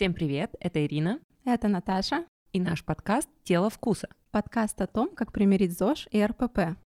Всем 0.00 0.14
привет, 0.14 0.54
это 0.60 0.82
Ирина. 0.86 1.20
Это 1.44 1.68
Наташа. 1.68 2.24
И 2.54 2.58
наш 2.58 2.82
подкаст 2.82 3.28
«Тело 3.44 3.68
вкуса». 3.68 4.08
Подкаст 4.30 4.80
о 4.80 4.86
том, 4.86 5.10
как 5.14 5.30
примирить 5.30 5.76
ЗОЖ 5.76 6.08
и 6.10 6.24
РПП. 6.24 6.78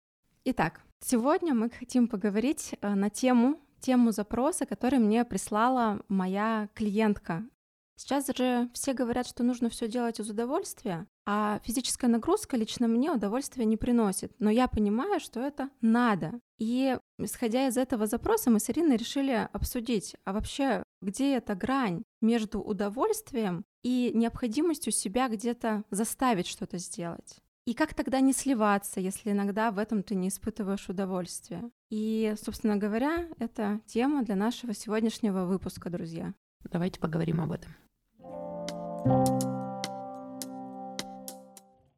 Итак, 0.45 0.81
сегодня 0.99 1.53
мы 1.53 1.69
хотим 1.69 2.07
поговорить 2.07 2.73
э, 2.81 2.95
на 2.95 3.11
тему, 3.11 3.59
тему 3.81 4.11
запроса, 4.11 4.65
который 4.65 4.97
мне 4.97 5.25
прислала 5.25 6.01
моя 6.07 6.69
клиентка. 6.73 7.43
Сейчас 7.95 8.27
же 8.35 8.69
все 8.73 8.93
говорят, 8.93 9.27
что 9.27 9.43
нужно 9.43 9.69
все 9.69 9.87
делать 9.87 10.19
из 10.19 10.29
удовольствия, 10.29 11.07
а 11.25 11.59
физическая 11.63 12.09
нагрузка 12.09 12.57
лично 12.57 12.87
мне 12.87 13.11
удовольствия 13.11 13.65
не 13.65 13.77
приносит. 13.77 14.33
Но 14.39 14.49
я 14.49 14.67
понимаю, 14.67 15.19
что 15.19 15.39
это 15.39 15.69
надо. 15.81 16.39
И 16.57 16.97
исходя 17.19 17.67
из 17.67 17.77
этого 17.77 18.07
запроса, 18.07 18.49
мы 18.49 18.59
с 18.59 18.69
Ириной 18.69 18.97
решили 18.97 19.47
обсудить, 19.53 20.15
а 20.25 20.33
вообще 20.33 20.83
где 21.01 21.35
эта 21.35 21.55
грань 21.55 22.03
между 22.21 22.61
удовольствием 22.61 23.65
и 23.83 24.11
необходимостью 24.13 24.91
себя 24.91 25.27
где-то 25.27 25.83
заставить 25.91 26.47
что-то 26.47 26.77
сделать. 26.77 27.41
И 27.65 27.73
как 27.73 27.93
тогда 27.93 28.19
не 28.19 28.33
сливаться, 28.33 28.99
если 28.99 29.31
иногда 29.31 29.71
в 29.71 29.77
этом 29.77 30.03
ты 30.03 30.15
не 30.15 30.27
испытываешь 30.27 30.89
удовольствия? 30.89 31.69
И, 31.89 32.33
собственно 32.41 32.75
говоря, 32.75 33.27
это 33.39 33.79
тема 33.85 34.23
для 34.23 34.35
нашего 34.35 34.73
сегодняшнего 34.73 35.45
выпуска, 35.45 35.89
друзья. 35.89 36.33
Давайте 36.71 36.99
поговорим 36.99 37.41
об 37.41 37.51
этом. 37.51 37.75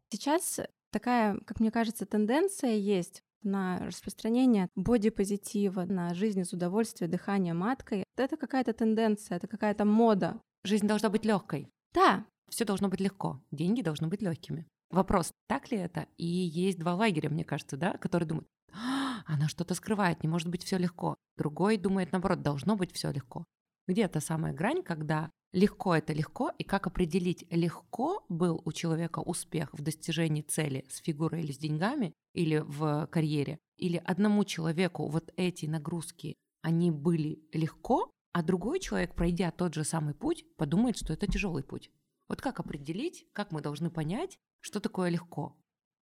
Сейчас 0.10 0.60
такая, 0.92 1.38
как 1.46 1.60
мне 1.60 1.72
кажется, 1.72 2.06
тенденция 2.06 2.76
есть 2.76 3.22
на 3.44 3.80
распространение 3.80 4.70
бодипозитива, 4.76 5.86
на 5.86 6.14
жизнь 6.14 6.42
из 6.42 6.52
удовольствия, 6.54 7.08
дыхание 7.08 7.54
маткой. 7.54 8.04
Это 8.18 8.38
какая-то 8.38 8.74
тенденция, 8.74 9.38
это 9.38 9.48
какая-то 9.48 9.86
мода. 9.86 10.42
Жизнь 10.64 10.88
должна 10.88 11.10
быть 11.10 11.26
легкой. 11.26 11.70
Да. 11.94 12.26
Все 12.50 12.66
должно 12.66 12.90
быть 12.90 13.00
легко. 13.00 13.42
Деньги 13.52 13.82
должны 13.82 14.08
быть 14.08 14.22
легкими. 14.22 14.66
Вопрос, 14.90 15.32
так 15.48 15.72
ли 15.72 15.78
это? 15.78 16.08
И 16.18 16.26
есть 16.26 16.80
два 16.80 16.96
лагеря, 16.96 17.30
мне 17.30 17.44
кажется, 17.44 17.78
да, 17.78 17.98
которые 17.98 18.28
думают, 18.28 18.48
«А, 18.72 19.22
она 19.26 19.48
что-то 19.48 19.74
скрывает, 19.74 20.24
не 20.24 20.30
может 20.30 20.50
быть 20.50 20.64
все 20.64 20.78
легко. 20.78 21.16
Другой 21.38 21.78
думает, 21.78 22.12
наоборот, 22.12 22.42
должно 22.42 22.76
быть 22.76 22.94
все 22.94 23.12
легко. 23.12 23.46
Где 23.88 24.08
та 24.08 24.20
самая 24.20 24.54
грань, 24.54 24.84
когда 24.84 25.32
легко 25.54 25.96
это 25.96 26.14
легко, 26.14 26.52
и 26.58 26.64
как 26.64 26.88
определить, 26.88 27.46
легко 27.50 28.26
был 28.30 28.62
у 28.66 28.72
человека 28.72 29.20
успех 29.20 29.70
в 29.74 29.82
достижении 29.82 30.42
цели 30.42 30.86
с 30.90 30.98
фигурой 30.98 31.44
или 31.44 31.52
с 31.52 31.58
деньгами, 31.58 32.14
или 32.34 32.58
в 32.58 33.08
карьере, 33.08 33.58
или 33.78 34.02
одному 34.04 34.44
человеку 34.44 35.08
вот 35.08 35.32
эти 35.38 35.66
нагрузки, 35.66 36.36
они 36.62 36.92
были 36.92 37.40
легко, 37.54 38.12
а 38.34 38.44
другой 38.44 38.80
человек, 38.80 39.16
пройдя 39.16 39.52
тот 39.52 39.74
же 39.74 39.84
самый 39.84 40.14
путь, 40.14 40.46
подумает, 40.58 40.98
что 40.98 41.14
это 41.14 41.28
тяжелый 41.28 41.64
путь. 41.64 41.90
Вот 42.28 42.42
как 42.42 42.60
определить, 42.60 43.28
как 43.34 43.52
мы 43.52 43.62
должны 43.62 43.90
понять, 43.90 44.38
что 44.62 44.80
такое 44.80 45.10
легко? 45.10 45.56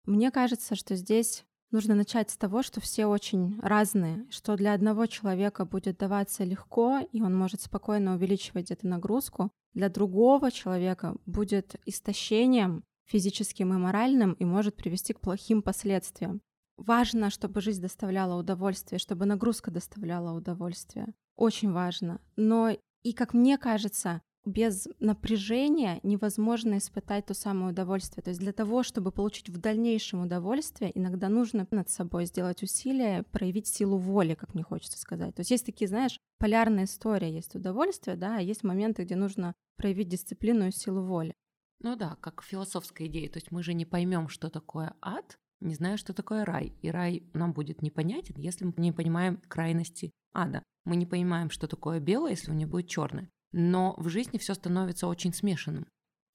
Мне 0.05 0.31
кажется, 0.31 0.75
что 0.75 0.95
здесь 0.95 1.45
нужно 1.73 1.95
начать 1.95 2.29
с 2.29 2.37
того, 2.37 2.63
что 2.63 2.79
все 2.79 3.07
очень 3.07 3.59
разные, 3.61 4.25
что 4.29 4.55
для 4.55 4.73
одного 4.73 5.07
человека 5.07 5.65
будет 5.65 5.97
даваться 5.97 6.43
легко, 6.43 6.99
и 7.11 7.21
он 7.21 7.35
может 7.35 7.61
спокойно 7.61 8.15
увеличивать 8.15 8.71
эту 8.71 8.87
нагрузку, 8.87 9.51
для 9.73 9.89
другого 9.89 10.51
человека 10.51 11.15
будет 11.25 11.75
истощением 11.85 12.83
физическим 13.05 13.73
и 13.73 13.77
моральным 13.77 14.33
и 14.33 14.45
может 14.45 14.75
привести 14.75 15.13
к 15.13 15.19
плохим 15.19 15.61
последствиям. 15.61 16.41
Важно, 16.77 17.29
чтобы 17.29 17.61
жизнь 17.61 17.81
доставляла 17.81 18.39
удовольствие, 18.39 18.99
чтобы 18.99 19.25
нагрузка 19.25 19.71
доставляла 19.71 20.35
удовольствие. 20.35 21.13
Очень 21.35 21.71
важно. 21.71 22.21
Но 22.35 22.75
и, 23.03 23.13
как 23.13 23.33
мне 23.33 23.57
кажется, 23.57 24.21
без 24.45 24.87
напряжения 24.99 25.99
невозможно 26.03 26.77
испытать 26.77 27.25
то 27.27 27.33
самое 27.33 27.71
удовольствие. 27.71 28.23
То 28.23 28.29
есть 28.29 28.41
для 28.41 28.51
того, 28.51 28.83
чтобы 28.83 29.11
получить 29.11 29.49
в 29.49 29.57
дальнейшем 29.57 30.21
удовольствие, 30.21 30.91
иногда 30.97 31.29
нужно 31.29 31.67
над 31.71 31.89
собой 31.89 32.25
сделать 32.25 32.61
усилия, 32.61 33.23
проявить 33.31 33.67
силу 33.67 33.97
воли, 33.97 34.33
как 34.33 34.53
мне 34.53 34.63
хочется 34.63 34.99
сказать. 34.99 35.35
То 35.35 35.41
есть 35.41 35.51
есть 35.51 35.65
такие, 35.65 35.87
знаешь, 35.87 36.19
полярная 36.39 36.85
история, 36.85 37.33
есть 37.33 37.55
удовольствие, 37.55 38.17
да, 38.17 38.37
а 38.37 38.41
есть 38.41 38.63
моменты, 38.63 39.03
где 39.03 39.15
нужно 39.15 39.53
проявить 39.77 40.09
дисциплину 40.09 40.67
и 40.67 40.71
силу 40.71 41.03
воли. 41.03 41.33
Ну 41.79 41.95
да, 41.95 42.17
как 42.21 42.43
философская 42.43 43.07
идея. 43.07 43.29
То 43.29 43.37
есть 43.37 43.51
мы 43.51 43.63
же 43.63 43.73
не 43.73 43.85
поймем, 43.85 44.29
что 44.29 44.49
такое 44.49 44.93
ад, 45.01 45.37
не 45.59 45.75
зная, 45.75 45.97
что 45.97 46.13
такое 46.13 46.45
рай. 46.45 46.73
И 46.81 46.89
рай 46.89 47.23
нам 47.33 47.53
будет 47.53 47.81
непонятен, 47.81 48.35
если 48.37 48.65
мы 48.65 48.73
не 48.77 48.91
понимаем 48.91 49.41
крайности 49.47 50.11
ада. 50.33 50.63
Мы 50.85 50.97
не 50.97 51.05
понимаем, 51.05 51.49
что 51.49 51.67
такое 51.67 51.99
белое, 51.99 52.31
если 52.31 52.51
у 52.51 52.53
него 52.53 52.71
будет 52.71 52.87
черное. 52.87 53.29
Но 53.53 53.95
в 53.97 54.09
жизни 54.09 54.37
все 54.37 54.53
становится 54.53 55.07
очень 55.07 55.33
смешанным. 55.33 55.87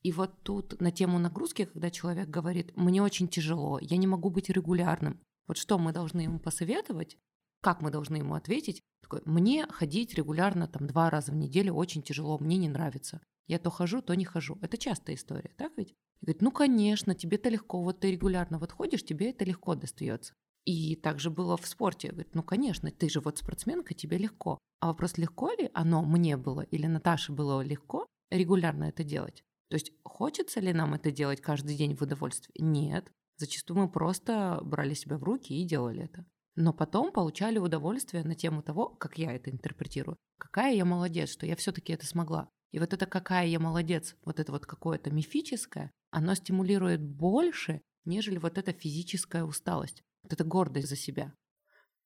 И 0.02 0.12
вот 0.12 0.42
тут 0.42 0.80
на 0.80 0.90
тему 0.90 1.18
нагрузки, 1.18 1.66
когда 1.66 1.90
человек 1.90 2.28
говорит, 2.28 2.74
мне 2.76 3.02
очень 3.02 3.28
тяжело, 3.28 3.78
я 3.80 3.96
не 3.96 4.06
могу 4.06 4.30
быть 4.30 4.48
регулярным, 4.48 5.20
вот 5.48 5.56
что 5.56 5.78
мы 5.78 5.92
должны 5.92 6.20
ему 6.20 6.38
посоветовать, 6.38 7.18
как 7.60 7.82
мы 7.82 7.90
должны 7.90 8.16
ему 8.16 8.34
ответить? 8.34 8.82
Такой, 9.02 9.22
мне 9.24 9.66
ходить 9.68 10.14
регулярно 10.14 10.68
там 10.68 10.86
два 10.86 11.10
раза 11.10 11.32
в 11.32 11.36
неделю 11.36 11.74
очень 11.74 12.02
тяжело, 12.02 12.38
мне 12.38 12.56
не 12.56 12.68
нравится. 12.68 13.20
Я 13.46 13.58
то 13.58 13.70
хожу, 13.70 14.02
то 14.02 14.14
не 14.14 14.24
хожу. 14.24 14.58
Это 14.60 14.76
частая 14.76 15.16
история, 15.16 15.50
так 15.56 15.72
ведь? 15.76 15.90
И 16.20 16.26
говорит, 16.26 16.42
ну 16.42 16.52
конечно, 16.52 17.14
тебе-то 17.14 17.48
легко, 17.48 17.82
вот 17.82 18.00
ты 18.00 18.12
регулярно 18.12 18.58
вот 18.58 18.72
ходишь, 18.72 19.02
тебе 19.02 19.30
это 19.30 19.44
легко 19.44 19.74
достается. 19.74 20.34
И 20.68 20.96
также 20.96 21.30
было 21.30 21.56
в 21.56 21.66
спорте. 21.66 22.08
Говорит, 22.08 22.34
ну, 22.34 22.42
конечно, 22.42 22.90
ты 22.90 23.08
же 23.08 23.20
вот 23.20 23.38
спортсменка, 23.38 23.94
тебе 23.94 24.18
легко. 24.18 24.58
А 24.80 24.88
вопрос, 24.88 25.16
легко 25.16 25.50
ли 25.52 25.70
оно 25.72 26.02
мне 26.02 26.36
было 26.36 26.60
или 26.60 26.84
Наташе 26.84 27.32
было 27.32 27.62
легко 27.62 28.06
регулярно 28.30 28.84
это 28.84 29.02
делать? 29.02 29.42
То 29.70 29.76
есть 29.76 29.92
хочется 30.04 30.60
ли 30.60 30.74
нам 30.74 30.92
это 30.92 31.10
делать 31.10 31.40
каждый 31.40 31.74
день 31.74 31.96
в 31.96 32.02
удовольствие? 32.02 32.54
Нет. 32.58 33.10
Зачастую 33.38 33.78
мы 33.78 33.88
просто 33.88 34.60
брали 34.62 34.92
себя 34.92 35.16
в 35.16 35.24
руки 35.24 35.54
и 35.54 35.64
делали 35.64 36.04
это. 36.04 36.26
Но 36.54 36.74
потом 36.74 37.12
получали 37.12 37.56
удовольствие 37.58 38.22
на 38.22 38.34
тему 38.34 38.62
того, 38.62 38.90
как 38.90 39.16
я 39.16 39.32
это 39.32 39.50
интерпретирую. 39.50 40.18
Какая 40.38 40.74
я 40.74 40.84
молодец, 40.84 41.30
что 41.30 41.46
я 41.46 41.56
все-таки 41.56 41.94
это 41.94 42.04
смогла. 42.04 42.50
И 42.72 42.78
вот 42.78 42.92
это 42.92 43.06
какая 43.06 43.46
я 43.46 43.58
молодец, 43.58 44.16
вот 44.22 44.38
это 44.38 44.52
вот 44.52 44.66
какое-то 44.66 45.10
мифическое, 45.10 45.90
оно 46.10 46.34
стимулирует 46.34 47.00
больше, 47.00 47.80
нежели 48.04 48.36
вот 48.36 48.58
эта 48.58 48.74
физическая 48.74 49.44
усталость. 49.44 50.02
Вот 50.28 50.34
это 50.34 50.44
гордость 50.44 50.88
за 50.88 50.96
себя. 50.96 51.34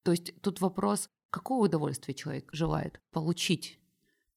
То 0.05 0.13
есть 0.13 0.41
тут 0.43 0.61
вопрос, 0.61 1.09
какого 1.31 1.65
удовольствия 1.65 2.15
человек 2.15 2.49
желает 2.53 3.01
получить. 3.11 3.81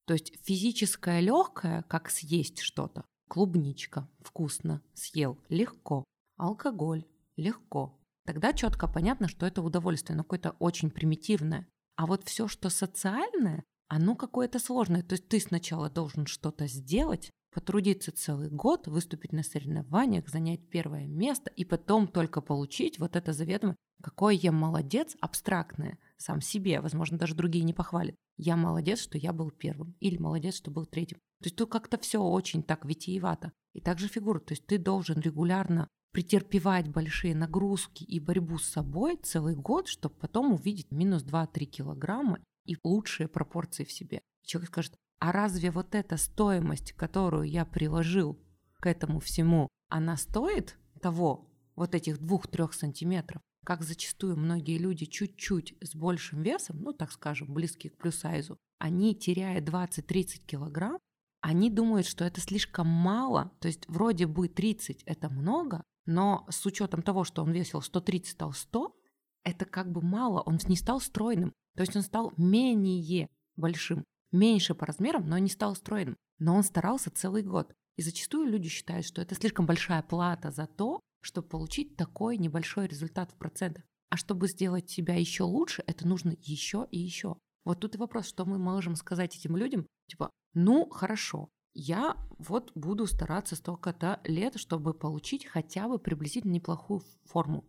То 0.06 0.14
есть 0.14 0.34
физическое 0.44 1.20
легкое, 1.20 1.84
как 1.84 2.10
съесть 2.10 2.62
что-то. 2.62 3.06
Клубничка, 3.28 4.10
вкусно, 4.22 4.82
съел, 4.96 5.40
легко. 5.50 6.04
Алкоголь, 6.36 7.06
легко. 7.36 8.02
Тогда 8.26 8.54
четко 8.54 8.88
понятно, 8.88 9.28
что 9.28 9.46
это 9.46 9.62
удовольствие, 9.62 10.18
но 10.18 10.24
какое-то 10.24 10.56
очень 10.58 10.90
примитивное. 10.90 11.68
А 11.96 12.08
вот 12.08 12.24
все, 12.24 12.48
что 12.48 12.70
социальное, 12.72 13.64
оно 13.88 14.16
какое-то 14.16 14.58
сложное. 14.58 15.04
То 15.04 15.14
есть 15.14 15.28
ты 15.28 15.40
сначала 15.40 15.92
должен 15.92 16.26
что-то 16.26 16.66
сделать, 16.66 17.30
потрудиться 17.56 18.12
целый 18.12 18.50
год, 18.50 18.86
выступить 18.86 19.32
на 19.32 19.42
соревнованиях, 19.42 20.28
занять 20.28 20.68
первое 20.70 21.08
место 21.08 21.50
и 21.56 21.64
потом 21.64 22.06
только 22.06 22.42
получить 22.42 23.00
вот 23.00 23.16
это 23.16 23.32
заведомо, 23.32 23.78
какой 24.04 24.36
я 24.36 24.52
молодец, 24.52 25.16
абстрактное, 25.22 25.98
сам 26.18 26.42
себе, 26.42 26.82
возможно, 26.82 27.18
даже 27.18 27.34
другие 27.34 27.64
не 27.64 27.74
похвалят. 27.74 28.16
Я 28.36 28.58
молодец, 28.58 29.00
что 29.00 29.18
я 29.18 29.32
был 29.32 29.52
первым, 29.52 29.96
или 30.02 30.18
молодец, 30.18 30.56
что 30.58 30.70
был 30.70 30.86
третьим. 30.86 31.18
То 31.40 31.46
есть 31.46 31.56
тут 31.56 31.72
как-то 31.72 31.98
все 31.98 32.22
очень 32.22 32.62
так 32.62 32.84
витиевато. 32.84 33.54
И 33.72 33.80
также 33.80 34.10
фигура, 34.10 34.40
то 34.40 34.52
есть 34.52 34.66
ты 34.66 34.78
должен 34.78 35.22
регулярно 35.22 35.88
претерпевать 36.12 36.90
большие 36.90 37.36
нагрузки 37.36 38.04
и 38.04 38.20
борьбу 38.20 38.58
с 38.58 38.66
собой 38.66 39.18
целый 39.24 39.56
год, 39.56 39.88
чтобы 39.88 40.16
потом 40.16 40.52
увидеть 40.52 40.92
минус 40.92 41.24
2-3 41.24 41.66
килограмма 41.66 42.40
и 42.66 42.76
лучшие 42.84 43.30
пропорции 43.30 43.86
в 43.86 43.92
себе. 43.94 44.22
Человек 44.44 44.72
скажет, 44.72 44.96
а 45.20 45.32
разве 45.32 45.72
вот 45.72 45.96
эта 45.96 46.18
стоимость, 46.18 46.94
которую 46.94 47.50
я 47.50 47.66
приложил 47.66 48.40
к 48.80 48.88
этому 48.88 49.20
всему, 49.20 49.70
она 49.90 50.18
стоит 50.18 50.78
того, 51.02 51.50
вот 51.76 51.96
этих 51.96 52.20
двух-трех 52.20 52.74
сантиметров? 52.74 53.42
Как 53.66 53.82
зачастую 53.82 54.38
многие 54.38 54.78
люди 54.78 55.06
чуть-чуть 55.06 55.76
с 55.82 55.96
большим 55.96 56.44
весом, 56.44 56.82
ну 56.82 56.94
так 56.94 57.12
скажем, 57.12 57.54
близкие 57.54 57.92
к 57.92 57.98
плюс-сайзу, 57.98 58.58
они, 58.78 59.16
теряя 59.16 59.60
20-30 59.62 60.46
килограмм, 60.46 61.00
они 61.42 61.70
думают, 61.70 62.06
что 62.06 62.26
это 62.26 62.42
слишком 62.42 62.88
мало, 62.88 63.52
то 63.60 63.68
есть 63.68 63.88
вроде 63.88 64.28
бы 64.28 64.48
30 64.48 65.04
это 65.04 65.30
много, 65.30 65.84
но 66.06 66.46
с 66.50 66.66
учетом 66.66 67.02
того, 67.02 67.24
что 67.24 67.44
он 67.44 67.52
весил 67.52 67.82
130, 67.82 68.32
стал 68.32 68.54
100, 68.54 68.96
это 69.44 69.66
как 69.66 69.92
бы 69.92 70.02
мало, 70.02 70.42
он 70.42 70.60
не 70.68 70.76
стал 70.76 71.00
стройным, 71.00 71.54
то 71.76 71.82
есть 71.82 71.96
он 71.96 72.02
стал 72.02 72.34
менее 72.38 73.28
большим 73.56 74.04
меньше 74.32 74.76
по 74.76 74.86
размерам, 74.86 75.28
но 75.28 75.38
не 75.38 75.50
стал 75.50 75.76
стройным. 75.76 76.16
Но 76.40 76.56
он 76.56 76.64
старался 76.64 77.12
целый 77.12 77.44
год. 77.44 77.74
И 77.98 78.02
зачастую 78.02 78.50
люди 78.50 78.68
считают, 78.70 79.06
что 79.06 79.22
это 79.22 79.36
слишком 79.36 79.66
большая 79.66 80.02
плата 80.04 80.52
за 80.52 80.68
то, 80.68 81.00
чтобы 81.22 81.48
получить 81.48 81.96
такой 81.96 82.38
небольшой 82.38 82.88
результат 82.88 83.32
в 83.32 83.36
процентах. 83.36 83.84
А 84.10 84.18
чтобы 84.18 84.48
сделать 84.48 84.90
себя 84.90 85.16
еще 85.16 85.44
лучше, 85.44 85.84
это 85.88 86.08
нужно 86.08 86.36
еще 86.42 86.88
и 86.92 87.00
еще. 87.00 87.38
Вот 87.64 87.80
тут 87.80 87.96
и 87.96 87.98
вопрос, 87.98 88.28
что 88.28 88.46
мы 88.46 88.58
можем 88.60 88.96
сказать 88.96 89.36
этим 89.36 89.58
людям, 89.58 89.88
типа, 90.08 90.30
ну 90.54 90.88
хорошо, 90.90 91.50
я 91.74 92.16
вот 92.38 92.72
буду 92.76 93.08
стараться 93.08 93.56
столько-то 93.56 94.22
лет, 94.24 94.58
чтобы 94.58 94.94
получить 94.94 95.46
хотя 95.46 95.88
бы 95.90 96.00
приблизительно 96.00 96.54
неплохую 96.54 97.02
форму. 97.26 97.66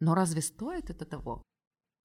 Но 0.00 0.14
разве 0.14 0.40
стоит 0.40 0.88
это 0.88 1.04
того? 1.04 1.42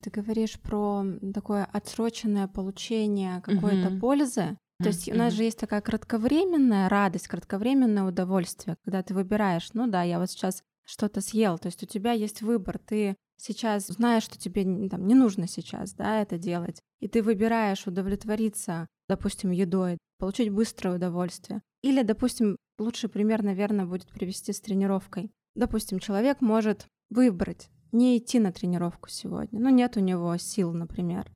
Ты 0.01 0.10
говоришь 0.10 0.60
про 0.60 1.04
такое 1.34 1.66
отсроченное 1.66 2.48
получение 2.48 3.42
какой-то 3.42 3.90
угу. 3.90 4.00
пользы. 4.00 4.57
То 4.81 4.88
есть 4.88 5.12
у 5.12 5.16
нас 5.16 5.34
же 5.34 5.44
есть 5.44 5.60
такая 5.60 5.81
кратковременная 5.81 6.88
радость, 6.88 7.28
кратковременное 7.28 8.06
удовольствие, 8.06 8.78
когда 8.86 9.04
ты 9.04 9.13
выбираешь, 9.13 9.69
ну 9.74 9.88
да, 9.88 10.04
я 10.04 10.19
вот 10.19 10.31
сейчас 10.31 10.63
что-то 10.86 11.19
съел, 11.19 11.57
то 11.57 11.66
есть 11.66 11.84
у 11.84 11.86
тебя 11.86 12.13
есть 12.13 12.42
выбор, 12.42 12.80
ты 12.80 13.18
сейчас 13.36 13.88
знаешь, 13.88 14.24
что 14.24 14.40
тебе 14.40 14.63
там, 14.90 15.06
не 15.06 15.16
нужно 15.16 15.48
сейчас 15.48 15.94
да, 15.94 16.22
это 16.22 16.38
делать, 16.38 16.81
и 17.02 17.10
ты 17.10 17.22
выбираешь 17.22 17.88
удовлетвориться, 17.88 18.88
допустим, 19.10 19.52
едой, 19.52 19.98
получить 20.18 20.50
быстрое 20.50 20.95
удовольствие. 20.95 21.62
Или, 21.81 22.04
допустим, 22.04 22.57
лучший 22.78 23.10
пример, 23.10 23.44
наверное, 23.44 23.86
будет 23.86 24.07
привести 24.07 24.54
с 24.54 24.62
тренировкой. 24.62 25.31
Допустим, 25.56 26.00
человек 26.00 26.42
может 26.42 26.88
выбрать 27.10 27.69
не 27.92 28.18
идти 28.18 28.40
на 28.40 28.52
тренировку 28.52 29.10
сегодня, 29.10 29.60
ну 29.60 29.70
нет 29.70 29.98
у 29.98 30.00
него 30.00 30.36
сил, 30.38 30.74
например. 30.74 31.32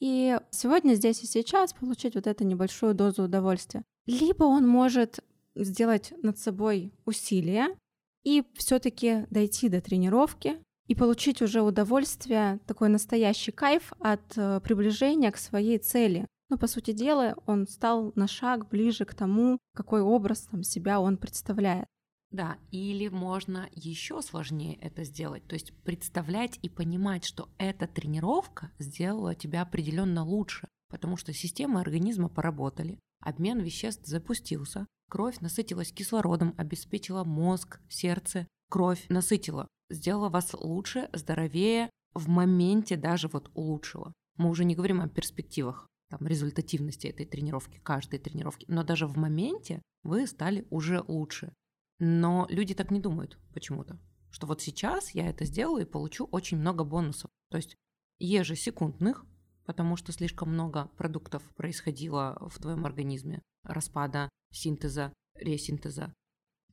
И 0.00 0.38
сегодня, 0.50 0.94
здесь 0.94 1.22
и 1.22 1.26
сейчас 1.26 1.72
получить 1.72 2.14
вот 2.14 2.26
эту 2.26 2.44
небольшую 2.44 2.94
дозу 2.94 3.24
удовольствия. 3.24 3.82
Либо 4.06 4.44
он 4.44 4.66
может 4.66 5.20
сделать 5.56 6.12
над 6.22 6.38
собой 6.38 6.92
усилие 7.04 7.76
и 8.24 8.44
все-таки 8.54 9.26
дойти 9.30 9.68
до 9.68 9.80
тренировки 9.80 10.56
и 10.86 10.94
получить 10.94 11.42
уже 11.42 11.62
удовольствие, 11.62 12.60
такой 12.66 12.88
настоящий 12.88 13.52
кайф 13.52 13.92
от 14.00 14.22
э, 14.36 14.60
приближения 14.60 15.30
к 15.30 15.36
своей 15.36 15.78
цели. 15.78 16.26
Но, 16.48 16.56
по 16.56 16.66
сути 16.66 16.92
дела, 16.92 17.36
он 17.44 17.66
стал 17.68 18.12
на 18.14 18.26
шаг 18.26 18.68
ближе 18.68 19.04
к 19.04 19.14
тому, 19.14 19.58
какой 19.74 20.00
образ 20.00 20.48
там, 20.50 20.62
себя 20.62 21.00
он 21.00 21.18
представляет. 21.18 21.86
Да, 22.30 22.58
или 22.70 23.08
можно 23.08 23.68
еще 23.72 24.20
сложнее 24.20 24.76
это 24.82 25.04
сделать, 25.04 25.46
то 25.46 25.54
есть 25.54 25.72
представлять 25.82 26.58
и 26.60 26.68
понимать, 26.68 27.24
что 27.24 27.48
эта 27.56 27.86
тренировка 27.86 28.70
сделала 28.78 29.34
тебя 29.34 29.62
определенно 29.62 30.24
лучше, 30.24 30.68
потому 30.90 31.16
что 31.16 31.32
системы 31.32 31.80
организма 31.80 32.28
поработали, 32.28 32.98
обмен 33.20 33.60
веществ 33.60 34.06
запустился, 34.06 34.86
кровь 35.08 35.40
насытилась 35.40 35.90
кислородом, 35.90 36.54
обеспечила 36.58 37.24
мозг, 37.24 37.80
сердце, 37.88 38.46
кровь 38.68 39.06
насытила, 39.08 39.66
сделала 39.88 40.28
вас 40.28 40.52
лучше, 40.52 41.08
здоровее, 41.14 41.88
в 42.12 42.28
моменте 42.28 42.96
даже 42.96 43.28
вот 43.28 43.50
улучшила. 43.54 44.12
Мы 44.36 44.50
уже 44.50 44.64
не 44.64 44.74
говорим 44.74 45.00
о 45.00 45.08
перспективах, 45.08 45.86
там, 46.10 46.26
результативности 46.26 47.06
этой 47.06 47.24
тренировки, 47.24 47.80
каждой 47.82 48.18
тренировки, 48.18 48.66
но 48.68 48.82
даже 48.82 49.06
в 49.06 49.16
моменте 49.16 49.80
вы 50.02 50.26
стали 50.26 50.66
уже 50.70 51.02
лучше. 51.06 51.52
Но 51.98 52.46
люди 52.48 52.74
так 52.74 52.90
не 52.90 53.00
думают 53.00 53.38
почему-то. 53.52 53.98
Что 54.30 54.46
вот 54.46 54.60
сейчас 54.60 55.10
я 55.10 55.28
это 55.28 55.44
сделаю 55.44 55.82
и 55.82 55.90
получу 55.90 56.26
очень 56.30 56.58
много 56.58 56.84
бонусов. 56.84 57.30
То 57.50 57.56
есть 57.56 57.76
ежесекундных, 58.18 59.24
потому 59.64 59.96
что 59.96 60.12
слишком 60.12 60.50
много 60.52 60.90
продуктов 60.96 61.42
происходило 61.56 62.38
в 62.50 62.58
твоем 62.58 62.84
организме. 62.84 63.42
Распада, 63.64 64.28
синтеза, 64.52 65.12
ресинтеза. 65.34 66.12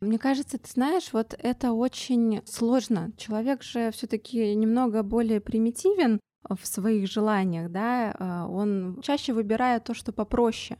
Мне 0.01 0.19
кажется, 0.19 0.57
ты 0.57 0.69
знаешь, 0.69 1.13
вот 1.13 1.33
это 1.37 1.71
очень 1.71 2.45
сложно. 2.45 3.11
Человек 3.17 3.63
же 3.63 3.91
все-таки 3.91 4.53
немного 4.53 5.03
более 5.03 5.39
примитивен 5.39 6.19
в 6.47 6.67
своих 6.67 7.09
желаниях, 7.09 7.71
да, 7.71 8.15
а, 8.19 8.47
он 8.47 9.01
чаще 9.01 9.33
выбирает 9.33 9.85
то, 9.85 9.93
что 9.93 10.11
попроще. 10.11 10.77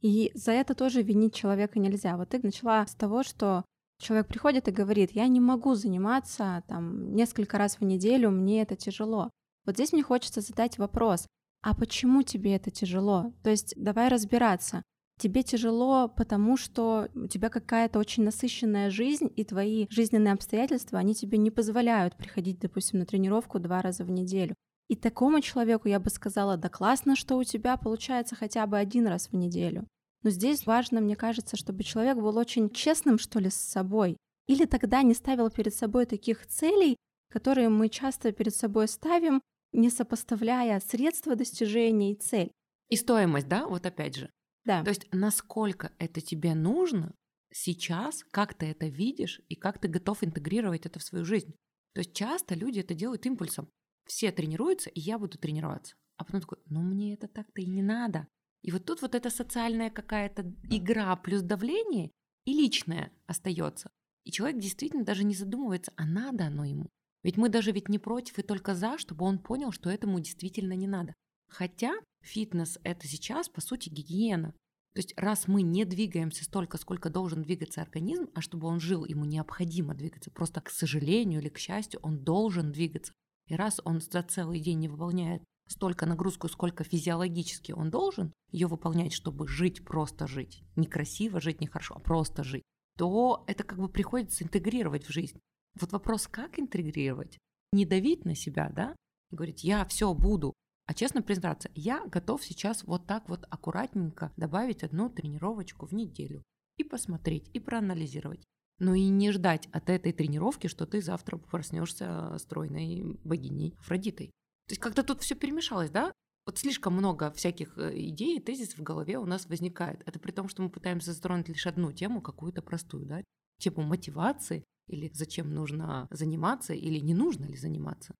И 0.00 0.30
за 0.34 0.52
это 0.52 0.74
тоже 0.74 1.02
винить 1.02 1.34
человека 1.34 1.78
нельзя. 1.78 2.16
Вот 2.16 2.30
ты 2.30 2.40
начала 2.42 2.86
с 2.86 2.94
того, 2.94 3.22
что 3.22 3.64
человек 4.02 4.26
приходит 4.26 4.68
и 4.68 4.72
говорит, 4.72 5.12
я 5.12 5.28
не 5.28 5.40
могу 5.40 5.74
заниматься 5.74 6.62
там 6.68 7.14
несколько 7.14 7.56
раз 7.56 7.76
в 7.76 7.84
неделю, 7.84 8.30
мне 8.30 8.62
это 8.62 8.76
тяжело. 8.76 9.30
Вот 9.64 9.76
здесь 9.76 9.92
мне 9.92 10.02
хочется 10.02 10.40
задать 10.40 10.78
вопрос, 10.78 11.26
а 11.62 11.74
почему 11.74 12.22
тебе 12.22 12.56
это 12.56 12.70
тяжело? 12.70 13.32
То 13.42 13.50
есть 13.50 13.74
давай 13.76 14.08
разбираться. 14.08 14.82
Тебе 15.20 15.44
тяжело, 15.44 16.08
потому 16.08 16.56
что 16.56 17.08
у 17.14 17.28
тебя 17.28 17.48
какая-то 17.48 17.98
очень 18.00 18.24
насыщенная 18.24 18.90
жизнь, 18.90 19.30
и 19.36 19.44
твои 19.44 19.86
жизненные 19.88 20.34
обстоятельства, 20.34 20.98
они 20.98 21.14
тебе 21.14 21.38
не 21.38 21.50
позволяют 21.50 22.16
приходить, 22.16 22.58
допустим, 22.58 22.98
на 22.98 23.06
тренировку 23.06 23.60
два 23.60 23.82
раза 23.82 24.04
в 24.04 24.10
неделю. 24.10 24.54
И 24.88 24.96
такому 24.96 25.40
человеку 25.40 25.86
я 25.86 26.00
бы 26.00 26.10
сказала, 26.10 26.56
да 26.56 26.68
классно, 26.68 27.14
что 27.14 27.36
у 27.36 27.44
тебя 27.44 27.76
получается 27.76 28.34
хотя 28.34 28.66
бы 28.66 28.76
один 28.78 29.06
раз 29.06 29.28
в 29.28 29.36
неделю. 29.36 29.86
Но 30.22 30.30
здесь 30.30 30.66
важно, 30.66 31.00
мне 31.00 31.16
кажется, 31.16 31.56
чтобы 31.56 31.82
человек 31.82 32.16
был 32.16 32.36
очень 32.36 32.70
честным, 32.70 33.18
что 33.18 33.38
ли, 33.38 33.50
с 33.50 33.56
собой. 33.56 34.16
Или 34.46 34.66
тогда 34.66 35.02
не 35.02 35.14
ставил 35.14 35.50
перед 35.50 35.74
собой 35.74 36.06
таких 36.06 36.46
целей, 36.46 36.96
которые 37.30 37.68
мы 37.68 37.88
часто 37.88 38.32
перед 38.32 38.54
собой 38.54 38.88
ставим, 38.88 39.40
не 39.72 39.90
сопоставляя 39.90 40.80
средства 40.80 41.34
достижения 41.34 42.12
и 42.12 42.16
цель. 42.16 42.52
И 42.88 42.96
стоимость, 42.96 43.48
да, 43.48 43.66
вот 43.66 43.86
опять 43.86 44.16
же. 44.16 44.30
Да. 44.64 44.84
То 44.84 44.90
есть 44.90 45.08
насколько 45.12 45.92
это 45.98 46.20
тебе 46.20 46.54
нужно 46.54 47.14
сейчас, 47.52 48.22
как 48.30 48.54
ты 48.54 48.66
это 48.66 48.86
видишь 48.86 49.40
и 49.48 49.56
как 49.56 49.78
ты 49.78 49.88
готов 49.88 50.22
интегрировать 50.22 50.86
это 50.86 50.98
в 50.98 51.02
свою 51.02 51.24
жизнь. 51.24 51.54
То 51.94 52.00
есть 52.00 52.14
часто 52.14 52.54
люди 52.54 52.80
это 52.80 52.94
делают 52.94 53.26
импульсом. 53.26 53.68
Все 54.06 54.30
тренируются, 54.32 54.90
и 54.90 55.00
я 55.00 55.18
буду 55.18 55.38
тренироваться. 55.38 55.94
А 56.16 56.24
потом 56.24 56.40
такой, 56.40 56.58
ну 56.66 56.82
мне 56.82 57.14
это 57.14 57.28
так-то 57.28 57.60
и 57.60 57.66
не 57.66 57.82
надо. 57.82 58.26
И 58.62 58.70
вот 58.70 58.84
тут 58.84 59.02
вот 59.02 59.14
эта 59.14 59.28
социальная 59.30 59.90
какая-то 59.90 60.52
игра 60.70 61.14
плюс 61.16 61.42
давление 61.42 62.10
и 62.44 62.52
личное 62.52 63.12
остается. 63.26 63.90
И 64.24 64.30
человек 64.30 64.60
действительно 64.60 65.04
даже 65.04 65.24
не 65.24 65.34
задумывается, 65.34 65.92
а 65.96 66.06
надо 66.06 66.46
оно 66.46 66.64
ему. 66.64 66.88
Ведь 67.24 67.36
мы 67.36 67.48
даже 67.48 67.72
ведь 67.72 67.88
не 67.88 67.98
против 67.98 68.38
и 68.38 68.42
только 68.42 68.74
за, 68.74 68.98
чтобы 68.98 69.24
он 69.24 69.38
понял, 69.38 69.72
что 69.72 69.90
этому 69.90 70.20
действительно 70.20 70.74
не 70.74 70.86
надо. 70.86 71.14
Хотя 71.48 71.94
фитнес– 72.22 72.78
это 72.84 73.06
сейчас, 73.06 73.48
по 73.48 73.60
сути, 73.60 73.88
гигиена. 73.88 74.52
То 74.94 74.98
есть 74.98 75.14
раз 75.16 75.48
мы 75.48 75.62
не 75.62 75.84
двигаемся 75.84 76.44
столько, 76.44 76.78
сколько 76.78 77.10
должен 77.10 77.42
двигаться 77.42 77.80
организм, 77.80 78.28
а 78.34 78.40
чтобы 78.40 78.68
он 78.68 78.78
жил, 78.78 79.04
ему 79.04 79.24
необходимо 79.24 79.94
двигаться. 79.94 80.30
Просто, 80.30 80.60
к 80.60 80.70
сожалению 80.70 81.40
или 81.40 81.48
к 81.48 81.58
счастью, 81.58 82.00
он 82.02 82.22
должен 82.22 82.72
двигаться. 82.72 83.12
И 83.48 83.54
раз 83.54 83.80
он 83.84 84.00
за 84.00 84.22
целый 84.22 84.60
день 84.60 84.80
не 84.80 84.88
выполняет 84.88 85.42
столько 85.68 86.06
нагрузку, 86.06 86.48
сколько 86.48 86.84
физиологически 86.84 87.72
он 87.72 87.90
должен 87.90 88.32
ее 88.50 88.66
выполнять, 88.66 89.12
чтобы 89.12 89.48
жить, 89.48 89.84
просто 89.84 90.26
жить, 90.26 90.62
не 90.76 90.86
красиво 90.86 91.40
жить, 91.40 91.60
не 91.60 91.66
хорошо, 91.66 91.94
а 91.96 92.00
просто 92.00 92.44
жить, 92.44 92.62
то 92.96 93.44
это 93.46 93.64
как 93.64 93.78
бы 93.78 93.88
приходится 93.88 94.44
интегрировать 94.44 95.06
в 95.06 95.12
жизнь. 95.12 95.38
Вот 95.80 95.92
вопрос, 95.92 96.26
как 96.26 96.58
интегрировать? 96.58 97.38
Не 97.72 97.86
давить 97.86 98.24
на 98.24 98.34
себя, 98.34 98.70
да? 98.74 98.94
И 99.30 99.36
говорить, 99.36 99.64
я 99.64 99.84
все 99.86 100.12
буду, 100.12 100.52
а 100.86 100.94
честно 100.94 101.22
признаться, 101.22 101.70
я 101.74 102.04
готов 102.06 102.44
сейчас 102.44 102.84
вот 102.84 103.06
так 103.06 103.28
вот 103.28 103.46
аккуратненько 103.48 104.32
добавить 104.36 104.82
одну 104.82 105.08
тренировочку 105.08 105.86
в 105.86 105.92
неделю 105.92 106.42
и 106.76 106.84
посмотреть, 106.84 107.48
и 107.54 107.60
проанализировать. 107.60 108.44
Но 108.78 108.94
и 108.94 109.08
не 109.08 109.30
ждать 109.30 109.68
от 109.72 109.88
этой 109.90 110.12
тренировки, 110.12 110.66
что 110.66 110.86
ты 110.86 111.00
завтра 111.00 111.38
проснешься 111.38 112.36
стройной 112.38 113.18
богиней 113.22 113.76
Афродитой. 113.78 114.32
То 114.68 114.72
есть 114.72 114.80
как-то 114.80 115.02
тут 115.02 115.22
все 115.22 115.34
перемешалось, 115.34 115.90
да? 115.90 116.12
Вот 116.44 116.58
слишком 116.58 116.94
много 116.94 117.30
всяких 117.30 117.78
э, 117.78 117.92
идей 117.98 118.38
и 118.38 118.40
тезисов 118.40 118.78
в 118.78 118.82
голове 118.82 119.18
у 119.18 119.26
нас 119.26 119.46
возникает. 119.46 120.02
Это 120.06 120.18
при 120.18 120.32
том, 120.32 120.48
что 120.48 120.62
мы 120.62 120.70
пытаемся 120.70 121.12
затронуть 121.12 121.48
лишь 121.48 121.66
одну 121.66 121.92
тему, 121.92 122.20
какую-то 122.20 122.62
простую, 122.62 123.06
да? 123.06 123.22
Тему 123.58 123.82
мотивации 123.82 124.64
или 124.88 125.10
зачем 125.14 125.54
нужно 125.54 126.08
заниматься 126.10 126.74
или 126.74 126.98
не 126.98 127.14
нужно 127.14 127.44
ли 127.44 127.56
заниматься. 127.56 128.14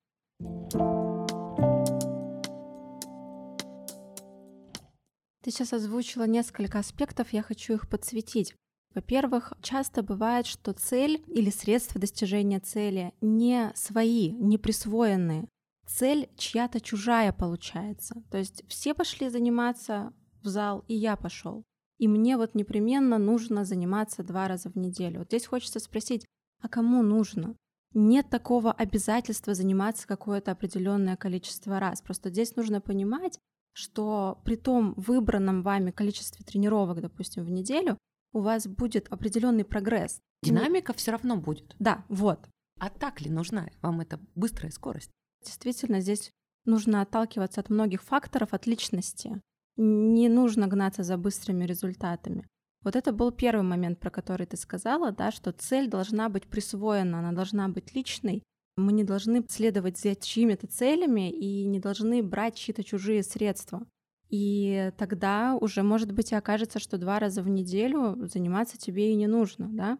Ты 5.43 5.51
сейчас 5.51 5.73
озвучила 5.73 6.25
несколько 6.25 6.79
аспектов, 6.79 7.33
я 7.33 7.43
хочу 7.43 7.75
их 7.75 7.89
подсветить. 7.89 8.55
Во-первых, 8.95 9.53
часто 9.61 10.03
бывает, 10.03 10.47
что 10.47 10.73
цель 10.73 11.25
или 11.27 11.51
средства 11.51 12.01
достижения 12.01 12.61
цели 12.61 13.13
не 13.21 13.73
свои, 13.75 14.31
не 14.31 14.59
присвоенные 14.59 15.49
цель 15.87 16.29
чья-то 16.37 16.81
чужая 16.81 17.33
получается. 17.33 18.23
То 18.31 18.39
есть 18.39 18.65
все 18.69 18.95
пошли 18.95 19.29
заниматься 19.29 20.13
в 20.43 20.49
зал, 20.49 20.85
и 20.89 20.95
я 20.95 21.17
пошел. 21.17 21.65
И 21.99 22.09
мне 22.09 22.37
вот 22.37 22.55
непременно 22.55 23.19
нужно 23.19 23.65
заниматься 23.65 24.23
два 24.23 24.49
раза 24.49 24.71
в 24.71 24.77
неделю. 24.77 25.21
Вот 25.21 25.29
здесь 25.29 25.47
хочется 25.47 25.79
спросить, 25.79 26.27
а 26.61 26.69
кому 26.69 27.03
нужно? 27.03 27.55
Нет 27.95 28.31
такого 28.31 28.73
обязательства 28.73 29.55
заниматься 29.55 30.07
какое-то 30.07 30.51
определенное 30.53 31.17
количество 31.17 31.79
раз. 31.79 32.01
Просто 32.01 32.31
здесь 32.31 32.57
нужно 32.57 32.81
понимать, 32.81 33.39
что 33.75 34.41
при 34.45 34.57
том 34.57 34.95
выбранном 34.97 35.63
вами 35.63 35.91
количестве 35.91 36.45
тренировок, 36.45 37.01
допустим, 37.01 37.45
в 37.45 37.51
неделю, 37.51 37.99
у 38.33 38.41
вас 38.41 38.67
будет 38.67 39.09
определенный 39.13 39.65
прогресс. 39.65 40.21
Динамика 40.43 40.93
все 40.95 41.13
равно 41.13 41.37
будет. 41.37 41.77
Да, 41.79 42.05
вот. 42.09 42.49
А 42.81 42.89
так 42.89 43.21
ли 43.21 43.31
нужна 43.31 43.69
вам 43.81 44.01
эта 44.01 44.19
быстрая 44.35 44.73
скорость? 44.73 45.11
Действительно, 45.45 46.01
здесь 46.01 46.31
нужно 46.65 47.03
отталкиваться 47.03 47.61
от 47.61 47.71
многих 47.71 48.03
факторов, 48.03 48.53
от 48.53 48.67
личности. 48.67 49.41
Не 49.77 50.29
нужно 50.29 50.67
гнаться 50.67 51.03
за 51.03 51.17
быстрыми 51.17 51.65
результатами. 51.65 52.47
Вот 52.83 52.97
это 52.97 53.13
был 53.13 53.31
первый 53.31 53.63
момент, 53.63 54.01
про 54.01 54.11
который 54.11 54.47
ты 54.47 54.57
сказала, 54.57 55.13
да, 55.13 55.31
что 55.31 55.53
цель 55.53 55.89
должна 55.89 56.29
быть 56.29 56.47
присвоена, 56.47 57.21
она 57.21 57.33
должна 57.33 57.69
быть 57.69 57.95
личной. 57.95 58.43
Мы 58.77 58.93
не 58.93 59.05
должны 59.05 59.45
следовать 59.49 59.99
за 59.99 60.17
чьими-то 60.17 60.67
целями 60.67 61.31
и 61.31 61.65
не 61.67 61.79
должны 61.79 62.23
брать 62.23 62.57
чьи-то 62.57 62.83
чужие 62.83 63.23
средства. 63.23 63.87
И 64.31 64.91
тогда 64.97 65.57
уже, 65.61 65.83
может 65.83 66.13
быть, 66.13 66.33
и 66.33 66.35
окажется, 66.35 66.79
что 66.79 66.97
два 66.97 67.19
раза 67.19 67.43
в 67.43 67.49
неделю 67.49 68.17
заниматься 68.27 68.79
тебе 68.79 69.13
и 69.13 69.15
не 69.15 69.27
нужно, 69.27 69.69
да? 69.71 69.99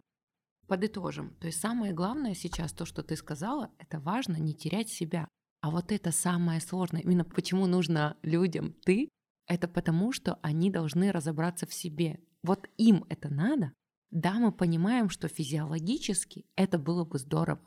Подытожим. 0.73 1.35
То 1.39 1.45
есть 1.45 1.59
самое 1.59 1.93
главное 1.93 2.33
сейчас, 2.33 2.73
то, 2.73 2.83
что 2.85 3.03
ты 3.03 3.15
сказала, 3.15 3.69
это 3.77 3.99
важно 3.99 4.37
не 4.37 4.55
терять 4.55 4.89
себя. 4.89 5.27
А 5.61 5.69
вот 5.69 5.91
это 5.91 6.11
самое 6.11 6.59
сложное. 6.61 7.01
Именно 7.01 7.25
почему 7.25 7.67
нужно 7.67 8.17
людям 8.23 8.73
ты, 8.83 9.07
это 9.45 9.67
потому, 9.67 10.11
что 10.11 10.39
они 10.41 10.71
должны 10.71 11.11
разобраться 11.11 11.67
в 11.67 11.75
себе. 11.75 12.19
Вот 12.41 12.67
им 12.79 13.05
это 13.09 13.29
надо. 13.29 13.71
Да, 14.09 14.39
мы 14.39 14.51
понимаем, 14.51 15.11
что 15.11 15.27
физиологически 15.27 16.47
это 16.55 16.79
было 16.79 17.05
бы 17.05 17.19
здорово. 17.19 17.61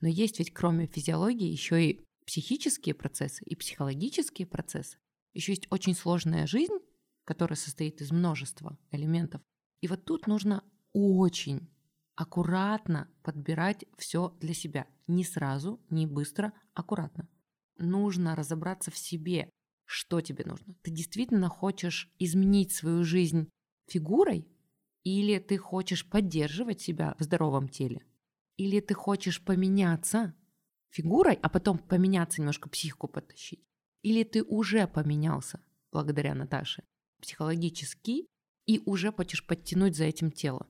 Но 0.00 0.08
есть 0.08 0.40
ведь 0.40 0.52
кроме 0.52 0.88
физиологии 0.88 1.46
еще 1.46 1.80
и 1.80 2.04
психические 2.26 2.96
процессы 2.96 3.44
и 3.44 3.54
психологические 3.54 4.48
процессы. 4.48 4.98
Еще 5.32 5.52
есть 5.52 5.68
очень 5.70 5.94
сложная 5.94 6.48
жизнь, 6.48 6.78
которая 7.24 7.56
состоит 7.56 8.00
из 8.00 8.10
множества 8.10 8.76
элементов. 8.90 9.42
И 9.80 9.86
вот 9.86 10.04
тут 10.04 10.26
нужно 10.26 10.64
очень 10.92 11.68
аккуратно 12.18 13.08
подбирать 13.22 13.84
все 13.96 14.36
для 14.40 14.52
себя. 14.52 14.88
Не 15.06 15.22
сразу, 15.22 15.80
не 15.88 16.04
быстро, 16.04 16.52
аккуратно. 16.74 17.28
Нужно 17.78 18.34
разобраться 18.34 18.90
в 18.90 18.98
себе, 18.98 19.48
что 19.84 20.20
тебе 20.20 20.44
нужно. 20.44 20.74
Ты 20.82 20.90
действительно 20.90 21.48
хочешь 21.48 22.12
изменить 22.18 22.72
свою 22.72 23.04
жизнь 23.04 23.48
фигурой, 23.86 24.48
или 25.04 25.38
ты 25.38 25.58
хочешь 25.58 26.10
поддерживать 26.10 26.80
себя 26.80 27.14
в 27.20 27.22
здоровом 27.22 27.68
теле, 27.68 28.04
или 28.56 28.80
ты 28.80 28.94
хочешь 28.94 29.40
поменяться 29.40 30.34
фигурой, 30.90 31.38
а 31.40 31.48
потом 31.48 31.78
поменяться 31.78 32.40
немножко 32.40 32.68
психику 32.68 33.06
подтащить. 33.06 33.62
Или 34.02 34.24
ты 34.24 34.42
уже 34.42 34.88
поменялся 34.88 35.60
благодаря 35.92 36.34
Наташе 36.34 36.82
психологически 37.20 38.26
и 38.66 38.82
уже 38.86 39.12
хочешь 39.12 39.46
подтянуть 39.46 39.96
за 39.96 40.04
этим 40.04 40.32
тело. 40.32 40.66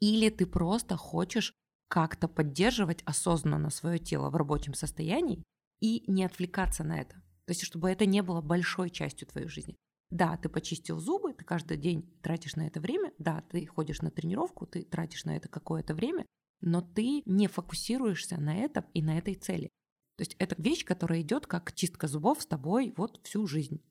Или 0.00 0.30
ты 0.30 0.46
просто 0.46 0.96
хочешь 0.96 1.52
как-то 1.88 2.28
поддерживать 2.28 3.02
осознанно 3.04 3.70
свое 3.70 3.98
тело 3.98 4.30
в 4.30 4.36
рабочем 4.36 4.74
состоянии 4.74 5.42
и 5.80 6.04
не 6.06 6.24
отвлекаться 6.24 6.84
на 6.84 7.00
это. 7.00 7.14
То 7.46 7.52
есть, 7.52 7.62
чтобы 7.62 7.90
это 7.90 8.04
не 8.04 8.22
было 8.22 8.42
большой 8.42 8.90
частью 8.90 9.26
твоей 9.26 9.48
жизни. 9.48 9.76
Да, 10.10 10.36
ты 10.36 10.48
почистил 10.48 10.98
зубы, 10.98 11.34
ты 11.34 11.44
каждый 11.44 11.76
день 11.76 12.10
тратишь 12.22 12.56
на 12.56 12.66
это 12.66 12.80
время, 12.80 13.12
да, 13.18 13.42
ты 13.50 13.66
ходишь 13.66 14.00
на 14.00 14.10
тренировку, 14.10 14.66
ты 14.66 14.82
тратишь 14.82 15.24
на 15.24 15.36
это 15.36 15.48
какое-то 15.48 15.94
время, 15.94 16.24
но 16.60 16.80
ты 16.80 17.22
не 17.26 17.46
фокусируешься 17.46 18.38
на 18.38 18.56
этом 18.56 18.84
и 18.94 19.02
на 19.02 19.18
этой 19.18 19.34
цели. 19.34 19.68
То 20.16 20.22
есть 20.22 20.34
это 20.38 20.60
вещь, 20.60 20.84
которая 20.84 21.20
идет 21.20 21.46
как 21.46 21.72
чистка 21.74 22.08
зубов 22.08 22.42
с 22.42 22.46
тобой 22.46 22.92
вот 22.96 23.20
всю 23.22 23.46
жизнь. 23.46 23.82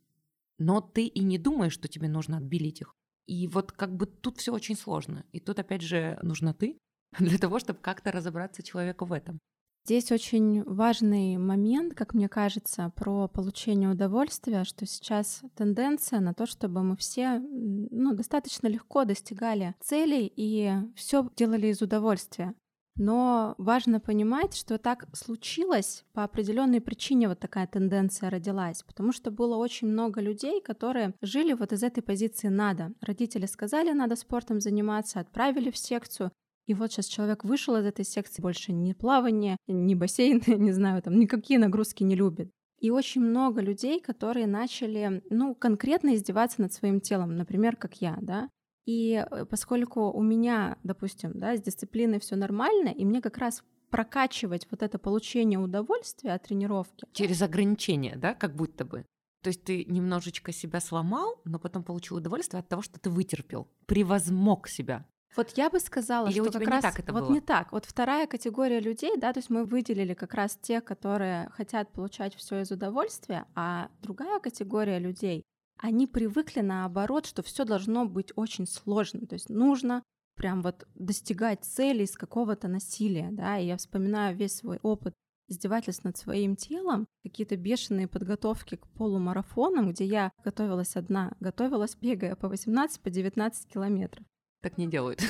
Но 0.57 0.81
ты 0.81 1.05
и 1.05 1.23
не 1.23 1.37
думаешь, 1.37 1.73
что 1.73 1.87
тебе 1.87 2.09
нужно 2.09 2.37
отбелить 2.37 2.81
их. 2.81 2.93
И 3.27 3.47
вот 3.47 3.71
как 3.71 3.95
бы 3.95 4.05
тут 4.05 4.37
все 4.37 4.53
очень 4.53 4.75
сложно. 4.75 5.25
И 5.31 5.39
тут 5.39 5.59
опять 5.59 5.81
же 5.81 6.17
нужна 6.23 6.53
ты 6.53 6.79
для 7.19 7.37
того, 7.37 7.59
чтобы 7.59 7.79
как-то 7.79 8.11
разобраться 8.11 8.63
человеку 8.63 9.05
в 9.05 9.13
этом. 9.13 9.39
Здесь 9.85 10.11
очень 10.11 10.63
важный 10.63 11.37
момент, 11.37 11.93
как 11.93 12.13
мне 12.13 12.27
кажется, 12.27 12.91
про 12.97 13.29
получение 13.29 13.87
удовольствия, 13.87 14.65
что 14.65 14.85
сейчас 14.85 15.41
тенденция 15.55 16.19
на 16.19 16.33
то, 16.33 16.45
чтобы 16.45 16.83
мы 16.83 16.97
все 16.97 17.39
ну, 17.39 18.13
достаточно 18.13 18.67
легко 18.67 19.05
достигали 19.05 19.75
целей 19.79 20.29
и 20.35 20.73
все 20.97 21.29
делали 21.37 21.67
из 21.67 21.81
удовольствия. 21.81 22.53
Но 22.97 23.53
важно 23.57 23.99
понимать, 23.99 24.55
что 24.55 24.77
так 24.77 25.07
случилось 25.13 26.03
по 26.13 26.23
определенной 26.23 26.81
причине 26.81 27.27
вот 27.27 27.39
такая 27.39 27.67
тенденция 27.67 28.29
родилась, 28.29 28.81
потому 28.83 29.11
что 29.11 29.29
было 29.29 29.55
очень 29.55 29.87
много 29.87 30.19
людей, 30.19 30.61
которые 30.61 31.13
жили 31.21 31.53
вот 31.53 31.73
из 31.73 31.83
этой 31.83 32.01
позиции 32.01 32.47
«надо». 32.47 32.93
Родители 33.01 33.45
сказали, 33.45 33.91
надо 33.91 34.15
спортом 34.15 34.59
заниматься, 34.59 35.19
отправили 35.19 35.69
в 35.69 35.77
секцию, 35.77 36.31
и 36.67 36.73
вот 36.73 36.91
сейчас 36.91 37.05
человек 37.05 37.43
вышел 37.45 37.75
из 37.77 37.85
этой 37.85 38.03
секции, 38.03 38.41
больше 38.41 38.73
ни 38.73 38.93
плавание, 38.93 39.57
ни 39.67 39.95
бассейн, 39.95 40.41
не 40.47 40.71
знаю, 40.73 41.01
там 41.01 41.17
никакие 41.17 41.59
нагрузки 41.59 42.03
не 42.03 42.15
любит. 42.15 42.51
И 42.79 42.91
очень 42.91 43.21
много 43.21 43.61
людей, 43.61 43.99
которые 43.99 44.45
начали, 44.45 45.23
ну, 45.29 45.55
конкретно 45.55 46.13
издеваться 46.13 46.61
над 46.61 46.73
своим 46.73 46.99
телом, 46.99 47.35
например, 47.35 47.75
как 47.75 48.01
я, 48.01 48.17
да. 48.21 48.49
И 48.87 49.23
э, 49.29 49.45
поскольку 49.45 50.11
у 50.11 50.23
меня, 50.23 50.77
допустим, 50.83 51.33
да, 51.35 51.55
с 51.57 51.61
дисциплиной 51.61 52.19
все 52.19 52.37
нормально, 52.37 52.87
и 52.87 53.03
мне 53.03 53.21
как 53.21 53.37
раз 53.37 53.63
прокачивать 53.89 54.65
вот 54.71 54.81
это 54.81 54.97
получение 54.97 55.59
удовольствия 55.59 56.31
от 56.33 56.43
тренировки. 56.43 57.05
Через 57.11 57.41
ограничения, 57.41 58.15
да, 58.15 58.33
как 58.33 58.55
будто 58.55 58.85
бы. 58.85 59.05
То 59.43 59.49
есть 59.49 59.63
ты 59.63 59.83
немножечко 59.85 60.51
себя 60.51 60.79
сломал, 60.79 61.41
но 61.43 61.59
потом 61.59 61.83
получил 61.83 62.17
удовольствие 62.17 62.59
от 62.59 62.69
того, 62.69 62.81
что 62.81 62.99
ты 62.99 63.09
вытерпел, 63.09 63.67
превозмог 63.85 64.69
себя. 64.69 65.05
Вот 65.35 65.51
я 65.57 65.69
бы 65.69 65.79
сказала, 65.79 66.27
Или 66.27 66.39
что 66.39 66.51
как 66.51 66.67
раз 66.67 66.81
так 66.81 66.99
это 66.99 67.11
вот 67.13 67.25
было? 67.25 67.33
не 67.33 67.41
так. 67.41 67.71
Вот 67.73 67.85
вторая 67.85 68.25
категория 68.25 68.79
людей, 68.79 69.17
да, 69.17 69.33
то 69.33 69.39
есть 69.39 69.49
мы 69.49 69.65
выделили 69.65 70.13
как 70.13 70.33
раз 70.33 70.57
те, 70.61 70.79
которые 70.81 71.49
хотят 71.49 71.91
получать 71.91 72.35
все 72.35 72.61
из 72.61 72.71
удовольствия, 72.71 73.45
а 73.53 73.89
другая 74.01 74.39
категория 74.39 74.97
людей, 74.97 75.43
они 75.77 76.07
привыкли 76.07 76.61
наоборот, 76.61 77.25
что 77.25 77.43
все 77.43 77.65
должно 77.65 78.05
быть 78.05 78.31
очень 78.35 78.65
сложно. 78.65 79.25
То 79.27 79.33
есть 79.33 79.49
нужно 79.49 80.03
прям 80.35 80.61
вот 80.61 80.87
достигать 80.95 81.63
цели 81.63 82.03
из 82.03 82.15
какого-то 82.15 82.67
насилия, 82.67 83.29
да, 83.31 83.57
и 83.57 83.65
я 83.65 83.77
вспоминаю 83.77 84.35
весь 84.35 84.55
свой 84.55 84.79
опыт 84.83 85.13
издевательств 85.49 86.03
над 86.03 86.17
своим 86.17 86.55
телом, 86.55 87.07
какие-то 87.23 87.55
бешеные 87.55 88.07
подготовки 88.07 88.75
к 88.75 88.87
полумарафонам, 88.87 89.89
где 89.89 90.05
я 90.05 90.31
готовилась 90.43 90.95
одна, 90.95 91.33
готовилась, 91.39 91.95
бегая 91.95 92.35
по 92.35 92.49
18, 92.49 93.01
по 93.01 93.09
19 93.09 93.67
километров. 93.67 94.25
Так 94.61 94.77
не 94.77 94.87
делают. 94.87 95.21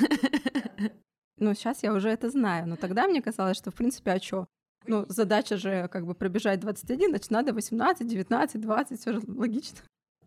Ну, 1.39 1.53
сейчас 1.53 1.83
я 1.83 1.93
уже 1.93 2.09
это 2.09 2.31
знаю, 2.31 2.67
но 2.67 2.77
тогда 2.77 3.07
мне 3.07 3.21
казалось, 3.21 3.57
что, 3.57 3.69
в 3.69 3.75
принципе, 3.75 4.09
а 4.09 4.19
чё? 4.19 4.47
Ну, 4.87 5.05
задача 5.07 5.55
же 5.55 5.87
как 5.89 6.07
бы 6.07 6.15
пробежать 6.15 6.59
21, 6.59 7.09
значит, 7.09 7.29
надо 7.29 7.53
18, 7.53 8.07
19, 8.07 8.59
20, 8.59 8.99
все 8.99 9.13
же 9.13 9.21
логично. 9.27 9.77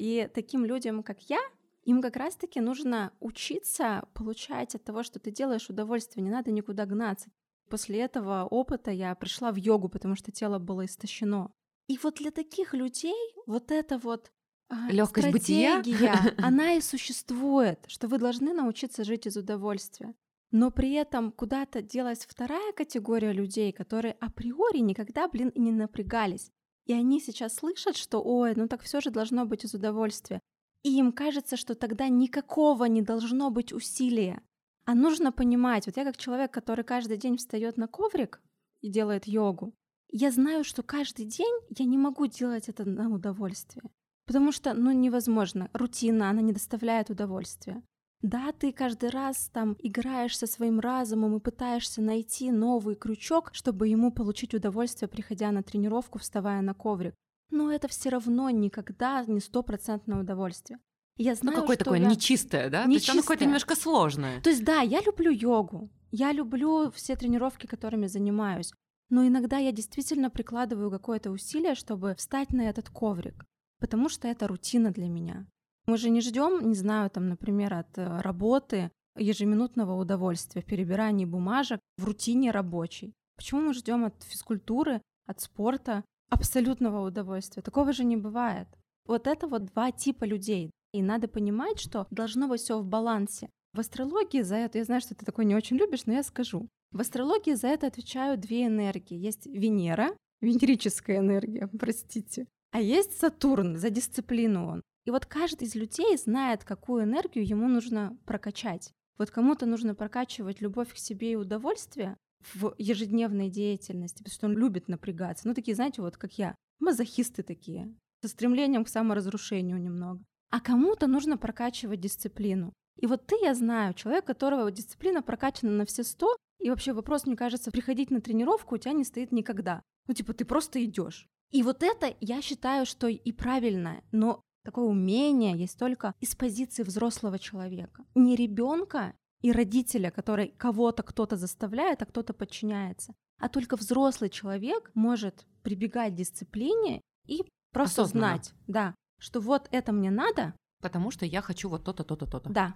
И 0.00 0.30
таким 0.32 0.64
людям, 0.64 1.02
как 1.02 1.20
я, 1.28 1.38
им 1.84 2.00
как 2.00 2.16
раз-таки 2.16 2.58
нужно 2.58 3.12
учиться 3.20 4.08
получать 4.14 4.74
от 4.74 4.82
того, 4.82 5.02
что 5.02 5.18
ты 5.18 5.30
делаешь 5.30 5.68
удовольствие, 5.68 6.24
не 6.24 6.30
надо 6.30 6.50
никуда 6.50 6.86
гнаться. 6.86 7.30
После 7.68 8.00
этого 8.00 8.46
опыта 8.46 8.90
я 8.90 9.14
пришла 9.14 9.52
в 9.52 9.56
йогу, 9.56 9.90
потому 9.90 10.16
что 10.16 10.32
тело 10.32 10.58
было 10.58 10.86
истощено. 10.86 11.52
И 11.86 11.98
вот 12.02 12.14
для 12.14 12.30
таких 12.30 12.72
людей 12.72 13.34
вот 13.44 13.70
это 13.70 13.98
вот 13.98 14.32
а, 14.70 14.90
легкость 14.90 15.28
стратегия, 15.28 15.76
бытия, 15.76 16.34
она 16.38 16.76
и 16.76 16.80
существует, 16.80 17.84
что 17.86 18.08
вы 18.08 18.16
должны 18.16 18.54
научиться 18.54 19.04
жить 19.04 19.26
из 19.26 19.36
удовольствия. 19.36 20.14
Но 20.50 20.70
при 20.70 20.94
этом 20.94 21.30
куда-то 21.30 21.82
делась 21.82 22.24
вторая 22.24 22.72
категория 22.72 23.34
людей, 23.34 23.70
которые 23.70 24.14
априори 24.14 24.78
никогда, 24.78 25.28
блин, 25.28 25.50
и 25.50 25.60
не 25.60 25.72
напрягались. 25.72 26.50
И 26.90 26.92
они 26.92 27.20
сейчас 27.20 27.54
слышат, 27.54 27.96
что, 27.96 28.20
ой, 28.20 28.54
ну 28.56 28.66
так 28.66 28.82
все 28.82 29.00
же 29.00 29.10
должно 29.10 29.46
быть 29.46 29.64
из 29.64 29.74
удовольствия. 29.74 30.40
И 30.82 30.98
им 30.98 31.12
кажется, 31.12 31.56
что 31.56 31.76
тогда 31.76 32.08
никакого 32.08 32.86
не 32.86 33.00
должно 33.00 33.52
быть 33.52 33.72
усилия. 33.72 34.42
А 34.86 34.96
нужно 34.96 35.30
понимать, 35.30 35.86
вот 35.86 35.96
я 35.96 36.02
как 36.02 36.16
человек, 36.16 36.50
который 36.50 36.82
каждый 36.82 37.16
день 37.16 37.36
встает 37.36 37.76
на 37.76 37.86
коврик 37.86 38.42
и 38.80 38.88
делает 38.88 39.28
йогу, 39.28 39.72
я 40.10 40.32
знаю, 40.32 40.64
что 40.64 40.82
каждый 40.82 41.26
день 41.26 41.60
я 41.68 41.84
не 41.84 41.96
могу 41.96 42.26
делать 42.26 42.68
это 42.68 42.84
на 42.84 43.08
удовольствие. 43.08 43.84
Потому 44.26 44.50
что, 44.50 44.74
ну, 44.74 44.90
невозможно. 44.90 45.70
Рутина, 45.72 46.28
она 46.28 46.40
не 46.40 46.52
доставляет 46.52 47.08
удовольствия. 47.08 47.84
Да, 48.22 48.52
ты 48.52 48.72
каждый 48.72 49.08
раз 49.08 49.50
там 49.52 49.76
играешь 49.78 50.36
со 50.36 50.46
своим 50.46 50.78
разумом 50.78 51.36
и 51.36 51.40
пытаешься 51.40 52.02
найти 52.02 52.50
новый 52.50 52.94
крючок, 52.94 53.50
чтобы 53.52 53.88
ему 53.88 54.12
получить 54.12 54.52
удовольствие, 54.54 55.08
приходя 55.08 55.50
на 55.52 55.62
тренировку, 55.62 56.18
вставая 56.18 56.60
на 56.60 56.74
коврик. 56.74 57.14
Но 57.50 57.72
это 57.72 57.88
все 57.88 58.10
равно 58.10 58.50
никогда 58.50 59.24
не 59.26 59.40
стопроцентное 59.40 60.20
удовольствие. 60.20 60.78
Я 61.16 61.32
ну, 61.32 61.36
знаю, 61.36 61.56
ну, 61.56 61.60
какое 61.62 61.76
что 61.76 61.84
такое 61.84 62.00
я... 62.00 62.08
нечистое, 62.08 62.70
да? 62.70 62.84
Нечистое. 62.84 62.86
То 62.86 62.94
есть 62.94 63.10
оно 63.10 63.20
какое-то 63.22 63.44
немножко 63.44 63.74
сложное. 63.74 64.40
То 64.42 64.50
есть 64.50 64.64
да, 64.64 64.80
я 64.80 65.00
люблю 65.00 65.30
йогу, 65.30 65.90
я 66.10 66.32
люблю 66.32 66.90
все 66.92 67.16
тренировки, 67.16 67.66
которыми 67.66 68.06
занимаюсь, 68.06 68.72
но 69.08 69.26
иногда 69.26 69.58
я 69.58 69.72
действительно 69.72 70.30
прикладываю 70.30 70.90
какое-то 70.90 71.30
усилие, 71.30 71.74
чтобы 71.74 72.14
встать 72.14 72.52
на 72.52 72.62
этот 72.62 72.90
коврик, 72.90 73.44
потому 73.80 74.08
что 74.08 74.28
это 74.28 74.46
рутина 74.46 74.90
для 74.92 75.08
меня. 75.08 75.46
Мы 75.90 75.96
же 75.96 76.08
не 76.08 76.20
ждем, 76.20 76.68
не 76.68 76.76
знаю, 76.76 77.10
там, 77.10 77.28
например, 77.28 77.74
от 77.74 77.98
э, 77.98 78.20
работы 78.20 78.92
ежеминутного 79.18 80.00
удовольствия, 80.00 80.62
перебирания 80.62 81.26
бумажек 81.26 81.80
в 81.98 82.04
рутине 82.04 82.52
рабочей. 82.52 83.12
Почему 83.36 83.60
мы 83.60 83.74
ждем 83.74 84.04
от 84.04 84.22
физкультуры, 84.22 85.02
от 85.26 85.40
спорта 85.40 86.04
абсолютного 86.28 87.04
удовольствия? 87.04 87.60
Такого 87.60 87.92
же 87.92 88.04
не 88.04 88.16
бывает. 88.16 88.68
Вот 89.04 89.26
это 89.26 89.48
вот 89.48 89.64
два 89.64 89.90
типа 89.90 90.22
людей. 90.22 90.70
И 90.92 91.02
надо 91.02 91.26
понимать, 91.26 91.80
что 91.80 92.06
должно 92.12 92.46
быть 92.46 92.60
все 92.60 92.78
в 92.78 92.86
балансе. 92.86 93.50
В 93.72 93.80
астрологии 93.80 94.42
за 94.42 94.54
это, 94.54 94.78
я 94.78 94.84
знаю, 94.84 95.00
что 95.00 95.16
ты 95.16 95.24
такой 95.24 95.44
не 95.44 95.56
очень 95.56 95.76
любишь, 95.76 96.06
но 96.06 96.12
я 96.12 96.22
скажу. 96.22 96.68
В 96.92 97.00
астрологии 97.00 97.54
за 97.54 97.66
это 97.66 97.88
отвечают 97.88 98.38
две 98.38 98.66
энергии. 98.66 99.18
Есть 99.18 99.46
Венера, 99.46 100.16
венерическая 100.40 101.18
энергия, 101.18 101.66
простите, 101.80 102.46
а 102.70 102.80
есть 102.80 103.18
Сатурн, 103.18 103.76
за 103.76 103.90
дисциплину 103.90 104.68
он. 104.68 104.82
И 105.04 105.10
вот 105.10 105.26
каждый 105.26 105.64
из 105.64 105.74
людей 105.74 106.16
знает, 106.16 106.64
какую 106.64 107.04
энергию 107.04 107.46
ему 107.46 107.68
нужно 107.68 108.16
прокачать. 108.26 108.92
Вот 109.18 109.30
кому-то 109.30 109.66
нужно 109.66 109.94
прокачивать 109.94 110.60
любовь 110.60 110.92
к 110.92 110.96
себе 110.96 111.32
и 111.32 111.36
удовольствие 111.36 112.16
в 112.54 112.74
ежедневной 112.78 113.50
деятельности, 113.50 114.22
потому 114.22 114.32
что 114.32 114.46
он 114.46 114.56
любит 114.56 114.88
напрягаться. 114.88 115.46
Ну, 115.46 115.54
такие, 115.54 115.74
знаете, 115.74 116.00
вот 116.02 116.16
как 116.16 116.38
я, 116.38 116.54
мазохисты 116.78 117.42
такие, 117.42 117.94
со 118.22 118.28
стремлением 118.28 118.84
к 118.84 118.88
саморазрушению 118.88 119.80
немного. 119.80 120.22
А 120.50 120.60
кому-то 120.60 121.06
нужно 121.06 121.36
прокачивать 121.36 122.00
дисциплину. 122.00 122.72
И 122.96 123.06
вот 123.06 123.26
ты, 123.26 123.36
я 123.42 123.54
знаю, 123.54 123.94
человек, 123.94 124.24
которого 124.24 124.70
дисциплина 124.70 125.22
прокачана 125.22 125.72
на 125.72 125.86
все 125.86 126.02
сто, 126.02 126.36
и 126.58 126.68
вообще 126.68 126.92
вопрос, 126.92 127.24
мне 127.24 127.36
кажется, 127.36 127.70
приходить 127.70 128.10
на 128.10 128.20
тренировку 128.20 128.74
у 128.74 128.78
тебя 128.78 128.92
не 128.92 129.04
стоит 129.04 129.32
никогда. 129.32 129.82
Ну, 130.06 130.14
типа, 130.14 130.34
ты 130.34 130.44
просто 130.44 130.84
идешь. 130.84 131.26
И 131.50 131.62
вот 131.62 131.82
это, 131.82 132.14
я 132.20 132.42
считаю, 132.42 132.84
что 132.84 133.08
и 133.08 133.32
правильно, 133.32 134.02
но 134.12 134.42
такое 134.64 134.84
умение 134.84 135.56
есть 135.56 135.78
только 135.78 136.14
из 136.20 136.34
позиции 136.34 136.82
взрослого 136.82 137.38
человека. 137.38 138.04
Не 138.14 138.36
ребенка 138.36 139.14
и 139.40 139.52
родителя, 139.52 140.10
который 140.10 140.48
кого-то 140.48 141.02
кто-то 141.02 141.36
заставляет, 141.36 142.02
а 142.02 142.06
кто-то 142.06 142.32
подчиняется. 142.32 143.14
А 143.38 143.48
только 143.48 143.76
взрослый 143.76 144.28
человек 144.28 144.90
может 144.94 145.46
прибегать 145.62 146.12
к 146.12 146.16
дисциплине 146.16 147.00
и 147.26 147.42
просто 147.72 148.02
Осознанно. 148.02 148.26
знать, 148.26 148.54
да, 148.66 148.94
что 149.18 149.40
вот 149.40 149.68
это 149.70 149.92
мне 149.92 150.10
надо. 150.10 150.54
Потому 150.82 151.10
что 151.10 151.26
я 151.26 151.40
хочу 151.42 151.68
вот 151.68 151.84
то-то, 151.84 152.04
то-то, 152.04 152.26
то-то. 152.26 152.50
Да. 152.50 152.74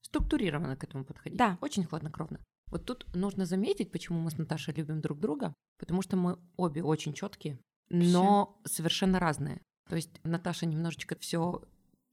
Структурированно 0.00 0.76
к 0.76 0.84
этому 0.84 1.04
подходить. 1.04 1.38
Да. 1.38 1.58
Очень 1.60 1.84
хладнокровно. 1.84 2.40
Вот 2.66 2.84
тут 2.84 3.06
нужно 3.14 3.46
заметить, 3.46 3.92
почему 3.92 4.20
мы 4.20 4.30
с 4.30 4.38
Наташей 4.38 4.74
любим 4.74 5.00
друг 5.00 5.20
друга, 5.20 5.52
потому 5.78 6.02
что 6.02 6.16
мы 6.16 6.38
обе 6.56 6.82
очень 6.82 7.12
четкие, 7.12 7.60
но 7.90 8.58
совершенно 8.64 9.18
разные. 9.18 9.60
То 9.92 9.96
есть 9.96 10.08
Наташа 10.24 10.64
немножечко 10.64 11.16
все 11.20 11.60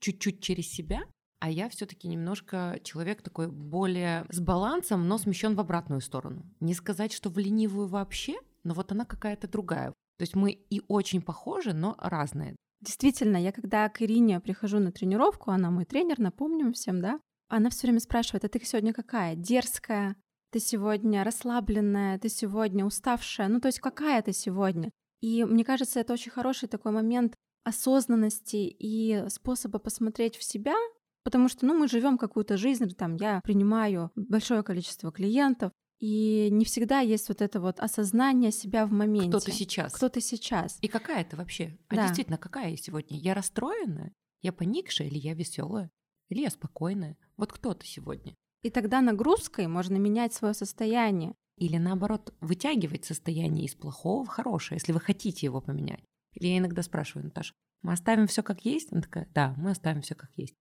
чуть-чуть 0.01 0.41
через 0.41 0.69
себя, 0.69 0.99
а 1.39 1.49
я 1.49 1.69
все-таки 1.69 2.09
немножко 2.09 2.77
человек 2.83 3.21
такой 3.21 3.47
более 3.47 4.25
с 4.27 4.41
балансом, 4.41 5.07
но 5.07 5.17
смещен 5.17 5.55
в 5.55 5.61
обратную 5.61 6.01
сторону. 6.01 6.43
Не 6.59 6.73
сказать, 6.73 7.13
что 7.13 7.29
в 7.29 7.37
ленивую 7.37 7.87
вообще, 7.87 8.35
но 8.65 8.73
вот 8.73 8.91
она 8.91 9.05
какая-то 9.05 9.47
другая. 9.47 9.91
То 10.17 10.23
есть 10.23 10.35
мы 10.35 10.51
и 10.51 10.81
очень 10.89 11.21
похожи, 11.21 11.71
но 11.71 11.95
разные. 11.99 12.57
Действительно, 12.81 13.37
я 13.37 13.53
когда 13.53 13.87
к 13.87 14.01
Ирине 14.01 14.41
прихожу 14.41 14.79
на 14.79 14.91
тренировку, 14.91 15.51
она 15.51 15.71
мой 15.71 15.85
тренер, 15.85 16.19
напомним 16.19 16.73
всем, 16.73 16.99
да, 16.99 17.21
она 17.47 17.69
все 17.69 17.87
время 17.87 18.01
спрашивает, 18.01 18.43
а 18.43 18.49
ты 18.49 18.59
сегодня 18.65 18.91
какая? 18.91 19.37
Дерзкая? 19.37 20.17
Ты 20.51 20.59
сегодня 20.59 21.23
расслабленная? 21.23 22.19
Ты 22.19 22.27
сегодня 22.27 22.85
уставшая? 22.85 23.47
Ну, 23.47 23.61
то 23.61 23.69
есть 23.69 23.79
какая 23.79 24.21
ты 24.21 24.33
сегодня? 24.33 24.91
И 25.21 25.45
мне 25.45 25.63
кажется, 25.63 26.01
это 26.01 26.11
очень 26.11 26.31
хороший 26.31 26.67
такой 26.67 26.91
момент 26.91 27.35
осознанности 27.63 28.57
и 28.57 29.25
способа 29.29 29.79
посмотреть 29.79 30.37
в 30.37 30.43
себя, 30.43 30.75
потому 31.23 31.47
что, 31.49 31.65
ну, 31.65 31.77
мы 31.77 31.87
живем 31.87 32.17
какую-то 32.17 32.57
жизнь, 32.57 32.89
там, 32.95 33.15
я 33.15 33.41
принимаю 33.41 34.11
большое 34.15 34.63
количество 34.63 35.11
клиентов, 35.11 35.71
и 35.99 36.47
не 36.49 36.63
всегда 36.63 37.01
есть 37.01 37.27
вот 37.27 37.41
это 37.41 37.59
вот 37.59 37.79
осознание 37.79 38.51
себя 38.51 38.85
в 38.85 38.91
моменте. 38.91 39.29
Кто 39.29 39.39
ты 39.39 39.51
сейчас. 39.51 39.93
Кто 39.93 40.07
ты 40.07 40.21
сейчас. 40.21 40.77
И 40.81 40.87
какая 40.87 41.25
ты 41.25 41.35
вообще? 41.35 41.77
А 41.89 41.95
да. 41.95 42.03
действительно, 42.05 42.37
какая 42.37 42.71
я 42.71 42.77
сегодня? 42.77 43.17
Я 43.17 43.33
расстроенная? 43.33 44.13
Я 44.41 44.53
поникшая 44.53 45.09
или 45.09 45.17
я 45.17 45.33
веселая? 45.33 45.91
Или 46.29 46.41
я 46.41 46.49
спокойная? 46.49 47.17
Вот 47.35 47.51
кто 47.51 47.73
ты 47.73 47.85
сегодня? 47.85 48.35
И 48.61 48.69
тогда 48.69 49.01
нагрузкой 49.01 49.67
можно 49.67 49.95
менять 49.95 50.33
свое 50.33 50.53
состояние. 50.53 51.35
Или 51.57 51.77
наоборот, 51.77 52.33
вытягивать 52.39 53.03
состояние 53.03 53.65
из 53.65 53.75
плохого 53.75 54.23
в 54.23 54.29
хорошее, 54.29 54.77
если 54.77 54.93
вы 54.93 55.01
хотите 55.01 55.45
его 55.45 55.59
поменять. 55.59 56.03
Или 56.33 56.47
я 56.47 56.57
иногда 56.59 56.83
спрашиваю, 56.83 57.25
Наташа, 57.25 57.53
мы 57.81 57.93
оставим 57.93 58.27
все 58.27 58.43
как 58.43 58.65
есть? 58.65 58.91
Она 58.91 59.01
такая, 59.01 59.27
да, 59.33 59.53
мы 59.57 59.71
оставим 59.71 60.01
все 60.01 60.15
как 60.15 60.31
есть. 60.35 60.55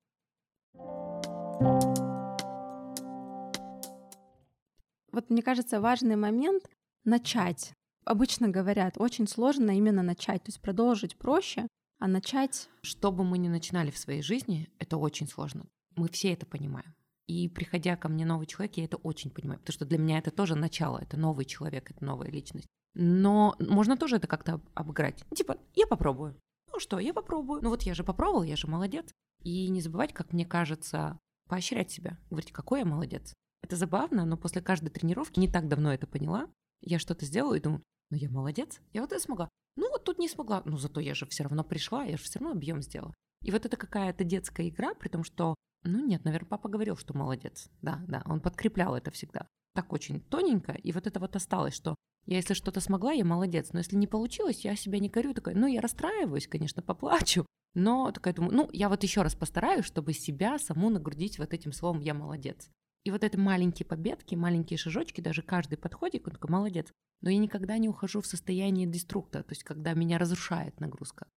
Вот 5.12 5.30
мне 5.30 5.42
кажется, 5.42 5.80
важный 5.80 6.16
момент 6.16 6.64
начать. 7.04 7.72
Обычно 8.04 8.48
говорят, 8.48 8.94
очень 8.96 9.26
сложно 9.26 9.76
именно 9.76 10.02
начать, 10.02 10.42
то 10.44 10.48
есть 10.48 10.60
продолжить 10.60 11.16
проще, 11.16 11.66
а 11.98 12.06
начать... 12.06 12.68
Что 12.82 13.10
бы 13.10 13.24
мы 13.24 13.38
ни 13.38 13.48
начинали 13.48 13.90
в 13.90 13.98
своей 13.98 14.22
жизни, 14.22 14.70
это 14.78 14.96
очень 14.96 15.26
сложно. 15.26 15.66
Мы 15.96 16.08
все 16.08 16.32
это 16.32 16.46
понимаем. 16.46 16.94
И 17.26 17.48
приходя 17.48 17.96
ко 17.96 18.08
мне 18.08 18.24
новый 18.24 18.46
человек, 18.46 18.76
я 18.76 18.84
это 18.84 18.96
очень 18.96 19.30
понимаю, 19.30 19.60
потому 19.60 19.74
что 19.74 19.84
для 19.84 19.98
меня 19.98 20.18
это 20.18 20.30
тоже 20.30 20.54
начало, 20.54 20.98
это 20.98 21.18
новый 21.18 21.44
человек, 21.44 21.90
это 21.90 22.04
новая 22.04 22.30
личность. 22.30 22.68
Но 22.94 23.54
можно 23.58 23.96
тоже 23.96 24.16
это 24.16 24.26
как-то 24.26 24.60
обыграть. 24.74 25.24
Типа, 25.34 25.56
я 25.74 25.86
попробую. 25.86 26.36
Ну 26.72 26.80
что, 26.80 26.98
я 26.98 27.14
попробую. 27.14 27.62
Ну 27.62 27.70
вот 27.70 27.82
я 27.82 27.94
же 27.94 28.04
попробовал, 28.04 28.42
я 28.42 28.56
же 28.56 28.66
молодец. 28.66 29.10
И 29.42 29.68
не 29.68 29.80
забывать, 29.80 30.12
как 30.12 30.32
мне 30.32 30.44
кажется, 30.44 31.18
поощрять 31.48 31.90
себя. 31.90 32.18
Говорить, 32.30 32.52
какой 32.52 32.80
я 32.80 32.84
молодец. 32.84 33.34
Это 33.62 33.76
забавно, 33.76 34.24
но 34.24 34.36
после 34.36 34.62
каждой 34.62 34.90
тренировки, 34.90 35.40
не 35.40 35.48
так 35.48 35.68
давно 35.68 35.92
это 35.92 36.06
поняла, 36.06 36.48
я 36.80 36.98
что-то 36.98 37.24
сделала 37.24 37.54
и 37.54 37.60
думаю, 37.60 37.82
ну 38.10 38.16
я 38.16 38.30
молодец, 38.30 38.80
я 38.92 39.00
вот 39.02 39.12
это 39.12 39.20
смогла. 39.20 39.48
Ну 39.76 39.88
вот 39.90 40.04
тут 40.04 40.18
не 40.18 40.28
смогла, 40.28 40.62
ну 40.64 40.76
зато 40.76 41.00
я 41.00 41.14
же 41.14 41.26
все 41.26 41.44
равно 41.44 41.64
пришла, 41.64 42.04
я 42.04 42.16
же 42.16 42.22
все 42.22 42.38
равно 42.38 42.54
объем 42.54 42.82
сделала. 42.82 43.14
И 43.42 43.50
вот 43.50 43.66
это 43.66 43.76
какая-то 43.76 44.24
детская 44.24 44.68
игра, 44.68 44.94
при 44.94 45.08
том, 45.08 45.24
что, 45.24 45.54
ну 45.84 46.04
нет, 46.04 46.24
наверное, 46.24 46.48
папа 46.48 46.68
говорил, 46.68 46.96
что 46.96 47.16
молодец. 47.16 47.68
Да, 47.82 48.02
да, 48.08 48.22
он 48.26 48.40
подкреплял 48.40 48.94
это 48.96 49.10
всегда. 49.10 49.46
Так 49.78 49.92
очень 49.92 50.18
тоненько, 50.22 50.72
и 50.72 50.90
вот 50.90 51.06
это 51.06 51.20
вот 51.20 51.36
осталось, 51.36 51.72
что 51.72 51.94
я 52.26 52.38
если 52.38 52.54
что-то 52.54 52.80
смогла, 52.80 53.12
я 53.12 53.24
молодец, 53.24 53.68
но 53.72 53.78
если 53.78 53.94
не 53.94 54.08
получилось, 54.08 54.64
я 54.64 54.74
себя 54.74 54.98
не 54.98 55.08
корю, 55.08 55.34
такая, 55.34 55.54
ну 55.54 55.68
я 55.68 55.80
расстраиваюсь, 55.80 56.48
конечно, 56.48 56.82
поплачу, 56.82 57.46
но 57.74 58.10
такая 58.10 58.34
думаю, 58.34 58.56
ну 58.56 58.68
я 58.72 58.88
вот 58.88 59.04
еще 59.04 59.22
раз 59.22 59.36
постараюсь, 59.36 59.84
чтобы 59.84 60.14
себя 60.14 60.58
саму 60.58 60.90
нагрудить 60.90 61.38
вот 61.38 61.54
этим 61.54 61.72
словом 61.72 62.00
«я 62.00 62.12
молодец». 62.12 62.68
И 63.04 63.12
вот 63.12 63.22
это 63.22 63.38
маленькие 63.38 63.86
победки, 63.86 64.34
маленькие 64.34 64.78
шажочки, 64.78 65.20
даже 65.20 65.42
каждый 65.42 65.78
подходит, 65.78 66.26
он 66.26 66.32
такой 66.32 66.50
молодец. 66.50 66.88
Но 67.20 67.30
я 67.30 67.38
никогда 67.38 67.78
не 67.78 67.88
ухожу 67.88 68.20
в 68.20 68.26
состояние 68.26 68.88
деструкта, 68.88 69.44
то 69.44 69.52
есть 69.52 69.62
когда 69.62 69.94
меня 69.94 70.18
разрушает 70.18 70.80
нагрузка. 70.80 71.28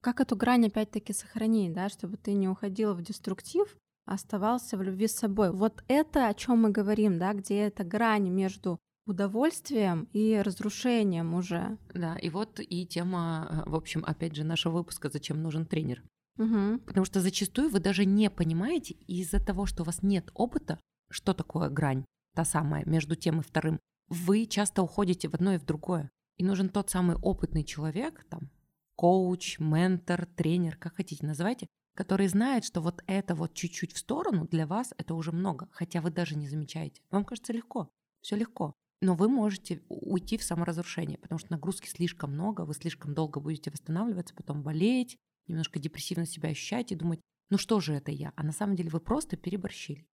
Как 0.00 0.18
эту 0.18 0.34
грань 0.34 0.66
опять-таки 0.66 1.12
сохранить, 1.12 1.72
да, 1.72 1.88
чтобы 1.90 2.16
ты 2.16 2.32
не 2.32 2.48
уходила 2.48 2.92
в 2.92 3.02
деструктив, 3.02 3.76
оставался 4.06 4.76
в 4.76 4.82
любви 4.82 5.08
с 5.08 5.16
собой. 5.16 5.50
Вот 5.52 5.82
это, 5.88 6.28
о 6.28 6.34
чем 6.34 6.62
мы 6.62 6.70
говорим, 6.70 7.18
да, 7.18 7.32
где 7.32 7.60
эта 7.60 7.84
грань 7.84 8.28
между 8.28 8.78
удовольствием 9.06 10.08
и 10.12 10.40
разрушением 10.40 11.34
уже. 11.34 11.78
Да, 11.92 12.16
и 12.16 12.30
вот 12.30 12.60
и 12.60 12.86
тема, 12.86 13.64
э, 13.66 13.70
в 13.70 13.74
общем, 13.74 14.02
опять 14.06 14.34
же, 14.34 14.44
нашего 14.44 14.78
выпуска 14.78 15.10
«Зачем 15.10 15.42
нужен 15.42 15.66
тренер?». 15.66 16.02
Угу. 16.38 16.80
Потому 16.86 17.04
что 17.04 17.20
зачастую 17.20 17.70
вы 17.70 17.80
даже 17.80 18.04
не 18.04 18.30
понимаете 18.30 18.94
из-за 19.06 19.44
того, 19.44 19.66
что 19.66 19.82
у 19.82 19.86
вас 19.86 20.02
нет 20.02 20.30
опыта, 20.34 20.80
что 21.10 21.32
такое 21.32 21.68
грань, 21.68 22.04
та 22.34 22.44
самая, 22.44 22.84
между 22.86 23.14
тем 23.14 23.40
и 23.40 23.42
вторым. 23.42 23.78
Вы 24.08 24.46
часто 24.46 24.82
уходите 24.82 25.28
в 25.28 25.34
одно 25.34 25.54
и 25.54 25.58
в 25.58 25.64
другое. 25.64 26.10
И 26.36 26.44
нужен 26.44 26.68
тот 26.68 26.90
самый 26.90 27.16
опытный 27.16 27.62
человек, 27.62 28.26
там, 28.28 28.50
коуч, 28.96 29.58
ментор, 29.60 30.26
тренер, 30.26 30.76
как 30.76 30.96
хотите 30.96 31.24
называйте, 31.26 31.68
который 31.94 32.28
знает, 32.28 32.64
что 32.64 32.80
вот 32.80 33.02
это 33.06 33.34
вот 33.34 33.54
чуть-чуть 33.54 33.92
в 33.92 33.98
сторону 33.98 34.46
для 34.46 34.66
вас 34.66 34.92
это 34.98 35.14
уже 35.14 35.32
много, 35.32 35.68
хотя 35.72 36.00
вы 36.00 36.10
даже 36.10 36.36
не 36.36 36.48
замечаете. 36.48 37.02
Вам 37.10 37.24
кажется 37.24 37.52
легко, 37.52 37.88
все 38.20 38.36
легко. 38.36 38.74
Но 39.00 39.14
вы 39.14 39.28
можете 39.28 39.82
уйти 39.88 40.38
в 40.38 40.44
саморазрушение, 40.44 41.18
потому 41.18 41.38
что 41.38 41.52
нагрузки 41.52 41.88
слишком 41.88 42.32
много, 42.32 42.62
вы 42.62 42.74
слишком 42.74 43.14
долго 43.14 43.40
будете 43.40 43.70
восстанавливаться, 43.70 44.34
потом 44.34 44.62
болеть, 44.62 45.16
немножко 45.46 45.78
депрессивно 45.78 46.26
себя 46.26 46.50
ощущать 46.50 46.92
и 46.92 46.94
думать, 46.96 47.20
ну 47.50 47.58
что 47.58 47.80
же 47.80 47.94
это 47.94 48.10
я? 48.10 48.32
А 48.36 48.42
на 48.42 48.52
самом 48.52 48.76
деле 48.76 48.90
вы 48.90 49.00
просто 49.00 49.36
переборщили. 49.36 50.06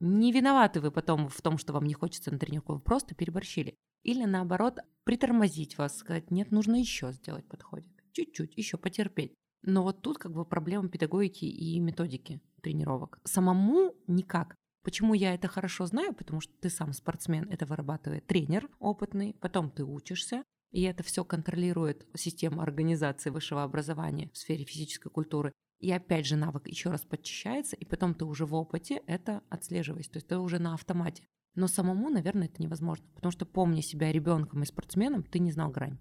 Не 0.00 0.32
виноваты 0.32 0.80
вы 0.80 0.90
потом 0.90 1.28
в 1.28 1.42
том, 1.42 1.58
что 1.58 1.74
вам 1.74 1.84
не 1.84 1.92
хочется 1.92 2.30
на 2.30 2.38
тренировку, 2.38 2.72
вы 2.72 2.80
просто 2.80 3.14
переборщили. 3.14 3.76
Или 4.02 4.24
наоборот, 4.24 4.78
притормозить 5.04 5.76
вас, 5.76 5.98
сказать, 5.98 6.30
нет, 6.30 6.50
нужно 6.50 6.76
еще 6.76 7.12
сделать 7.12 7.46
подходик. 7.46 8.02
Чуть-чуть, 8.12 8.56
еще 8.56 8.78
потерпеть. 8.78 9.34
Но 9.62 9.82
вот 9.82 10.02
тут 10.02 10.18
как 10.18 10.32
бы 10.32 10.44
проблема 10.44 10.88
педагогики 10.88 11.44
и 11.44 11.78
методики 11.80 12.40
тренировок. 12.62 13.18
Самому 13.24 13.94
никак. 14.06 14.54
Почему 14.82 15.12
я 15.12 15.34
это 15.34 15.48
хорошо 15.48 15.86
знаю? 15.86 16.14
Потому 16.14 16.40
что 16.40 16.52
ты 16.60 16.70
сам 16.70 16.92
спортсмен, 16.92 17.48
это 17.50 17.66
вырабатывает 17.66 18.26
тренер 18.26 18.68
опытный, 18.78 19.34
потом 19.40 19.70
ты 19.70 19.84
учишься, 19.84 20.42
и 20.70 20.82
это 20.82 21.02
все 21.02 21.24
контролирует 21.24 22.06
система 22.14 22.62
организации 22.62 23.30
высшего 23.30 23.62
образования 23.62 24.30
в 24.32 24.38
сфере 24.38 24.64
физической 24.64 25.10
культуры. 25.10 25.52
И 25.80 25.90
опять 25.90 26.26
же 26.26 26.36
навык 26.36 26.68
еще 26.68 26.90
раз 26.90 27.02
подчищается, 27.02 27.76
и 27.76 27.84
потом 27.84 28.14
ты 28.14 28.24
уже 28.24 28.46
в 28.46 28.54
опыте 28.54 29.02
это 29.06 29.42
отслеживаешь, 29.48 30.08
то 30.08 30.16
есть 30.16 30.28
ты 30.28 30.38
уже 30.38 30.58
на 30.58 30.74
автомате. 30.74 31.24
Но 31.54 31.66
самому, 31.66 32.10
наверное, 32.10 32.46
это 32.46 32.62
невозможно, 32.62 33.06
потому 33.14 33.32
что 33.32 33.44
помня 33.44 33.82
себя 33.82 34.12
ребенком 34.12 34.62
и 34.62 34.66
спортсменом, 34.66 35.24
ты 35.24 35.40
не 35.40 35.50
знал 35.50 35.70
грань. 35.70 35.98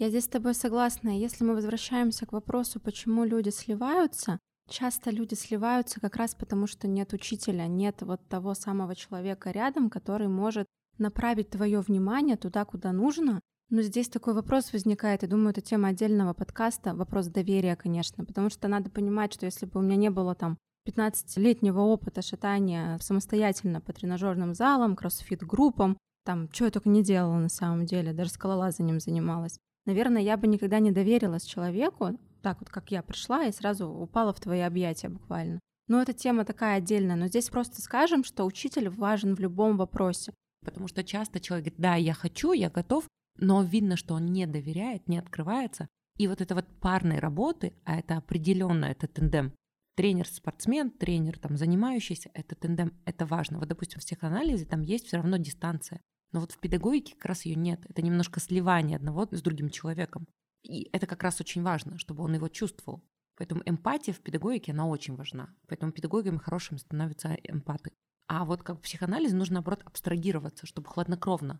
Я 0.00 0.08
здесь 0.08 0.24
с 0.24 0.28
тобой 0.28 0.54
согласна. 0.54 1.10
Если 1.10 1.44
мы 1.44 1.54
возвращаемся 1.54 2.24
к 2.24 2.32
вопросу, 2.32 2.80
почему 2.80 3.24
люди 3.24 3.50
сливаются, 3.50 4.40
Часто 4.70 5.10
люди 5.10 5.34
сливаются 5.34 6.00
как 6.00 6.14
раз 6.14 6.36
потому, 6.36 6.68
что 6.68 6.86
нет 6.86 7.12
учителя, 7.12 7.66
нет 7.66 8.02
вот 8.02 8.20
того 8.28 8.54
самого 8.54 8.94
человека 8.94 9.50
рядом, 9.50 9.90
который 9.90 10.28
может 10.28 10.68
направить 10.96 11.50
твое 11.50 11.80
внимание 11.80 12.36
туда, 12.36 12.64
куда 12.64 12.92
нужно. 12.92 13.40
Но 13.68 13.82
здесь 13.82 14.08
такой 14.08 14.32
вопрос 14.32 14.72
возникает, 14.72 15.24
и 15.24 15.26
думаю, 15.26 15.50
это 15.50 15.60
тема 15.60 15.88
отдельного 15.88 16.34
подкаста, 16.34 16.94
вопрос 16.94 17.26
доверия, 17.26 17.74
конечно, 17.74 18.24
потому 18.24 18.48
что 18.48 18.68
надо 18.68 18.90
понимать, 18.90 19.34
что 19.34 19.44
если 19.44 19.66
бы 19.66 19.80
у 19.80 19.82
меня 19.82 19.96
не 19.96 20.10
было 20.10 20.36
там 20.36 20.56
15-летнего 20.88 21.80
опыта 21.80 22.22
шатания 22.22 22.96
самостоятельно 22.98 23.80
по 23.80 23.92
тренажерным 23.92 24.54
залам, 24.54 24.94
кроссфит-группам, 24.94 25.98
там, 26.24 26.48
что 26.52 26.66
я 26.66 26.70
только 26.70 26.88
не 26.88 27.02
делала 27.02 27.38
на 27.38 27.48
самом 27.48 27.86
деле, 27.86 28.12
даже 28.12 28.30
скалолазанием 28.30 29.00
занималась. 29.00 29.58
Наверное, 29.90 30.22
я 30.22 30.36
бы 30.36 30.46
никогда 30.46 30.78
не 30.78 30.92
доверилась 30.92 31.42
человеку, 31.42 32.16
так 32.42 32.60
вот, 32.60 32.70
как 32.70 32.92
я 32.92 33.02
пришла 33.02 33.46
и 33.46 33.52
сразу 33.52 33.88
упала 33.88 34.32
в 34.32 34.38
твои 34.38 34.60
объятия 34.60 35.08
буквально. 35.08 35.58
Но 35.88 36.00
эта 36.00 36.12
тема 36.12 36.44
такая 36.44 36.78
отдельная. 36.78 37.16
Но 37.16 37.26
здесь 37.26 37.48
просто 37.48 37.82
скажем, 37.82 38.22
что 38.22 38.44
учитель 38.44 38.88
важен 38.88 39.34
в 39.34 39.40
любом 39.40 39.76
вопросе. 39.76 40.32
Потому 40.64 40.86
что 40.86 41.02
часто 41.02 41.40
человек 41.40 41.64
говорит, 41.64 41.80
да, 41.80 41.96
я 41.96 42.14
хочу, 42.14 42.52
я 42.52 42.70
готов, 42.70 43.08
но 43.36 43.64
видно, 43.64 43.96
что 43.96 44.14
он 44.14 44.26
не 44.26 44.46
доверяет, 44.46 45.08
не 45.08 45.18
открывается. 45.18 45.88
И 46.18 46.28
вот 46.28 46.40
это 46.40 46.54
вот 46.54 46.68
парной 46.80 47.18
работы, 47.18 47.74
а 47.84 47.98
это 47.98 48.16
определенно, 48.16 48.84
это 48.84 49.08
тендем, 49.08 49.52
тренер-спортсмен, 49.96 50.92
тренер 50.92 51.36
там 51.40 51.56
занимающийся, 51.56 52.30
это 52.32 52.54
тендем, 52.54 52.92
это 53.06 53.26
важно. 53.26 53.58
Вот, 53.58 53.66
допустим, 53.66 53.98
в 53.98 54.04
психоанализе 54.04 54.66
там 54.66 54.82
есть 54.82 55.06
все 55.08 55.16
равно 55.16 55.36
дистанция. 55.36 56.00
Но 56.32 56.40
вот 56.40 56.52
в 56.52 56.58
педагогике 56.58 57.14
как 57.14 57.26
раз 57.26 57.44
ее 57.44 57.56
нет. 57.56 57.80
Это 57.88 58.02
немножко 58.02 58.40
сливание 58.40 58.96
одного 58.96 59.26
с 59.30 59.42
другим 59.42 59.70
человеком. 59.70 60.26
И 60.62 60.88
это 60.92 61.06
как 61.06 61.22
раз 61.22 61.40
очень 61.40 61.62
важно, 61.62 61.98
чтобы 61.98 62.22
он 62.22 62.34
его 62.34 62.48
чувствовал. 62.48 63.02
Поэтому 63.36 63.62
эмпатия 63.64 64.12
в 64.12 64.20
педагогике, 64.20 64.72
она 64.72 64.86
очень 64.86 65.16
важна. 65.16 65.48
Поэтому 65.66 65.92
педагогами 65.92 66.36
хорошими 66.36 66.78
становятся 66.78 67.36
эмпаты. 67.42 67.92
А 68.28 68.44
вот 68.44 68.62
как 68.62 68.78
в 68.78 68.82
психоанализе 68.82 69.34
нужно, 69.34 69.54
наоборот, 69.54 69.82
абстрагироваться, 69.84 70.66
чтобы 70.66 70.88
хладнокровно. 70.88 71.54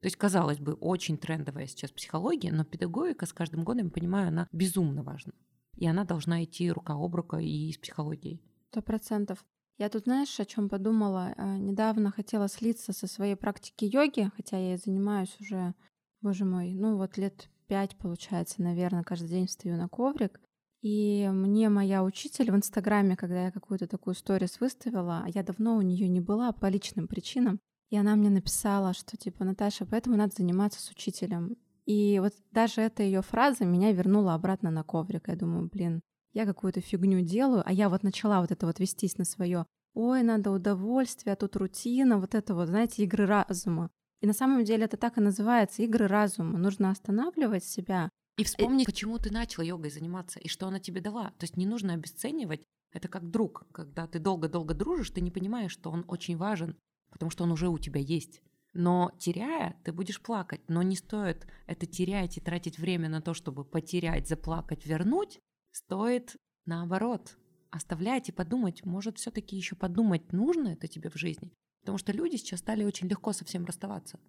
То 0.00 0.06
есть, 0.06 0.16
казалось 0.16 0.58
бы, 0.58 0.74
очень 0.74 1.18
трендовая 1.18 1.66
сейчас 1.66 1.90
психология, 1.90 2.52
но 2.52 2.64
педагогика 2.64 3.26
с 3.26 3.32
каждым 3.32 3.64
годом, 3.64 3.86
я 3.86 3.90
понимаю, 3.90 4.28
она 4.28 4.48
безумно 4.52 5.02
важна. 5.02 5.32
И 5.76 5.86
она 5.86 6.04
должна 6.04 6.44
идти 6.44 6.70
рука 6.70 6.94
об 6.94 7.14
руку 7.14 7.36
и 7.38 7.72
с 7.72 7.78
психологией. 7.78 8.40
Сто 8.70 8.80
процентов. 8.80 9.44
Я 9.76 9.88
тут, 9.88 10.04
знаешь, 10.04 10.38
о 10.38 10.44
чем 10.44 10.68
подумала? 10.68 11.34
Э, 11.36 11.56
недавно 11.56 12.12
хотела 12.12 12.48
слиться 12.48 12.92
со 12.92 13.06
своей 13.06 13.34
практики 13.34 13.84
йоги, 13.84 14.30
хотя 14.36 14.56
я 14.56 14.76
занимаюсь 14.76 15.36
уже, 15.40 15.74
боже 16.20 16.44
мой, 16.44 16.74
ну 16.74 16.96
вот 16.96 17.16
лет 17.16 17.48
пять, 17.66 17.96
получается, 17.96 18.62
наверное, 18.62 19.02
каждый 19.02 19.28
день 19.28 19.46
встаю 19.46 19.76
на 19.76 19.88
коврик. 19.88 20.40
И 20.82 21.28
мне 21.32 21.70
моя 21.70 22.04
учитель 22.04 22.52
в 22.52 22.56
Инстаграме, 22.56 23.16
когда 23.16 23.46
я 23.46 23.50
какую-то 23.50 23.86
такую 23.86 24.14
сторис 24.14 24.60
выставила, 24.60 25.22
а 25.24 25.28
я 25.28 25.42
давно 25.42 25.76
у 25.76 25.82
нее 25.82 26.08
не 26.08 26.20
была 26.20 26.52
по 26.52 26.66
личным 26.66 27.08
причинам, 27.08 27.58
и 27.90 27.96
она 27.96 28.14
мне 28.16 28.30
написала, 28.30 28.92
что 28.92 29.16
типа, 29.16 29.44
Наташа, 29.44 29.86
поэтому 29.86 30.16
надо 30.16 30.34
заниматься 30.36 30.80
с 30.80 30.90
учителем. 30.90 31.56
И 31.86 32.18
вот 32.20 32.32
даже 32.50 32.80
эта 32.80 33.02
ее 33.02 33.22
фраза 33.22 33.64
меня 33.64 33.92
вернула 33.92 34.34
обратно 34.34 34.70
на 34.70 34.84
коврик. 34.84 35.28
Я 35.28 35.36
думаю, 35.36 35.68
блин, 35.70 36.00
я 36.34 36.46
какую-то 36.46 36.80
фигню 36.80 37.20
делаю, 37.20 37.62
а 37.64 37.72
я 37.72 37.88
вот 37.88 38.02
начала 38.02 38.40
вот 38.40 38.50
это 38.50 38.66
вот 38.66 38.80
вестись 38.80 39.16
на 39.18 39.24
свое. 39.24 39.66
Ой, 39.94 40.22
надо 40.22 40.50
удовольствие, 40.50 41.32
а 41.32 41.36
тут 41.36 41.56
рутина, 41.56 42.18
вот 42.18 42.34
это 42.34 42.54
вот, 42.54 42.66
знаете, 42.66 43.04
игры 43.04 43.26
разума. 43.26 43.90
И 44.20 44.26
на 44.26 44.32
самом 44.32 44.64
деле 44.64 44.84
это 44.84 44.96
так 44.96 45.16
и 45.16 45.20
называется 45.20 45.82
игры 45.82 46.08
разума. 46.08 46.58
Нужно 46.58 46.90
останавливать 46.90 47.64
себя. 47.64 48.10
И 48.36 48.42
вспомнить, 48.42 48.86
почему 48.86 49.18
ты 49.18 49.32
начала 49.32 49.64
йогой 49.64 49.90
заниматься 49.90 50.40
и 50.40 50.48
что 50.48 50.66
она 50.66 50.80
тебе 50.80 51.00
дала. 51.00 51.30
То 51.38 51.44
есть 51.44 51.56
не 51.56 51.66
нужно 51.66 51.94
обесценивать. 51.94 52.64
Это 52.92 53.06
как 53.08 53.30
друг. 53.30 53.66
Когда 53.70 54.06
ты 54.08 54.18
долго-долго 54.18 54.74
дружишь, 54.74 55.10
ты 55.10 55.20
не 55.20 55.30
понимаешь, 55.30 55.70
что 55.70 55.90
он 55.90 56.04
очень 56.08 56.36
важен, 56.36 56.76
потому 57.10 57.30
что 57.30 57.44
он 57.44 57.52
уже 57.52 57.68
у 57.68 57.78
тебя 57.78 58.00
есть. 58.00 58.40
Но 58.72 59.12
теряя, 59.18 59.76
ты 59.84 59.92
будешь 59.92 60.20
плакать. 60.20 60.62
Но 60.66 60.82
не 60.82 60.96
стоит 60.96 61.46
это 61.66 61.86
терять 61.86 62.36
и 62.36 62.40
тратить 62.40 62.78
время 62.78 63.08
на 63.08 63.20
то, 63.20 63.34
чтобы 63.34 63.64
потерять, 63.64 64.26
заплакать, 64.26 64.84
вернуть. 64.84 65.38
Стоит 65.74 66.36
наоборот 66.66 67.36
оставлять 67.70 68.28
и 68.28 68.32
подумать, 68.32 68.84
может, 68.84 69.18
все-таки 69.18 69.56
еще 69.56 69.74
подумать, 69.74 70.32
нужно 70.32 70.68
это 70.68 70.86
тебе 70.86 71.10
в 71.10 71.16
жизни. 71.16 71.52
Потому 71.80 71.98
что 71.98 72.12
люди 72.12 72.36
сейчас 72.36 72.60
стали 72.60 72.84
очень 72.84 73.08
легко 73.08 73.32
со 73.32 73.44
всем 73.44 73.64
расставаться. 73.64 74.20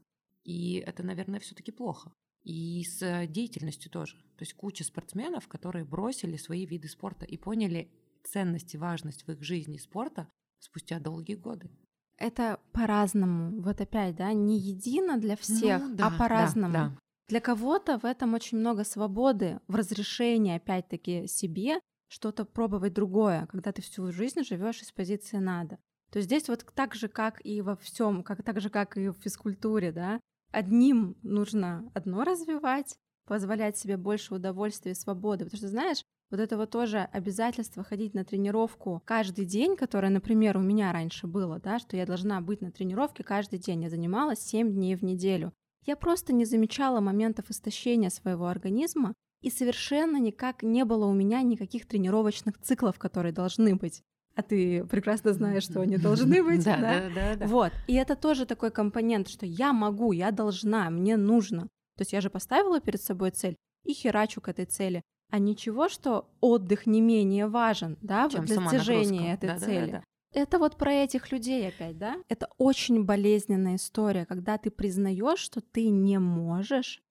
И 0.44 0.78
это, 0.78 1.04
наверное, 1.04 1.40
все-таки 1.40 1.72
плохо. 1.72 2.12
И 2.44 2.84
с 2.84 3.28
деятельностью 3.28 3.92
тоже. 3.92 4.16
То 4.38 4.42
есть 4.42 4.56
куча 4.56 4.84
спортсменов, 4.84 5.48
которые 5.48 5.86
бросили 5.86 6.36
свои 6.38 6.66
виды 6.66 6.88
спорта 6.88 7.26
и 7.26 7.38
поняли 7.38 7.92
ценность 8.24 8.74
и 8.74 8.80
важность 8.80 9.28
в 9.28 9.32
их 9.32 9.44
жизни 9.44 9.78
спорта 9.78 10.28
спустя 10.60 11.00
долгие 11.00 11.36
годы. 11.36 11.70
Это 12.18 12.60
по-разному. 12.72 13.62
Вот 13.62 13.82
опять, 13.82 14.16
да, 14.16 14.34
не 14.34 14.58
едино 14.58 15.18
для 15.20 15.36
всех, 15.36 15.82
ну, 15.82 15.96
да, 15.96 16.08
а 16.08 16.18
по-разному. 16.18 16.74
Да, 16.74 16.90
да. 16.90 16.98
Для 17.28 17.42
кого-то 17.42 17.98
в 18.00 18.06
этом 18.06 18.34
очень 18.34 18.58
много 18.58 18.84
свободы, 18.84 19.60
в 19.68 19.76
разрешении, 19.76 20.56
опять-таки, 20.56 21.28
себе 21.28 21.80
что-то 22.08 22.46
пробовать 22.46 22.94
другое, 22.94 23.48
когда 23.48 23.72
ты 23.72 23.82
всю 23.82 24.12
жизнь 24.12 24.44
живешь 24.44 24.82
из 24.82 24.92
позиции 24.92 25.38
надо 25.38 25.80
то 26.16 26.22
здесь 26.22 26.48
вот 26.48 26.66
так 26.74 26.96
же, 26.96 27.10
как 27.10 27.42
и 27.46 27.62
во 27.62 27.76
всем, 27.76 28.24
как 28.24 28.42
так 28.42 28.62
же, 28.62 28.70
как 28.70 28.96
и 28.96 29.10
в 29.10 29.18
физкультуре, 29.22 29.92
да, 29.92 30.22
одним 30.52 31.18
нужно 31.24 31.92
одно 31.94 32.24
развивать, 32.24 32.96
позволять 33.26 33.78
себе 33.78 33.98
больше 33.98 34.34
удовольствия 34.34 34.94
и 34.94 34.96
свободы. 34.96 35.44
Потому 35.44 35.58
что, 35.58 35.68
знаешь, 35.68 36.04
вот 36.32 36.40
это 36.40 36.56
вот 36.56 36.70
тоже 36.70 37.00
обязательство 37.12 37.84
ходить 37.84 38.14
на 38.14 38.24
тренировку 38.24 39.02
каждый 39.04 39.44
день, 39.44 39.76
которое, 39.76 40.10
например, 40.10 40.56
у 40.56 40.62
меня 40.62 40.94
раньше 40.94 41.28
было, 41.28 41.60
да, 41.60 41.80
что 41.80 41.98
я 41.98 42.06
должна 42.06 42.40
быть 42.40 42.62
на 42.62 42.72
тренировке 42.72 43.26
каждый 43.26 43.60
день. 43.60 43.84
Я 43.84 43.90
занималась 43.90 44.40
7 44.40 44.72
дней 44.72 44.96
в 44.96 45.04
неделю. 45.04 45.52
Я 45.86 45.96
просто 45.96 46.34
не 46.34 46.46
замечала 46.46 47.00
моментов 47.00 47.50
истощения 47.50 48.10
своего 48.10 48.48
организма, 48.48 49.14
и 49.42 49.52
совершенно 49.52 50.18
никак 50.18 50.64
не 50.64 50.86
было 50.86 51.06
у 51.06 51.14
меня 51.14 51.42
никаких 51.42 51.88
тренировочных 51.88 52.60
циклов, 52.60 52.98
которые 52.98 53.32
должны 53.32 53.76
быть 53.76 54.02
а 54.36 54.42
ты 54.42 54.84
прекрасно 54.84 55.34
знаешь, 55.34 55.64
что 55.64 55.82
они 55.82 55.98
должны 55.98 56.44
быть, 56.44 56.64
да, 56.66 56.78
да? 56.78 57.10
Да, 57.10 57.36
да, 57.38 57.48
Вот. 57.48 57.72
И 57.88 57.96
это 57.96 58.16
тоже 58.16 58.46
такой 58.46 58.70
компонент, 58.70 59.30
что 59.30 59.46
я 59.46 59.72
могу, 59.72 60.12
я 60.12 60.32
должна, 60.32 60.90
мне 60.90 61.16
нужно. 61.16 61.64
То 61.96 62.02
есть 62.02 62.12
я 62.12 62.22
же 62.22 62.30
поставила 62.30 62.82
перед 62.82 63.02
собой 63.02 63.32
цель 63.32 63.56
и 63.86 63.94
херачу 63.94 64.42
к 64.42 64.50
этой 64.50 64.66
цели. 64.66 65.02
А 65.32 65.40
ничего, 65.40 65.90
что 65.90 66.30
отдых 66.42 66.86
не 66.86 67.02
менее 67.02 67.48
важен, 67.48 67.98
да, 68.02 68.30
Чем 68.30 68.46
для 68.46 68.58
достижения 68.58 69.34
этой 69.34 69.50
да, 69.50 69.58
цели. 69.58 69.92
Да, 69.92 69.92
да, 69.92 69.98
да. 70.00 70.04
Это 70.36 70.60
вот 70.60 70.78
про 70.78 70.92
этих 70.92 71.32
людей 71.32 71.68
опять, 71.68 71.98
да? 71.98 72.18
Это 72.30 72.48
очень 72.58 73.06
болезненная 73.06 73.76
история, 73.78 74.26
когда 74.26 74.58
ты 74.58 74.70
признаешь, 74.70 75.40
что 75.40 75.62
ты 75.62 75.90
не 75.90 76.20
можешь, 76.20 77.02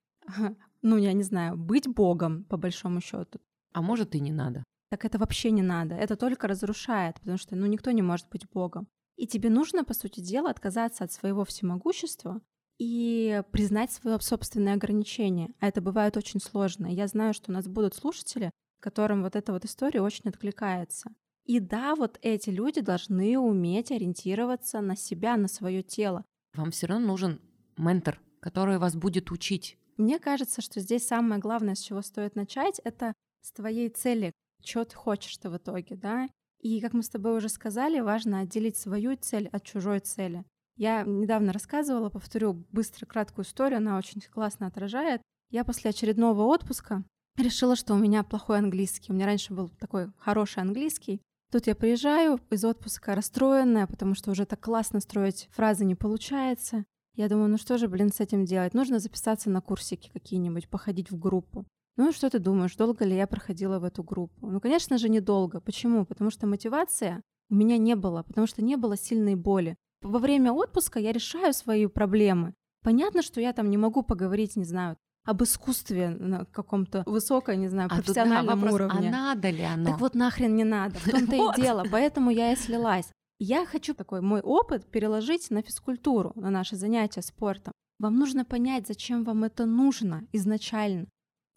ну, 0.83 0.97
я 0.97 1.13
не 1.13 1.23
знаю, 1.23 1.57
быть 1.57 1.89
Богом, 1.89 2.45
по 2.45 2.57
большому 2.57 3.01
счету. 3.01 3.41
А 3.73 3.83
может, 3.83 4.15
и 4.15 4.21
не 4.21 4.31
надо 4.31 4.65
так 4.95 5.05
это 5.05 5.19
вообще 5.19 5.51
не 5.51 5.63
надо. 5.63 5.97
Это 5.97 6.15
только 6.15 6.47
разрушает, 6.47 7.19
потому 7.19 7.37
что 7.37 7.57
ну, 7.57 7.67
никто 7.67 7.91
не 7.91 8.03
может 8.03 8.29
быть 8.31 8.49
Богом. 8.49 8.87
И 9.17 9.27
тебе 9.27 9.51
нужно, 9.51 9.83
по 9.83 9.93
сути 9.93 10.21
дела, 10.21 10.51
отказаться 10.51 11.03
от 11.03 11.11
своего 11.11 11.45
всемогущества 11.45 12.41
и 12.79 13.43
признать 13.51 13.91
свое 13.91 14.21
собственное 14.21 14.75
ограничение. 14.75 15.53
А 15.59 15.67
это 15.67 15.81
бывает 15.81 16.17
очень 16.17 16.39
сложно. 16.39 16.87
Я 16.87 17.09
знаю, 17.09 17.35
что 17.35 17.51
у 17.51 17.55
нас 17.55 17.67
будут 17.67 17.97
слушатели, 17.97 18.53
которым 18.79 19.25
вот 19.25 19.35
эта 19.35 19.53
вот 19.53 19.65
история 19.65 20.01
очень 20.01 20.29
откликается. 20.29 21.11
И 21.45 21.61
да, 21.61 21.95
вот 21.95 22.19
эти 22.23 22.51
люди 22.51 22.81
должны 22.81 23.39
уметь 23.39 23.93
ориентироваться 23.93 24.81
на 24.81 24.97
себя, 24.97 25.37
на 25.37 25.49
свое 25.49 25.83
тело. 25.83 26.25
Вам 26.55 26.71
все 26.71 26.87
равно 26.87 27.07
нужен 27.07 27.41
ментор, 27.77 28.21
который 28.41 28.79
вас 28.79 28.97
будет 28.97 29.31
учить. 29.31 29.77
Мне 29.97 30.19
кажется, 30.19 30.63
что 30.63 30.81
здесь 30.81 31.07
самое 31.07 31.41
главное, 31.41 31.75
с 31.75 31.81
чего 31.81 32.03
стоит 32.03 32.35
начать, 32.35 32.81
это 32.85 33.15
с 33.43 33.53
твоей 33.53 33.89
цели, 33.91 34.33
что 34.65 34.85
ты 34.85 34.97
хочешь-то 34.97 35.51
в 35.51 35.57
итоге, 35.57 35.97
да? 35.97 36.29
И, 36.61 36.81
как 36.81 36.95
мы 36.95 37.03
с 37.03 37.11
тобой 37.11 37.37
уже 37.37 37.51
сказали, 37.51 38.01
важно 38.01 38.41
отделить 38.41 38.79
свою 38.79 39.17
цель 39.17 39.49
от 39.49 39.65
чужой 39.65 40.01
цели. 40.01 40.45
Я 40.77 41.05
недавно 41.05 41.53
рассказывала, 41.53 42.09
повторю 42.09 42.65
быстро 42.73 43.07
краткую 43.07 43.45
историю, 43.45 43.79
она 43.79 43.99
очень 43.99 44.21
классно 44.23 44.67
отражает. 44.67 45.21
Я 45.51 45.65
после 45.65 45.91
очередного 45.91 46.43
отпуска 46.43 47.05
решила, 47.37 47.77
что 47.77 47.95
у 47.95 47.99
меня 47.99 48.25
плохой 48.25 48.59
английский. 48.59 49.13
У 49.13 49.15
меня 49.15 49.27
раньше 49.27 49.53
был 49.53 49.69
такой 49.69 50.11
хороший 50.19 50.61
английский. 50.63 51.21
Тут 51.55 51.69
я 51.69 51.77
приезжаю 51.77 52.41
из 52.51 52.65
отпуска 52.65 53.15
расстроенная, 53.15 53.87
потому 53.87 54.17
что 54.17 54.33
уже 54.33 54.45
так 54.45 54.59
классно 54.59 54.99
строить 54.99 55.49
фразы 55.53 55.85
не 55.85 55.95
получается. 55.95 56.85
Я 57.15 57.29
думаю, 57.29 57.49
ну 57.49 57.59
что 57.59 57.79
же, 57.79 57.87
блин, 57.87 58.13
с 58.13 58.19
этим 58.19 58.45
делать? 58.45 58.75
Нужно 58.75 58.99
записаться 58.99 59.51
на 59.51 59.61
курсики 59.61 60.11
какие-нибудь, 60.13 60.69
походить 60.69 61.13
в 61.13 61.17
группу. 61.17 61.65
Ну, 61.97 62.11
что 62.11 62.29
ты 62.29 62.41
думаешь, 62.41 62.75
долго 62.75 63.05
ли 63.05 63.15
я 63.15 63.29
проходила 63.29 63.79
в 63.79 63.85
эту 63.85 64.03
группу? 64.03 64.49
Ну, 64.51 64.61
конечно 64.61 64.99
же, 64.99 65.09
недолго. 65.09 65.61
Почему? 65.61 66.05
Потому 66.05 66.31
что 66.31 66.49
мотивация 66.49 67.23
у 67.51 67.55
меня 67.55 67.79
не 67.79 67.95
было, 67.95 68.25
потому 68.25 68.49
что 68.49 68.61
не 68.61 68.75
было 68.75 68.97
сильной 68.97 69.37
боли. 69.37 69.77
Во 70.03 70.19
время 70.19 70.53
отпуска 70.53 70.99
я 70.99 71.13
решаю 71.13 71.55
свои 71.55 71.87
проблемы. 71.87 72.55
Понятно, 72.83 73.23
что 73.23 73.41
я 73.41 73.53
там 73.53 73.71
не 73.71 73.77
могу 73.79 74.03
поговорить, 74.03 74.57
не 74.57 74.65
знаю, 74.65 74.97
об 75.25 75.43
искусстве 75.43 76.11
на 76.11 76.45
каком-то 76.47 77.03
высоком, 77.07 77.61
не 77.61 77.69
знаю, 77.69 77.89
А 77.91 77.97
профессиональном 77.97 78.61
вопрос, 78.61 78.75
уровне. 78.75 79.09
А 79.09 79.13
надо 79.13 79.51
ли 79.51 79.63
оно? 79.63 79.91
Так 79.91 80.01
вот 80.01 80.15
нахрен 80.15 80.55
не 80.55 80.65
надо, 80.65 80.99
в 80.99 81.11
том-то 81.11 81.37
и 81.37 81.61
дело, 81.61 81.85
поэтому 81.91 82.31
я 82.31 82.53
и 82.53 82.57
слилась. 82.57 83.11
Я 83.39 83.67
хочу 83.67 83.95
такой 83.95 84.21
мой 84.21 84.41
опыт 84.41 84.91
переложить 84.91 85.51
на 85.51 85.63
физкультуру, 85.63 86.33
на 86.37 86.51
наши 86.51 86.77
занятия 86.77 87.23
спортом. 87.23 87.73
Вам 87.99 88.17
нужно 88.17 88.45
понять, 88.45 88.87
зачем 88.87 89.25
вам 89.25 89.45
это 89.45 89.67
нужно 89.67 90.27
изначально. 90.33 91.07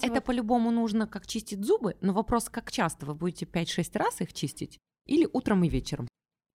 Это 0.01 0.15
Вот 0.15 0.23
по-любому 0.25 0.71
нужно, 0.71 1.07
как 1.07 1.25
чистить 1.25 1.65
зубы, 1.65 1.95
но 2.01 2.13
вопрос, 2.13 2.49
как 2.49 2.71
часто 2.71 3.05
вы 3.05 3.15
будете 3.15 3.45
5-6 3.45 3.97
раз 3.97 4.21
их 4.21 4.33
чистить? 4.33 4.77
Или 5.05 5.27
утром 5.31 5.63
и 5.63 5.69
вечером? 5.69 6.07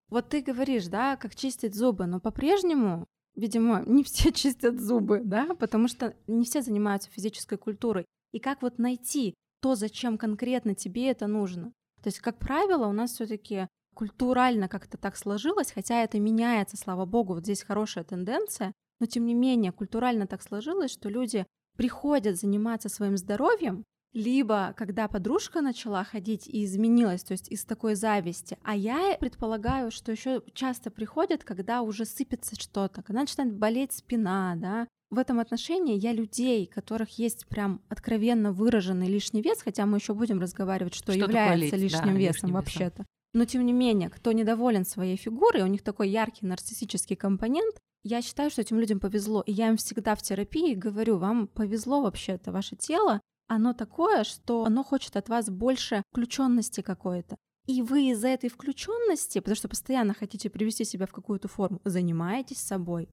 Вот 0.09 0.29
ты 0.29 0.41
говоришь, 0.41 0.87
да, 0.87 1.17
как 1.17 1.35
чистить 1.35 1.75
зубы, 1.75 2.05
но 2.05 2.19
по-прежнему, 2.19 3.05
видимо, 3.35 3.83
не 3.85 4.03
все 4.03 4.31
чистят 4.33 4.79
зубы, 4.79 5.21
да, 5.23 5.55
потому 5.59 5.87
что 5.87 6.15
не 6.27 6.45
все 6.45 6.61
занимаются 6.61 7.09
физической 7.09 7.57
культурой. 7.57 8.05
И 8.31 8.39
как 8.39 8.61
вот 8.61 8.79
найти 8.79 9.35
то, 9.61 9.75
зачем 9.75 10.17
конкретно 10.17 10.75
тебе 10.75 11.09
это 11.09 11.27
нужно? 11.27 11.71
То 12.01 12.07
есть, 12.07 12.19
как 12.19 12.37
правило, 12.37 12.87
у 12.87 12.91
нас 12.91 13.11
все 13.11 13.25
таки 13.25 13.67
культурально 13.93 14.67
как-то 14.67 14.97
так 14.97 15.15
сложилось, 15.15 15.71
хотя 15.71 16.03
это 16.03 16.19
меняется, 16.19 16.77
слава 16.77 17.05
богу, 17.05 17.35
вот 17.35 17.43
здесь 17.43 17.63
хорошая 17.63 18.03
тенденция, 18.03 18.73
но 18.99 19.05
тем 19.05 19.25
не 19.25 19.33
менее 19.33 19.71
культурально 19.71 20.27
так 20.27 20.41
сложилось, 20.41 20.91
что 20.91 21.09
люди 21.09 21.45
приходят 21.77 22.37
заниматься 22.37 22.89
своим 22.89 23.17
здоровьем, 23.17 23.83
либо 24.13 24.73
когда 24.77 25.07
подружка 25.07 25.61
начала 25.61 26.03
ходить 26.03 26.47
и 26.47 26.63
изменилась, 26.65 27.23
то 27.23 27.31
есть 27.33 27.51
из 27.51 27.65
такой 27.65 27.95
зависти. 27.95 28.57
А 28.63 28.75
я 28.75 29.17
предполагаю, 29.19 29.91
что 29.91 30.11
еще 30.11 30.41
часто 30.53 30.91
приходят, 30.91 31.43
когда 31.43 31.81
уже 31.81 32.05
сыпется 32.05 32.55
что-то, 32.55 33.01
когда 33.01 33.21
начинает 33.21 33.53
болеть 33.53 33.93
спина, 33.93 34.53
да. 34.55 34.87
В 35.09 35.19
этом 35.19 35.39
отношении 35.39 35.97
я 35.97 36.11
людей, 36.11 36.65
которых 36.65 37.19
есть 37.19 37.45
прям 37.47 37.81
откровенно 37.87 38.51
выраженный 38.51 39.07
лишний 39.07 39.41
вес, 39.41 39.61
хотя 39.61 39.85
мы 39.85 39.97
еще 39.97 40.15
будем 40.15 40.39
разговаривать, 40.39 40.95
что, 40.95 41.11
Что 41.11 41.21
является 41.21 41.75
лить, 41.75 41.83
лишним 41.83 42.01
да, 42.01 42.11
весом 42.11 42.17
лишним 42.17 42.49
весом. 42.49 42.51
вообще-то. 42.51 43.05
Но 43.33 43.45
тем 43.45 43.65
не 43.65 43.73
менее, 43.73 44.09
кто 44.09 44.31
недоволен 44.31 44.85
своей 44.85 45.17
фигурой, 45.17 45.63
у 45.63 45.67
них 45.67 45.83
такой 45.83 46.09
яркий 46.09 46.45
нарциссический 46.45 47.15
компонент, 47.15 47.75
я 48.03 48.21
считаю, 48.21 48.49
что 48.49 48.61
этим 48.61 48.79
людям 48.79 48.99
повезло. 48.99 49.41
И 49.41 49.51
я 49.51 49.69
им 49.69 49.77
всегда 49.77 50.15
в 50.15 50.21
терапии 50.21 50.75
говорю, 50.75 51.17
вам 51.17 51.47
повезло 51.47 52.01
вообще-то, 52.01 52.51
ваше 52.51 52.75
тело, 52.75 53.21
оно 53.47 53.73
такое, 53.73 54.23
что 54.23 54.65
оно 54.65 54.83
хочет 54.83 55.15
от 55.15 55.29
вас 55.29 55.49
больше 55.49 56.03
включенности 56.11 56.81
какой-то. 56.81 57.37
И 57.65 57.81
вы 57.81 58.09
из-за 58.11 58.27
этой 58.27 58.49
включенности, 58.49 59.39
потому 59.39 59.55
что 59.55 59.69
постоянно 59.69 60.13
хотите 60.13 60.49
привести 60.49 60.83
себя 60.83 61.05
в 61.05 61.11
какую-то 61.11 61.47
форму, 61.47 61.79
занимаетесь 61.85 62.59
собой. 62.59 63.09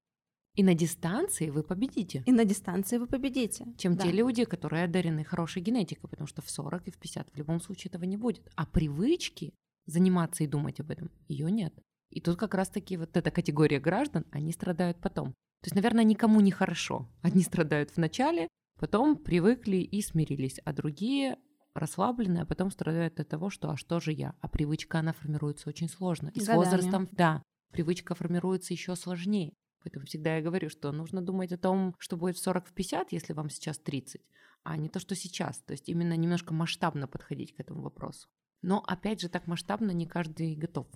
И 0.56 0.64
на 0.64 0.74
дистанции 0.74 1.50
вы 1.50 1.62
победите. 1.62 2.24
И 2.26 2.32
на 2.32 2.44
дистанции 2.44 2.98
вы 2.98 3.06
победите. 3.06 3.66
чем 3.78 3.96
Да. 3.96 4.04
те 4.04 4.10
люди, 4.10 4.44
которые 4.44 4.84
одарены 4.84 5.24
хорошей 5.24 5.62
генетикой, 5.62 6.10
потому 6.10 6.26
что 6.26 6.42
в 6.42 6.50
40 6.50 6.88
и 6.88 6.90
в 6.90 6.98
50 6.98 7.32
в 7.32 7.36
любом 7.36 7.60
случае 7.60 7.90
этого 7.90 8.04
не 8.04 8.16
будет. 8.16 8.50
А 8.56 8.66
привычки 8.66 9.54
заниматься 9.86 10.42
и 10.42 10.48
думать 10.48 10.80
об 10.80 10.90
этом, 10.90 11.10
ее 11.28 11.50
нет. 11.50 11.72
И 12.10 12.20
тут 12.20 12.36
как 12.36 12.54
раз-таки 12.54 12.96
вот 12.96 13.16
эта 13.16 13.30
категория 13.30 13.78
граждан, 13.78 14.26
они 14.32 14.52
страдают 14.52 15.00
потом. 15.00 15.28
То 15.62 15.66
есть, 15.66 15.76
наверное, 15.76 16.04
никому 16.04 16.40
не 16.40 16.50
хорошо. 16.50 17.08
Одни 17.22 17.42
страдают 17.42 17.90
в 17.90 17.98
начале, 17.98 18.48
потом 18.80 19.16
привыкли 19.16 19.76
и 19.76 20.00
смирились, 20.00 20.58
а 20.64 20.72
другие 20.72 21.36
расслабленные, 21.74 22.42
а 22.42 22.46
потом 22.46 22.70
страдают 22.70 23.20
от 23.20 23.28
того, 23.28 23.50
что 23.50 23.70
«а 23.70 23.76
что 23.76 24.00
же 24.00 24.10
я?». 24.10 24.34
А 24.40 24.48
привычка, 24.48 24.98
она 24.98 25.12
формируется 25.12 25.68
очень 25.68 25.88
сложно. 25.88 26.30
И 26.34 26.40
с 26.40 26.46
Годами. 26.46 26.56
возрастом, 26.56 27.08
да, 27.12 27.42
привычка 27.70 28.14
формируется 28.14 28.72
еще 28.72 28.96
сложнее. 28.96 29.52
Поэтому 29.84 30.06
всегда 30.06 30.36
я 30.36 30.42
говорю, 30.42 30.70
что 30.70 30.92
нужно 30.92 31.22
думать 31.22 31.52
о 31.52 31.58
том, 31.58 31.94
что 31.98 32.16
будет 32.16 32.36
в 32.36 32.42
40 32.42 32.66
в 32.68 32.72
50, 32.72 33.12
если 33.12 33.34
вам 33.34 33.50
сейчас 33.50 33.78
30, 33.78 34.22
а 34.64 34.76
не 34.76 34.88
то, 34.88 34.98
что 34.98 35.14
сейчас. 35.14 35.58
То 35.60 35.72
есть 35.72 35.88
именно 35.88 36.16
немножко 36.16 36.54
масштабно 36.54 37.06
подходить 37.06 37.54
к 37.54 37.60
этому 37.60 37.82
вопросу. 37.82 38.28
Но 38.62 38.82
опять 38.86 39.20
же, 39.20 39.28
так 39.28 39.46
масштабно 39.46 39.90
не 39.90 40.06
каждый 40.06 40.54
готов. 40.54 40.86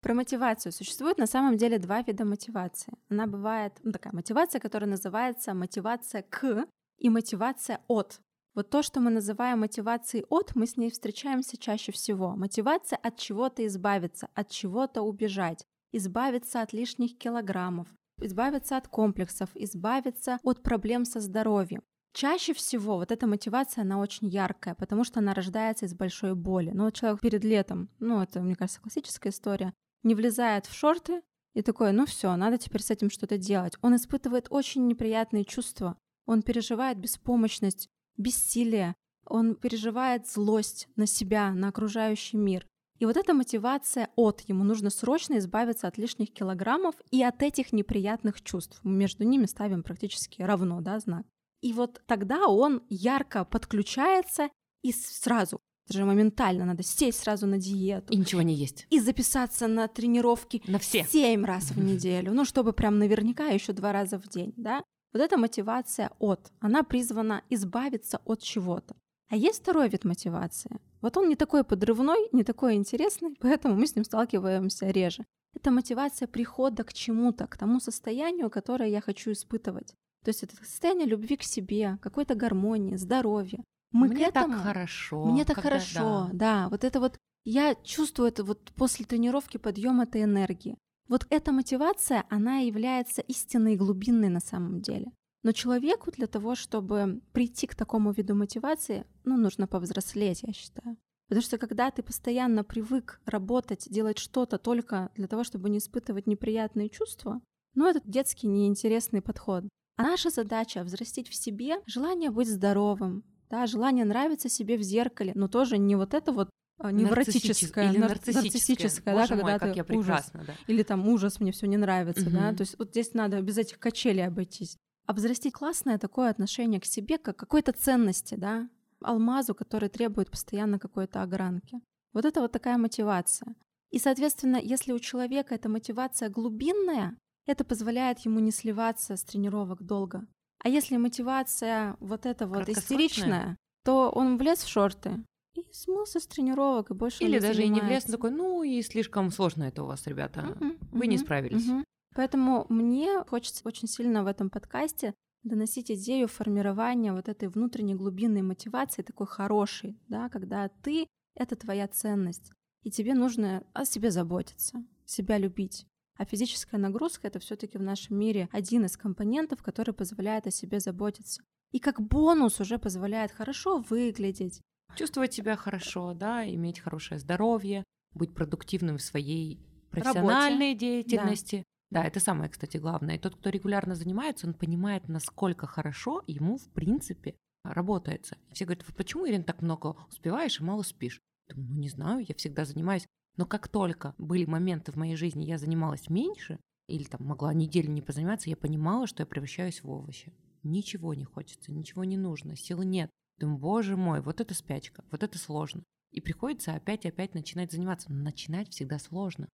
Про 0.00 0.14
мотивацию. 0.14 0.72
Существует 0.72 1.18
на 1.18 1.26
самом 1.26 1.56
деле 1.56 1.78
два 1.78 2.02
вида 2.02 2.24
мотивации. 2.24 2.94
Она 3.08 3.26
бывает, 3.26 3.72
ну, 3.82 3.92
такая 3.92 4.12
мотивация, 4.12 4.60
которая 4.60 4.88
называется 4.88 5.52
мотивация 5.52 6.22
к 6.22 6.66
и 6.98 7.08
мотивация 7.08 7.80
от. 7.88 8.20
Вот 8.54 8.70
то, 8.70 8.82
что 8.82 9.00
мы 9.00 9.10
называем 9.10 9.60
мотивацией 9.60 10.24
от, 10.30 10.54
мы 10.54 10.66
с 10.66 10.76
ней 10.76 10.90
встречаемся 10.90 11.58
чаще 11.58 11.92
всего. 11.92 12.34
Мотивация 12.36 12.96
от 12.96 13.18
чего-то 13.18 13.66
избавиться, 13.66 14.28
от 14.34 14.48
чего-то 14.48 15.02
убежать, 15.02 15.66
избавиться 15.92 16.62
от 16.62 16.72
лишних 16.72 17.18
килограммов, 17.18 17.88
избавиться 18.20 18.76
от 18.76 18.88
комплексов, 18.88 19.50
избавиться 19.54 20.38
от 20.42 20.62
проблем 20.62 21.04
со 21.04 21.20
здоровьем. 21.20 21.82
Чаще 22.14 22.54
всего 22.54 22.96
вот 22.96 23.12
эта 23.12 23.26
мотивация, 23.26 23.82
она 23.82 23.98
очень 23.98 24.28
яркая, 24.28 24.74
потому 24.74 25.04
что 25.04 25.20
она 25.20 25.34
рождается 25.34 25.84
из 25.84 25.92
большой 25.92 26.34
боли. 26.34 26.70
Ну, 26.72 26.84
вот 26.84 26.94
человек 26.94 27.20
перед 27.20 27.44
летом, 27.44 27.90
ну, 27.98 28.22
это, 28.22 28.40
мне 28.40 28.56
кажется, 28.56 28.80
классическая 28.80 29.28
история, 29.28 29.74
не 30.02 30.14
влезает 30.14 30.64
в 30.64 30.72
шорты 30.72 31.20
и 31.52 31.60
такой, 31.60 31.92
ну 31.92 32.06
все, 32.06 32.34
надо 32.36 32.56
теперь 32.56 32.82
с 32.82 32.90
этим 32.90 33.10
что-то 33.10 33.36
делать. 33.36 33.74
Он 33.82 33.96
испытывает 33.96 34.46
очень 34.48 34.86
неприятные 34.86 35.44
чувства. 35.44 35.98
Он 36.26 36.42
переживает 36.42 36.98
беспомощность, 36.98 37.88
бессилие, 38.16 38.94
он 39.28 39.54
переживает 39.54 40.28
злость 40.28 40.88
на 40.96 41.06
себя, 41.06 41.52
на 41.52 41.68
окружающий 41.68 42.36
мир. 42.36 42.66
И 42.98 43.04
вот 43.04 43.16
эта 43.16 43.34
мотивация 43.34 44.08
от, 44.16 44.40
ему 44.48 44.64
нужно 44.64 44.88
срочно 44.90 45.38
избавиться 45.38 45.86
от 45.86 45.98
лишних 45.98 46.32
килограммов 46.32 46.94
и 47.10 47.22
от 47.22 47.42
этих 47.42 47.72
неприятных 47.72 48.40
чувств. 48.42 48.80
Мы 48.84 48.92
между 48.92 49.24
ними 49.24 49.46
ставим 49.46 49.82
практически 49.82 50.40
равно, 50.42 50.80
да, 50.80 50.98
знак. 51.00 51.26
И 51.60 51.72
вот 51.72 52.02
тогда 52.06 52.46
он 52.48 52.82
ярко 52.88 53.44
подключается 53.44 54.48
и 54.82 54.92
сразу, 54.92 55.60
это 55.88 55.98
же 55.98 56.04
моментально, 56.04 56.64
надо 56.64 56.82
сесть 56.82 57.20
сразу 57.20 57.46
на 57.46 57.58
диету 57.58 58.12
И 58.12 58.16
ничего 58.16 58.42
не 58.42 58.54
есть. 58.54 58.86
и 58.90 58.98
записаться 59.00 59.66
на 59.66 59.88
тренировки 59.88 60.62
На 60.66 60.78
все. 60.78 61.04
семь 61.04 61.44
раз 61.44 61.70
в 61.72 61.78
неделю, 61.82 62.32
ну, 62.32 62.44
чтобы 62.44 62.72
прям 62.72 62.98
наверняка 62.98 63.46
еще 63.48 63.72
два 63.72 63.92
раза 63.92 64.18
в 64.18 64.28
день, 64.28 64.52
да. 64.56 64.82
Вот 65.16 65.22
эта 65.22 65.38
мотивация 65.38 66.10
от, 66.18 66.52
она 66.60 66.82
призвана 66.82 67.42
избавиться 67.48 68.20
от 68.26 68.42
чего-то. 68.42 68.94
А 69.30 69.36
есть 69.36 69.62
второй 69.62 69.88
вид 69.88 70.04
мотивации. 70.04 70.78
Вот 71.00 71.16
он 71.16 71.30
не 71.30 71.36
такой 71.36 71.64
подрывной, 71.64 72.28
не 72.32 72.44
такой 72.44 72.74
интересный, 72.74 73.34
поэтому 73.40 73.76
мы 73.76 73.86
с 73.86 73.96
ним 73.96 74.04
сталкиваемся 74.04 74.90
реже. 74.90 75.24
Это 75.54 75.70
мотивация 75.70 76.28
прихода 76.28 76.84
к 76.84 76.92
чему-то, 76.92 77.46
к 77.46 77.56
тому 77.56 77.80
состоянию, 77.80 78.50
которое 78.50 78.90
я 78.90 79.00
хочу 79.00 79.32
испытывать. 79.32 79.94
То 80.22 80.28
есть 80.28 80.42
это 80.42 80.54
состояние 80.56 81.06
любви 81.06 81.38
к 81.38 81.42
себе, 81.42 81.96
какой-то 82.02 82.34
гармонии, 82.34 82.96
здоровья. 82.96 83.64
Мы 83.92 84.08
Мне 84.08 84.26
к 84.26 84.28
этому... 84.28 84.52
так 84.52 84.62
хорошо. 84.64 85.24
Мне 85.24 85.46
так 85.46 85.56
когда- 85.56 85.70
хорошо, 85.70 86.28
да. 86.32 86.64
да. 86.64 86.68
Вот 86.68 86.84
это 86.84 87.00
вот 87.00 87.16
я 87.46 87.74
чувствую 87.74 88.28
это 88.28 88.44
вот 88.44 88.70
после 88.74 89.06
тренировки 89.06 89.56
подъем 89.56 90.02
этой 90.02 90.24
энергии. 90.24 90.76
Вот 91.08 91.26
эта 91.30 91.52
мотивация, 91.52 92.24
она 92.30 92.58
является 92.58 93.22
истинной 93.22 93.76
глубинной 93.76 94.28
на 94.28 94.40
самом 94.40 94.80
деле. 94.80 95.12
Но 95.42 95.52
человеку 95.52 96.10
для 96.10 96.26
того, 96.26 96.56
чтобы 96.56 97.20
прийти 97.32 97.68
к 97.68 97.76
такому 97.76 98.12
виду 98.12 98.34
мотивации, 98.34 99.06
ну, 99.24 99.36
нужно 99.36 99.68
повзрослеть, 99.68 100.42
я 100.42 100.52
считаю. 100.52 100.96
Потому 101.28 101.42
что 101.42 101.58
когда 101.58 101.90
ты 101.90 102.02
постоянно 102.02 102.64
привык 102.64 103.20
работать, 103.26 103.88
делать 103.88 104.18
что-то 104.18 104.58
только 104.58 105.10
для 105.14 105.28
того, 105.28 105.44
чтобы 105.44 105.70
не 105.70 105.78
испытывать 105.78 106.26
неприятные 106.26 106.88
чувства, 106.88 107.40
ну, 107.74 107.86
это 107.86 108.00
детский 108.04 108.48
неинтересный 108.48 109.22
подход. 109.22 109.64
А 109.96 110.02
наша 110.02 110.30
задача 110.30 110.82
взрастить 110.82 111.28
в 111.28 111.34
себе 111.34 111.76
желание 111.86 112.30
быть 112.30 112.48
здоровым, 112.48 113.24
да, 113.48 113.66
желание 113.66 114.04
нравиться 114.04 114.48
себе 114.48 114.76
в 114.76 114.82
зеркале, 114.82 115.32
но 115.34 115.48
тоже 115.48 115.78
не 115.78 115.94
вот 115.96 116.14
это 116.14 116.32
вот 116.32 116.50
невротическое, 116.84 117.90
Или 117.90 117.98
нар- 117.98 118.10
нарциссическое. 118.10 118.42
нарциссическое, 118.42 119.14
да, 119.14 119.20
Боже 119.20 119.28
когда 119.28 119.42
мой, 119.44 119.52
ты 119.54 119.58
как 119.60 119.76
я 119.76 119.82
ужас, 119.82 120.06
прекрасна, 120.30 120.44
да. 120.46 120.54
или 120.66 120.82
там 120.82 121.08
ужас, 121.08 121.40
мне 121.40 121.52
все 121.52 121.66
не 121.66 121.76
нравится, 121.76 122.28
да, 122.30 122.48
Мгм. 122.48 122.56
то 122.56 122.60
есть 122.62 122.78
вот 122.78 122.90
здесь 122.90 123.14
надо 123.14 123.40
без 123.40 123.58
этих 123.58 123.78
качелей 123.78 124.26
обойтись. 124.26 124.76
А 125.06 125.12
взрастить 125.12 125.52
классное 125.54 125.98
такое 125.98 126.30
отношение 126.30 126.80
к 126.80 126.84
себе, 126.84 127.18
как 127.18 127.36
какой-то 127.36 127.72
ценности, 127.72 128.34
да, 128.34 128.68
алмазу, 129.00 129.54
который 129.54 129.88
требует 129.88 130.30
постоянно 130.30 130.78
какой-то 130.78 131.22
огранки. 131.22 131.80
Вот 132.12 132.24
это 132.24 132.40
вот 132.40 132.52
такая 132.52 132.76
мотивация. 132.76 133.54
И, 133.90 133.98
соответственно, 133.98 134.56
если 134.56 134.92
у 134.92 134.98
человека 134.98 135.54
эта 135.54 135.68
мотивация 135.68 136.28
глубинная, 136.28 137.16
это 137.46 137.64
позволяет 137.64 138.18
ему 138.20 138.40
не 138.40 138.50
сливаться 138.50 139.16
с 139.16 139.22
тренировок 139.22 139.82
долго. 139.82 140.26
А 140.64 140.68
если 140.68 140.96
мотивация 140.96 141.96
вот 142.00 142.26
эта 142.26 142.46
вот 142.48 142.68
истеричная, 142.68 143.56
то 143.84 144.10
он 144.10 144.36
влез 144.38 144.64
в 144.64 144.68
шорты 144.68 145.22
и 145.56 145.66
смылся 145.72 146.20
с 146.20 146.26
тренировок, 146.26 146.90
и 146.90 146.94
больше 146.94 147.24
Или 147.24 147.38
даже 147.38 147.62
и 147.62 147.68
не 147.68 147.80
влез, 147.80 148.04
занимается. 148.04 148.12
такой, 148.12 148.30
ну 148.30 148.62
и 148.62 148.82
слишком 148.82 149.30
сложно 149.30 149.64
это 149.64 149.82
у 149.82 149.86
вас, 149.86 150.06
ребята. 150.06 150.42
Мгм, 150.42 150.78
Вы 150.92 151.06
не 151.06 151.16
мгм, 151.16 151.24
справились. 151.24 151.66
мгм. 151.66 151.84
Поэтому 152.14 152.66
мне 152.68 153.22
хочется 153.28 153.62
очень 153.64 153.88
сильно 153.88 154.24
в 154.24 154.26
этом 154.26 154.48
подкасте 154.50 155.14
доносить 155.42 155.90
идею 155.90 156.28
формирования 156.28 157.12
вот 157.12 157.28
этой 157.28 157.48
внутренней 157.48 157.94
глубинной 157.94 158.42
мотивации, 158.42 159.02
такой 159.02 159.26
хорошей, 159.26 159.96
да, 160.08 160.28
когда 160.28 160.68
ты— 160.82 161.06
это 161.34 161.56
твоя 161.56 161.86
ценность, 161.88 162.52
и 162.82 162.90
тебе 162.90 163.14
нужно 163.14 163.64
о 163.72 163.84
себе 163.84 164.10
заботиться, 164.10 164.84
себя 165.04 165.38
любить. 165.38 165.86
А 166.18 166.24
физическая 166.24 166.80
нагрузка— 166.80 167.26
это 167.28 167.38
все 167.38 167.56
таки 167.56 167.76
в 167.78 167.82
нашем 167.82 168.18
мире 168.18 168.48
один 168.50 168.86
из 168.86 168.96
компонентов, 168.96 169.62
который 169.62 169.92
позволяет 169.94 170.46
о 170.46 170.50
себе 170.50 170.80
заботиться. 170.80 171.42
И 171.72 171.78
как 171.78 172.00
бонус 172.00 172.58
уже 172.60 172.78
позволяет 172.78 173.32
хорошо 173.32 173.84
выглядеть. 173.90 174.62
Чувствовать 174.94 175.34
себя 175.34 175.56
хорошо, 175.56 176.14
да, 176.14 176.48
иметь 176.48 176.80
хорошее 176.80 177.18
здоровье, 177.18 177.84
быть 178.14 178.34
продуктивным 178.34 178.98
в 178.98 179.02
своей 179.02 179.60
профессиональной 179.90 180.70
Работе. 180.70 180.78
деятельности. 180.78 181.64
Да. 181.90 182.02
да, 182.02 182.08
это 182.08 182.20
самое, 182.20 182.50
кстати, 182.50 182.76
главное. 182.76 183.16
И 183.16 183.18
тот, 183.18 183.36
кто 183.36 183.50
регулярно 183.50 183.94
занимается, 183.94 184.46
он 184.46 184.54
понимает, 184.54 185.08
насколько 185.08 185.66
хорошо 185.66 186.22
ему, 186.26 186.56
в 186.56 186.68
принципе, 186.70 187.34
работается. 187.62 188.38
И 188.48 188.54
все 188.54 188.64
говорят, 188.64 188.84
почему, 188.96 189.28
Ирина, 189.28 189.44
так 189.44 189.62
много 189.62 189.96
успеваешь 190.08 190.60
и 190.60 190.64
мало 190.64 190.82
спишь? 190.82 191.20
Думаю, 191.48 191.68
ну 191.70 191.76
не 191.76 191.88
знаю, 191.88 192.24
я 192.26 192.34
всегда 192.34 192.64
занимаюсь. 192.64 193.06
Но 193.36 193.44
как 193.44 193.68
только 193.68 194.14
были 194.18 194.44
моменты 194.46 194.92
в 194.92 194.96
моей 194.96 195.16
жизни, 195.16 195.44
я 195.44 195.58
занималась 195.58 196.08
меньше, 196.08 196.58
или 196.88 197.04
там 197.04 197.24
могла 197.24 197.52
неделю 197.52 197.90
не 197.90 198.02
позаниматься, 198.02 198.48
я 198.48 198.56
понимала, 198.56 199.06
что 199.06 199.22
я 199.22 199.26
превращаюсь 199.26 199.82
в 199.82 199.90
овощи. 199.90 200.32
Ничего 200.62 201.14
не 201.14 201.24
хочется, 201.24 201.70
ничего 201.70 202.04
не 202.04 202.16
нужно, 202.16 202.56
сил 202.56 202.82
нет. 202.82 203.10
Думаю, 203.38 203.58
боже 203.58 203.96
мой, 203.96 204.20
вот 204.20 204.40
это 204.40 204.54
спячка, 204.54 205.04
вот 205.10 205.22
это 205.22 205.38
сложно. 205.38 205.82
И 206.12 206.20
приходится 206.20 206.74
опять 206.74 207.04
и 207.04 207.08
опять 207.08 207.34
начинать 207.34 207.72
заниматься. 207.72 208.10
Но 208.10 208.22
начинать 208.22 208.70
всегда 208.70 208.98
сложно. 208.98 209.48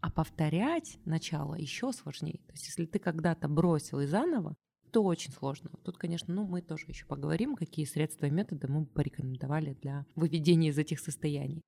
А 0.00 0.10
повторять 0.10 0.98
начало 1.04 1.54
еще 1.54 1.92
сложнее. 1.92 2.40
То 2.46 2.52
есть 2.52 2.66
если 2.66 2.86
ты 2.86 2.98
когда-то 2.98 3.48
бросил 3.48 4.00
и 4.00 4.06
заново, 4.06 4.56
то 4.90 5.04
очень 5.04 5.32
сложно. 5.32 5.70
Тут, 5.84 5.98
конечно, 5.98 6.34
ну, 6.34 6.46
мы 6.46 6.62
тоже 6.62 6.86
еще 6.88 7.06
поговорим, 7.06 7.54
какие 7.54 7.86
средства 7.86 8.26
и 8.26 8.30
методы 8.30 8.66
мы 8.66 8.80
бы 8.80 8.86
порекомендовали 8.86 9.74
для 9.74 10.04
выведения 10.16 10.70
из 10.70 10.78
этих 10.78 10.98
состояний. 10.98 11.62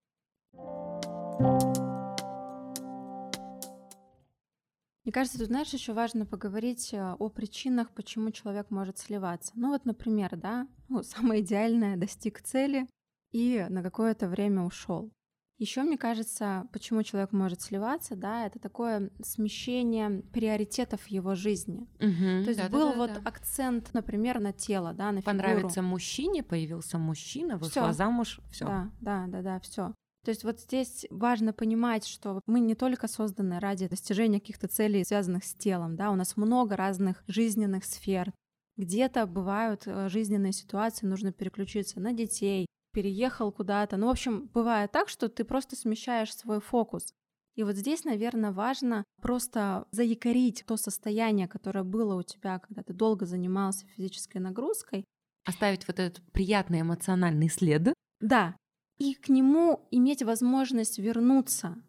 Мне 5.05 5.13
кажется, 5.13 5.39
тут, 5.39 5.49
знаешь, 5.49 5.73
еще 5.73 5.93
важно 5.95 6.27
поговорить 6.27 6.95
э, 6.95 7.15
о 7.19 7.29
причинах, 7.29 7.91
почему 7.91 8.31
человек 8.31 8.71
может 8.71 8.99
сливаться. 8.99 9.53
Ну 9.57 9.71
вот, 9.71 9.85
например, 9.85 10.37
да, 10.37 10.69
ну, 10.89 11.03
самое 11.03 11.43
идеальное 11.43 11.97
достиг 11.97 12.41
цели 12.41 12.87
и 13.33 13.67
на 13.69 13.83
какое-то 13.83 14.29
время 14.29 14.63
ушел. 14.63 15.11
Еще 15.59 15.83
мне 15.83 15.97
кажется, 15.97 16.67
почему 16.73 17.03
человек 17.03 17.33
может 17.33 17.63
сливаться, 17.63 18.17
да, 18.17 18.47
это 18.47 18.59
такое 18.59 19.11
смещение 19.23 20.23
приоритетов 20.33 21.07
его 21.07 21.35
жизни. 21.35 21.87
Угу, 22.01 22.45
То 22.45 22.49
есть 22.49 22.59
да, 22.59 22.69
был 22.69 22.89
да, 22.89 22.93
да, 22.93 22.99
вот 22.99 23.13
да. 23.15 23.21
акцент, 23.25 23.95
например, 23.95 24.41
на 24.41 24.53
тело, 24.53 24.93
да, 24.93 25.13
на 25.13 25.23
Понравится 25.23 25.75
фигуру. 25.75 25.89
мужчине, 25.89 26.43
появился 26.43 26.99
мужчина, 26.99 27.59
вышла 27.59 27.71
Всё. 27.71 27.93
замуж, 27.93 28.41
все. 28.51 28.65
Да, 28.65 28.91
да, 29.01 29.27
да, 29.29 29.43
да, 29.43 29.61
все. 29.61 29.95
То 30.25 30.31
есть 30.31 30.45
вот 30.45 30.61
здесь 30.61 31.05
важно 31.11 31.53
понимать, 31.53 32.07
что 32.07 32.41
мы 32.47 32.61
не 32.61 32.77
только 32.77 33.09
созданы 33.09 33.59
ради 33.59 33.89
достижения 33.89 34.39
каких-то 34.39 34.69
целей, 34.69 35.05
связанных 35.05 35.45
с 35.45 35.55
телом, 35.55 35.97
да, 35.97 36.11
у 36.11 36.15
нас 36.15 36.37
много 36.37 36.77
разных 36.77 37.25
жизненных 37.27 37.85
сфер. 37.85 38.33
Где-то 38.77 39.27
бывают 39.27 39.83
э, 39.87 40.09
жизненные 40.09 40.53
ситуации, 40.53 41.07
нужно 41.07 41.33
переключиться 41.33 42.01
на 42.01 42.13
детей, 42.13 42.67
переехал 42.93 43.51
куда-то. 43.51 43.97
Ну, 43.97 44.07
в 44.07 44.11
общем, 44.11 44.49
бывает 44.55 44.93
так, 44.93 45.09
что 45.09 45.29
ты 45.29 45.45
просто 45.45 45.77
смещаешь 45.77 46.35
свой 46.35 46.61
фокус. 46.61 47.13
И 47.55 47.65
вот 47.65 47.77
здесь, 47.77 48.05
наверное, 48.05 48.53
важно 48.53 49.05
просто 49.21 49.87
заякорить 49.91 50.65
то 50.67 50.77
состояние, 50.77 51.49
которое 51.49 51.85
было 51.85 52.15
у 52.15 52.23
тебя, 52.23 52.61
когда 52.61 52.83
ты 52.83 52.95
долго 52.95 53.27
занимался 53.27 53.87
физической 53.89 54.39
нагрузкой. 54.39 55.05
Оставить 55.45 55.87
вот 55.87 55.99
этот 55.99 56.23
приятный 56.33 56.81
эмоциональный 56.81 57.51
след. 57.51 57.93
Да, 58.21 58.57
и 58.99 59.15
к 59.15 59.29
нему 59.29 59.87
иметь 59.91 60.23
возможность 60.23 60.99
вернуться, 60.99 61.83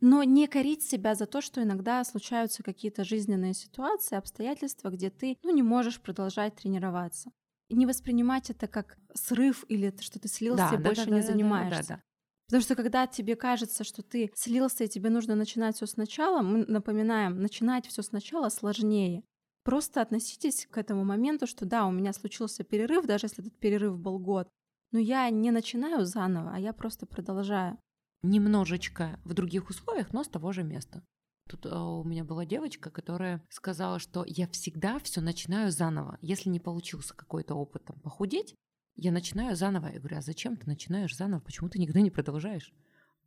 но 0.00 0.22
не 0.22 0.46
корить 0.46 0.82
себя 0.82 1.14
за 1.14 1.26
то, 1.26 1.40
что 1.40 1.62
иногда 1.62 2.04
случаются 2.04 2.62
какие-то 2.62 3.04
жизненные 3.04 3.54
ситуации, 3.54 4.16
обстоятельства, 4.16 4.90
где 4.90 5.10
ты 5.10 5.36
ну, 5.42 5.50
не 5.50 5.62
можешь 5.62 6.00
продолжать 6.00 6.54
тренироваться. 6.56 7.30
И 7.68 7.74
не 7.74 7.84
воспринимать 7.84 8.48
это 8.50 8.66
как 8.66 8.96
срыв 9.14 9.64
или 9.68 9.92
что 10.00 10.18
ты 10.18 10.28
слился 10.28 10.70
Да, 10.70 10.74
и 10.74 10.78
да, 10.78 10.88
больше 10.88 11.06
да, 11.06 11.10
не 11.16 11.20
да, 11.20 11.26
да, 11.26 11.32
занимаешься. 11.32 11.82
да, 11.82 11.94
да. 11.96 12.02
Потому 12.46 12.62
что 12.62 12.76
когда 12.76 13.06
тебе 13.06 13.36
кажется, 13.36 13.84
что 13.84 14.02
ты 14.02 14.30
слился 14.34 14.84
и 14.84 14.88
тебе 14.88 15.10
нужно 15.10 15.34
начинать 15.34 15.76
все 15.76 15.84
сначала, 15.86 16.40
мы 16.40 16.64
напоминаем, 16.64 17.42
начинать 17.42 17.86
все 17.86 18.02
сначала 18.02 18.48
сложнее. 18.48 19.22
Просто 19.64 20.00
относитесь 20.00 20.66
к 20.70 20.78
этому 20.78 21.04
моменту, 21.04 21.46
что 21.46 21.66
да, 21.66 21.84
у 21.86 21.90
меня 21.90 22.14
случился 22.14 22.64
перерыв, 22.64 23.04
даже 23.04 23.26
если 23.26 23.46
этот 23.46 23.58
перерыв 23.58 23.98
был 23.98 24.18
год, 24.18 24.48
но 24.92 24.98
я 24.98 25.28
не 25.30 25.50
начинаю 25.50 26.04
заново, 26.04 26.52
а 26.54 26.58
я 26.58 26.72
просто 26.72 27.06
продолжаю. 27.06 27.78
Немножечко 28.22 29.20
в 29.24 29.34
других 29.34 29.70
условиях, 29.70 30.12
но 30.12 30.24
с 30.24 30.28
того 30.28 30.52
же 30.52 30.64
места. 30.64 31.04
Тут 31.48 31.66
э, 31.66 31.74
у 31.74 32.04
меня 32.04 32.24
была 32.24 32.44
девочка, 32.44 32.90
которая 32.90 33.42
сказала, 33.48 33.98
что 33.98 34.24
я 34.26 34.46
всегда 34.48 34.98
все 34.98 35.20
начинаю 35.20 35.70
заново. 35.70 36.18
Если 36.20 36.50
не 36.50 36.60
получился 36.60 37.14
какой-то 37.14 37.54
опыт 37.54 37.84
там, 37.84 37.98
похудеть, 38.00 38.54
я 38.96 39.12
начинаю 39.12 39.56
заново. 39.56 39.86
Я 39.86 39.98
говорю, 40.00 40.18
а 40.18 40.22
зачем 40.22 40.56
ты 40.56 40.66
начинаешь 40.66 41.16
заново? 41.16 41.40
Почему 41.40 41.68
ты 41.68 41.78
никогда 41.78 42.00
не 42.00 42.10
продолжаешь? 42.10 42.72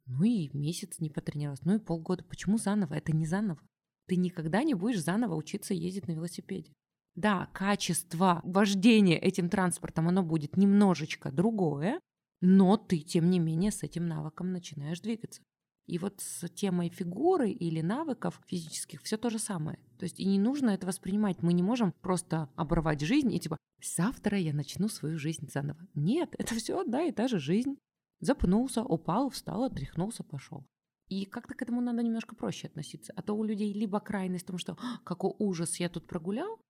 Ну 0.06 0.24
и 0.24 0.50
месяц 0.56 1.00
не 1.00 1.10
потренировалась, 1.10 1.64
ну 1.64 1.76
и 1.76 1.80
полгода. 1.80 2.24
Почему 2.24 2.58
заново? 2.58 2.96
Это 2.96 3.12
не 3.12 3.26
заново. 3.26 3.62
Ты 4.08 4.18
никогда 4.18 4.64
не 4.64 4.74
будешь 4.74 5.02
заново 5.02 5.36
учиться 5.36 5.74
ездить 5.74 6.08
на 6.08 6.12
велосипеде. 6.12 6.74
Да, 7.16 7.48
качество 7.54 8.42
вождения 8.44 9.18
этим 9.18 9.50
транспортом, 9.50 10.08
оно 10.08 10.24
будет 10.24 10.56
немножечко 10.56 11.32
другое, 11.32 12.00
но 12.42 12.78
ты, 12.78 13.00
тем 13.00 13.30
не 13.30 13.40
менее, 13.40 13.72
с 13.72 13.84
этим 13.84 14.08
навыком 14.08 14.52
начинаешь 14.52 15.02
двигаться. 15.02 15.42
И 15.88 15.98
вот 15.98 16.22
с 16.22 16.48
темой 16.50 16.90
фигуры 16.90 17.52
или 17.52 17.82
навыков 17.82 18.40
физических 18.48 19.02
все 19.02 19.18
то 19.18 19.30
же 19.30 19.40
самое. 19.40 19.78
То 19.98 20.04
есть 20.04 20.20
и 20.20 20.26
не 20.26 20.40
нужно 20.40 20.70
это 20.70 20.88
воспринимать. 20.88 21.42
Мы 21.42 21.54
не 21.54 21.64
можем 21.64 21.92
просто 21.92 22.50
оборвать 22.56 23.02
жизнь 23.02 23.34
и 23.34 23.40
типа 23.40 23.58
завтра 23.84 24.38
я 24.38 24.54
начну 24.54 24.88
свою 24.88 25.18
жизнь 25.18 25.50
заново. 25.52 25.80
Нет, 25.94 26.34
это 26.38 26.56
все 26.56 26.80
одна 26.80 27.04
и 27.04 27.12
та 27.12 27.28
же 27.28 27.40
жизнь. 27.40 27.78
Запнулся, 28.22 28.84
упал, 28.84 29.30
встал, 29.32 29.64
отряхнулся, 29.64 30.24
пошел. 30.24 30.66
И 31.10 31.26
как-то 31.26 31.56
к 31.56 31.62
этому 31.62 31.82
надо 31.82 32.04
немножко 32.04 32.36
проще 32.36 32.68
относиться. 32.68 33.12
А 33.16 33.22
то 33.22 33.34
у 33.34 33.44
людей 33.44 33.74
либо 33.74 34.00
крайность 34.00 34.46
в 34.46 34.48
том, 34.48 34.58
что 34.58 34.78
«А, 34.80 35.00
какой 35.04 35.34
ужас, 35.40 35.80
я 35.80 35.90
тут 35.90 36.08
прогулял, 36.08 36.62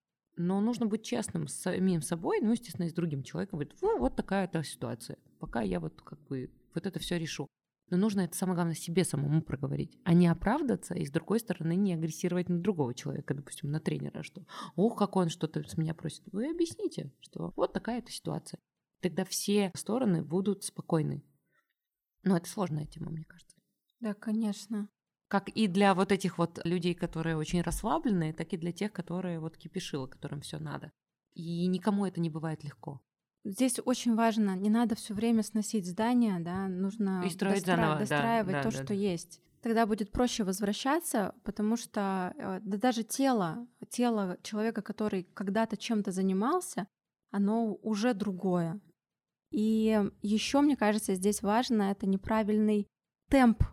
но 0.41 0.59
нужно 0.61 0.85
быть 0.85 1.03
честным 1.03 1.47
с 1.47 1.53
самим 1.53 2.01
собой, 2.01 2.39
ну, 2.41 2.51
естественно, 2.51 2.85
и 2.85 2.89
с 2.89 2.93
другим 2.93 3.23
человеком. 3.23 3.59
Говорит, 3.59 3.75
ну, 3.81 3.99
вот 3.99 4.15
такая-то 4.15 4.63
ситуация. 4.63 5.17
Пока 5.39 5.61
я 5.61 5.79
вот 5.79 6.01
как 6.01 6.19
бы 6.27 6.51
вот 6.73 6.85
это 6.85 6.99
все 6.99 7.17
решу. 7.17 7.47
Но 7.89 7.97
нужно 7.97 8.21
это 8.21 8.37
самое 8.37 8.55
главное 8.55 8.75
себе 8.75 9.03
самому 9.03 9.41
проговорить, 9.41 9.97
а 10.05 10.13
не 10.13 10.27
оправдаться 10.27 10.93
и, 10.93 11.05
с 11.05 11.11
другой 11.11 11.41
стороны, 11.41 11.75
не 11.75 11.93
агрессировать 11.93 12.47
на 12.47 12.57
другого 12.57 12.93
человека, 12.93 13.33
допустим, 13.33 13.69
на 13.69 13.81
тренера, 13.81 14.23
что 14.23 14.45
«Ох, 14.77 14.97
как 14.97 15.17
он 15.17 15.27
что-то 15.27 15.61
с 15.67 15.77
меня 15.77 15.93
просит». 15.93 16.23
Вы 16.31 16.49
объясните, 16.49 17.11
что 17.19 17.51
вот 17.57 17.73
такая-то 17.73 18.09
ситуация. 18.09 18.61
Тогда 19.01 19.25
все 19.25 19.71
стороны 19.75 20.23
будут 20.23 20.63
спокойны. 20.63 21.21
Но 22.23 22.37
это 22.37 22.47
сложная 22.47 22.85
тема, 22.85 23.11
мне 23.11 23.25
кажется. 23.25 23.57
Да, 23.99 24.13
конечно. 24.13 24.87
Как 25.31 25.47
и 25.47 25.67
для 25.67 25.93
вот 25.93 26.11
этих 26.11 26.37
вот 26.37 26.59
людей, 26.65 26.93
которые 26.93 27.37
очень 27.37 27.61
расслабленные, 27.61 28.33
так 28.33 28.51
и 28.51 28.57
для 28.57 28.73
тех, 28.73 28.91
которые 28.91 29.39
вот 29.39 29.55
кипишило, 29.55 30.05
которым 30.05 30.41
все 30.41 30.59
надо. 30.59 30.91
И 31.33 31.67
никому 31.67 32.05
это 32.05 32.19
не 32.19 32.29
бывает 32.29 32.65
легко. 32.65 32.99
Здесь 33.45 33.79
очень 33.85 34.13
важно, 34.15 34.57
не 34.57 34.69
надо 34.69 34.95
все 34.95 35.13
время 35.13 35.41
сносить 35.41 35.87
здание, 35.87 36.41
да, 36.41 36.67
нужно 36.67 37.23
И 37.25 37.29
строить 37.29 37.63
достра- 37.63 37.77
заново, 37.77 37.99
достраивать 37.99 38.51
да, 38.51 38.63
то, 38.63 38.71
да, 38.71 38.75
что 38.75 38.87
да. 38.87 38.93
есть. 38.93 39.41
Тогда 39.61 39.85
будет 39.85 40.11
проще 40.11 40.43
возвращаться, 40.43 41.33
потому 41.45 41.77
что 41.77 42.33
э, 42.37 42.59
да 42.61 42.77
даже 42.77 43.03
тело, 43.03 43.65
тело 43.89 44.37
человека, 44.43 44.81
который 44.81 45.23
когда-то 45.33 45.77
чем-то 45.77 46.11
занимался, 46.11 46.87
оно 47.31 47.75
уже 47.75 48.13
другое. 48.13 48.81
И 49.51 49.97
еще, 50.21 50.59
мне 50.59 50.75
кажется, 50.75 51.15
здесь 51.15 51.41
важно 51.41 51.83
это 51.83 52.05
неправильный 52.05 52.89
темп, 53.29 53.63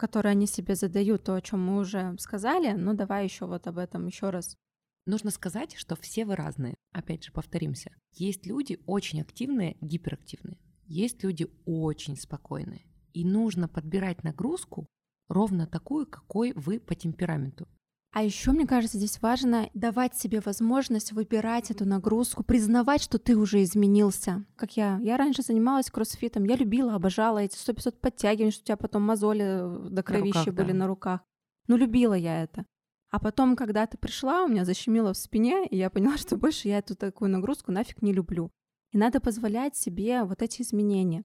который 0.00 0.32
они 0.32 0.46
себе 0.46 0.76
задают, 0.76 1.24
то, 1.24 1.34
о 1.34 1.42
чем 1.42 1.62
мы 1.62 1.78
уже 1.78 2.16
сказали. 2.18 2.72
Ну, 2.72 2.94
давай 2.94 3.24
еще 3.24 3.44
вот 3.44 3.66
об 3.66 3.76
этом 3.76 4.06
еще 4.06 4.30
раз. 4.30 4.56
Нужно 5.04 5.30
сказать, 5.30 5.74
что 5.76 5.94
все 5.94 6.24
вы 6.24 6.36
разные. 6.36 6.74
Опять 6.92 7.24
же, 7.24 7.32
повторимся. 7.32 7.90
Есть 8.14 8.46
люди 8.46 8.80
очень 8.86 9.20
активные, 9.20 9.76
гиперактивные. 9.82 10.56
Есть 10.86 11.22
люди 11.22 11.48
очень 11.66 12.16
спокойные. 12.16 12.86
И 13.12 13.26
нужно 13.26 13.68
подбирать 13.68 14.24
нагрузку 14.24 14.86
ровно 15.28 15.66
такую, 15.66 16.06
какой 16.06 16.54
вы 16.54 16.80
по 16.80 16.94
темпераменту. 16.94 17.68
А 18.12 18.24
еще, 18.24 18.50
мне 18.50 18.66
кажется, 18.66 18.98
здесь 18.98 19.22
важно 19.22 19.70
давать 19.72 20.16
себе 20.16 20.40
возможность 20.40 21.12
выбирать 21.12 21.70
эту 21.70 21.84
нагрузку, 21.84 22.42
признавать, 22.42 23.02
что 23.02 23.20
ты 23.20 23.36
уже 23.36 23.62
изменился. 23.62 24.44
Как 24.56 24.76
я. 24.76 24.98
Я 25.00 25.16
раньше 25.16 25.42
занималась 25.42 25.90
кроссфитом, 25.90 26.42
я 26.44 26.56
любила, 26.56 26.94
обожала 26.94 27.38
эти 27.38 27.56
100-500 27.56 28.00
подтягиваний, 28.00 28.50
что 28.50 28.62
у 28.62 28.66
тебя 28.66 28.76
потом 28.76 29.02
мозоли 29.02 29.88
до 29.90 30.02
кровищи 30.02 30.38
руках, 30.38 30.54
были 30.54 30.72
да. 30.72 30.78
на 30.78 30.86
руках. 30.88 31.20
Ну, 31.68 31.76
любила 31.76 32.14
я 32.14 32.42
это. 32.42 32.66
А 33.10 33.20
потом, 33.20 33.54
когда 33.54 33.86
ты 33.86 33.96
пришла, 33.96 34.44
у 34.44 34.48
меня 34.48 34.64
защемило 34.64 35.12
в 35.12 35.16
спине, 35.16 35.66
и 35.66 35.76
я 35.76 35.88
поняла, 35.88 36.16
что 36.16 36.36
больше 36.36 36.66
я 36.66 36.78
эту 36.78 36.96
такую 36.96 37.30
нагрузку 37.30 37.70
нафиг 37.70 38.02
не 38.02 38.12
люблю. 38.12 38.50
И 38.90 38.98
надо 38.98 39.20
позволять 39.20 39.76
себе 39.76 40.24
вот 40.24 40.42
эти 40.42 40.62
изменения. 40.62 41.22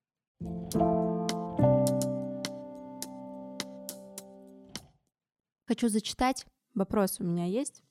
Хочу 5.67 5.89
зачитать. 5.89 6.45
Вопрос 6.75 7.19
у 7.19 7.23
меня 7.23 7.45
есть. 7.45 7.81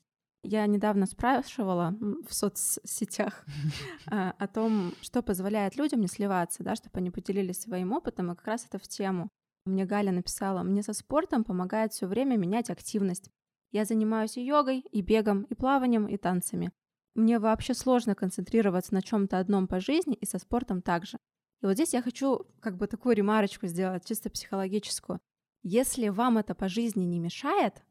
Я 0.43 0.67
недавно 0.67 1.07
спрашивала 1.07 1.95
в 1.99 2.31
соцсетях 2.31 3.43
а, 4.11 4.31
о 4.37 4.47
том, 4.47 4.93
что 5.01 5.23
позволяет 5.23 5.75
людям 5.75 6.01
не 6.01 6.07
сливаться, 6.07 6.63
да, 6.63 6.75
чтобы 6.75 6.99
они 6.99 7.09
поделились 7.09 7.59
своим 7.59 7.91
опытом, 7.91 8.31
и 8.31 8.35
как 8.35 8.45
раз 8.45 8.65
это 8.65 8.77
в 8.77 8.87
тему. 8.87 9.29
Мне 9.65 9.85
Галя 9.85 10.11
написала, 10.11 10.61
мне 10.61 10.83
со 10.83 10.93
спортом 10.93 11.43
помогает 11.43 11.93
все 11.93 12.05
время 12.05 12.37
менять 12.37 12.69
активность. 12.69 13.31
Я 13.71 13.85
занимаюсь 13.85 14.37
и 14.37 14.45
йогой, 14.45 14.81
и 14.91 15.01
бегом, 15.01 15.43
и 15.49 15.55
плаванием, 15.55 16.07
и 16.07 16.17
танцами. 16.17 16.71
Мне 17.15 17.39
вообще 17.39 17.73
сложно 17.73 18.13
концентрироваться 18.13 18.93
на 18.93 19.01
чем-то 19.01 19.39
одном 19.39 19.67
по 19.67 19.79
жизни, 19.79 20.13
и 20.13 20.27
со 20.27 20.37
спортом 20.37 20.83
также. 20.83 21.17
И 21.63 21.65
вот 21.65 21.73
здесь 21.73 21.93
я 21.93 22.03
хочу 22.03 22.45
как 22.59 22.77
бы 22.77 22.85
такую 22.85 23.15
ремарочку 23.15 23.65
сделать, 23.65 24.05
чисто 24.05 24.29
психологическую. 24.29 25.19
Если 25.63 26.09
вам 26.09 26.37
это 26.37 26.53
по 26.53 26.69
жизни 26.69 27.05
не 27.05 27.19
мешает, 27.19 27.81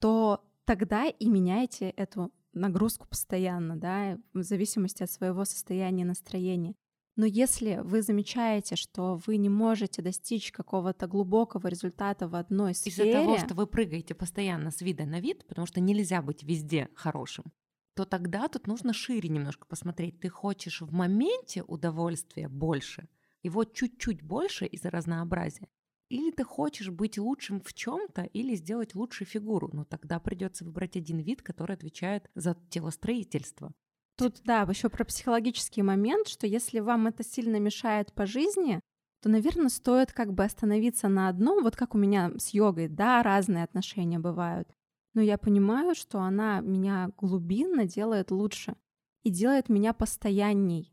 то 0.00 0.44
тогда 0.64 1.06
и 1.06 1.28
меняйте 1.28 1.90
эту 1.90 2.32
нагрузку 2.52 3.06
постоянно, 3.08 3.76
да, 3.76 4.18
в 4.34 4.42
зависимости 4.42 5.02
от 5.02 5.10
своего 5.10 5.44
состояния 5.44 6.04
настроения. 6.04 6.74
Но 7.16 7.26
если 7.26 7.80
вы 7.82 8.02
замечаете, 8.02 8.76
что 8.76 9.20
вы 9.26 9.38
не 9.38 9.48
можете 9.48 10.02
достичь 10.02 10.52
какого-то 10.52 11.08
глубокого 11.08 11.66
результата 11.66 12.28
в 12.28 12.36
одной 12.36 12.74
сфере... 12.74 13.10
Из-за 13.10 13.18
того, 13.18 13.38
что 13.38 13.54
вы 13.54 13.66
прыгаете 13.66 14.14
постоянно 14.14 14.70
с 14.70 14.80
вида 14.80 15.04
на 15.04 15.18
вид, 15.18 15.44
потому 15.48 15.66
что 15.66 15.80
нельзя 15.80 16.22
быть 16.22 16.44
везде 16.44 16.88
хорошим, 16.94 17.46
то 17.94 18.04
тогда 18.04 18.46
тут 18.46 18.68
нужно 18.68 18.92
шире 18.92 19.28
немножко 19.28 19.66
посмотреть. 19.66 20.20
Ты 20.20 20.28
хочешь 20.28 20.80
в 20.80 20.92
моменте 20.92 21.64
удовольствия 21.64 22.48
больше, 22.48 23.08
его 23.42 23.64
чуть-чуть 23.64 24.22
больше 24.22 24.66
из-за 24.66 24.90
разнообразия, 24.90 25.66
или 26.08 26.30
ты 26.30 26.44
хочешь 26.44 26.90
быть 26.90 27.18
лучшим 27.18 27.60
в 27.60 27.72
чем-то, 27.74 28.22
или 28.22 28.54
сделать 28.54 28.94
лучшую 28.94 29.28
фигуру. 29.28 29.70
Но 29.72 29.84
тогда 29.84 30.18
придется 30.18 30.64
выбрать 30.64 30.96
один 30.96 31.18
вид, 31.18 31.42
который 31.42 31.74
отвечает 31.74 32.30
за 32.34 32.56
телостроительство. 32.70 33.72
Тут, 34.16 34.40
да, 34.44 34.62
еще 34.62 34.88
про 34.88 35.04
психологический 35.04 35.82
момент, 35.82 36.28
что 36.28 36.46
если 36.46 36.80
вам 36.80 37.06
это 37.06 37.22
сильно 37.22 37.60
мешает 37.60 38.12
по 38.12 38.26
жизни, 38.26 38.80
то, 39.20 39.28
наверное, 39.28 39.68
стоит 39.68 40.12
как 40.12 40.32
бы 40.32 40.44
остановиться 40.44 41.08
на 41.08 41.28
одном, 41.28 41.62
вот 41.62 41.76
как 41.76 41.94
у 41.94 41.98
меня 41.98 42.32
с 42.38 42.50
йогой, 42.54 42.88
да, 42.88 43.22
разные 43.22 43.64
отношения 43.64 44.18
бывают. 44.18 44.68
Но 45.14 45.22
я 45.22 45.38
понимаю, 45.38 45.94
что 45.94 46.20
она 46.20 46.60
меня 46.60 47.10
глубинно 47.16 47.84
делает 47.84 48.30
лучше 48.30 48.76
и 49.22 49.30
делает 49.30 49.68
меня 49.68 49.92
постоянней. 49.92 50.92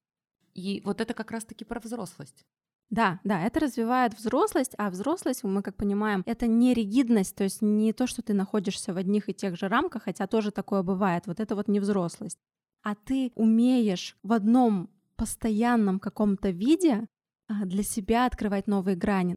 И 0.54 0.82
вот 0.86 1.02
это 1.02 1.14
как 1.14 1.32
раз-таки 1.32 1.66
про 1.66 1.80
взрослость. 1.80 2.46
Да, 2.92 3.20
да, 3.24 3.42
это 3.42 3.62
развивает 3.62 4.14
взрослость, 4.14 4.74
а 4.78 4.90
взрослость, 4.90 5.44
мы 5.44 5.62
как 5.64 5.76
понимаем, 5.76 6.24
это 6.26 6.46
не 6.46 6.74
ригидность, 6.74 7.36
то 7.36 7.44
есть 7.44 7.62
не 7.62 7.94
то, 7.94 8.06
что 8.06 8.22
ты 8.22 8.34
находишься 8.34 8.94
в 8.94 8.98
одних 8.98 9.28
и 9.28 9.34
тех 9.34 9.58
же 9.58 9.68
рамках, 9.68 10.04
хотя 10.04 10.28
тоже 10.28 10.52
такое 10.52 10.84
бывает, 10.84 11.26
вот 11.26 11.40
это 11.40 11.56
вот 11.56 11.68
не 11.68 11.80
взрослость. 11.80 12.38
А 12.84 12.94
ты 12.94 13.32
умеешь 13.36 14.18
в 14.22 14.32
одном 14.32 14.92
постоянном 15.16 16.00
каком-то 16.00 16.52
виде 16.52 17.08
а, 17.48 17.66
для 17.66 17.84
себя 17.84 18.26
открывать 18.28 18.68
новые 18.68 18.96
грани. 18.96 19.36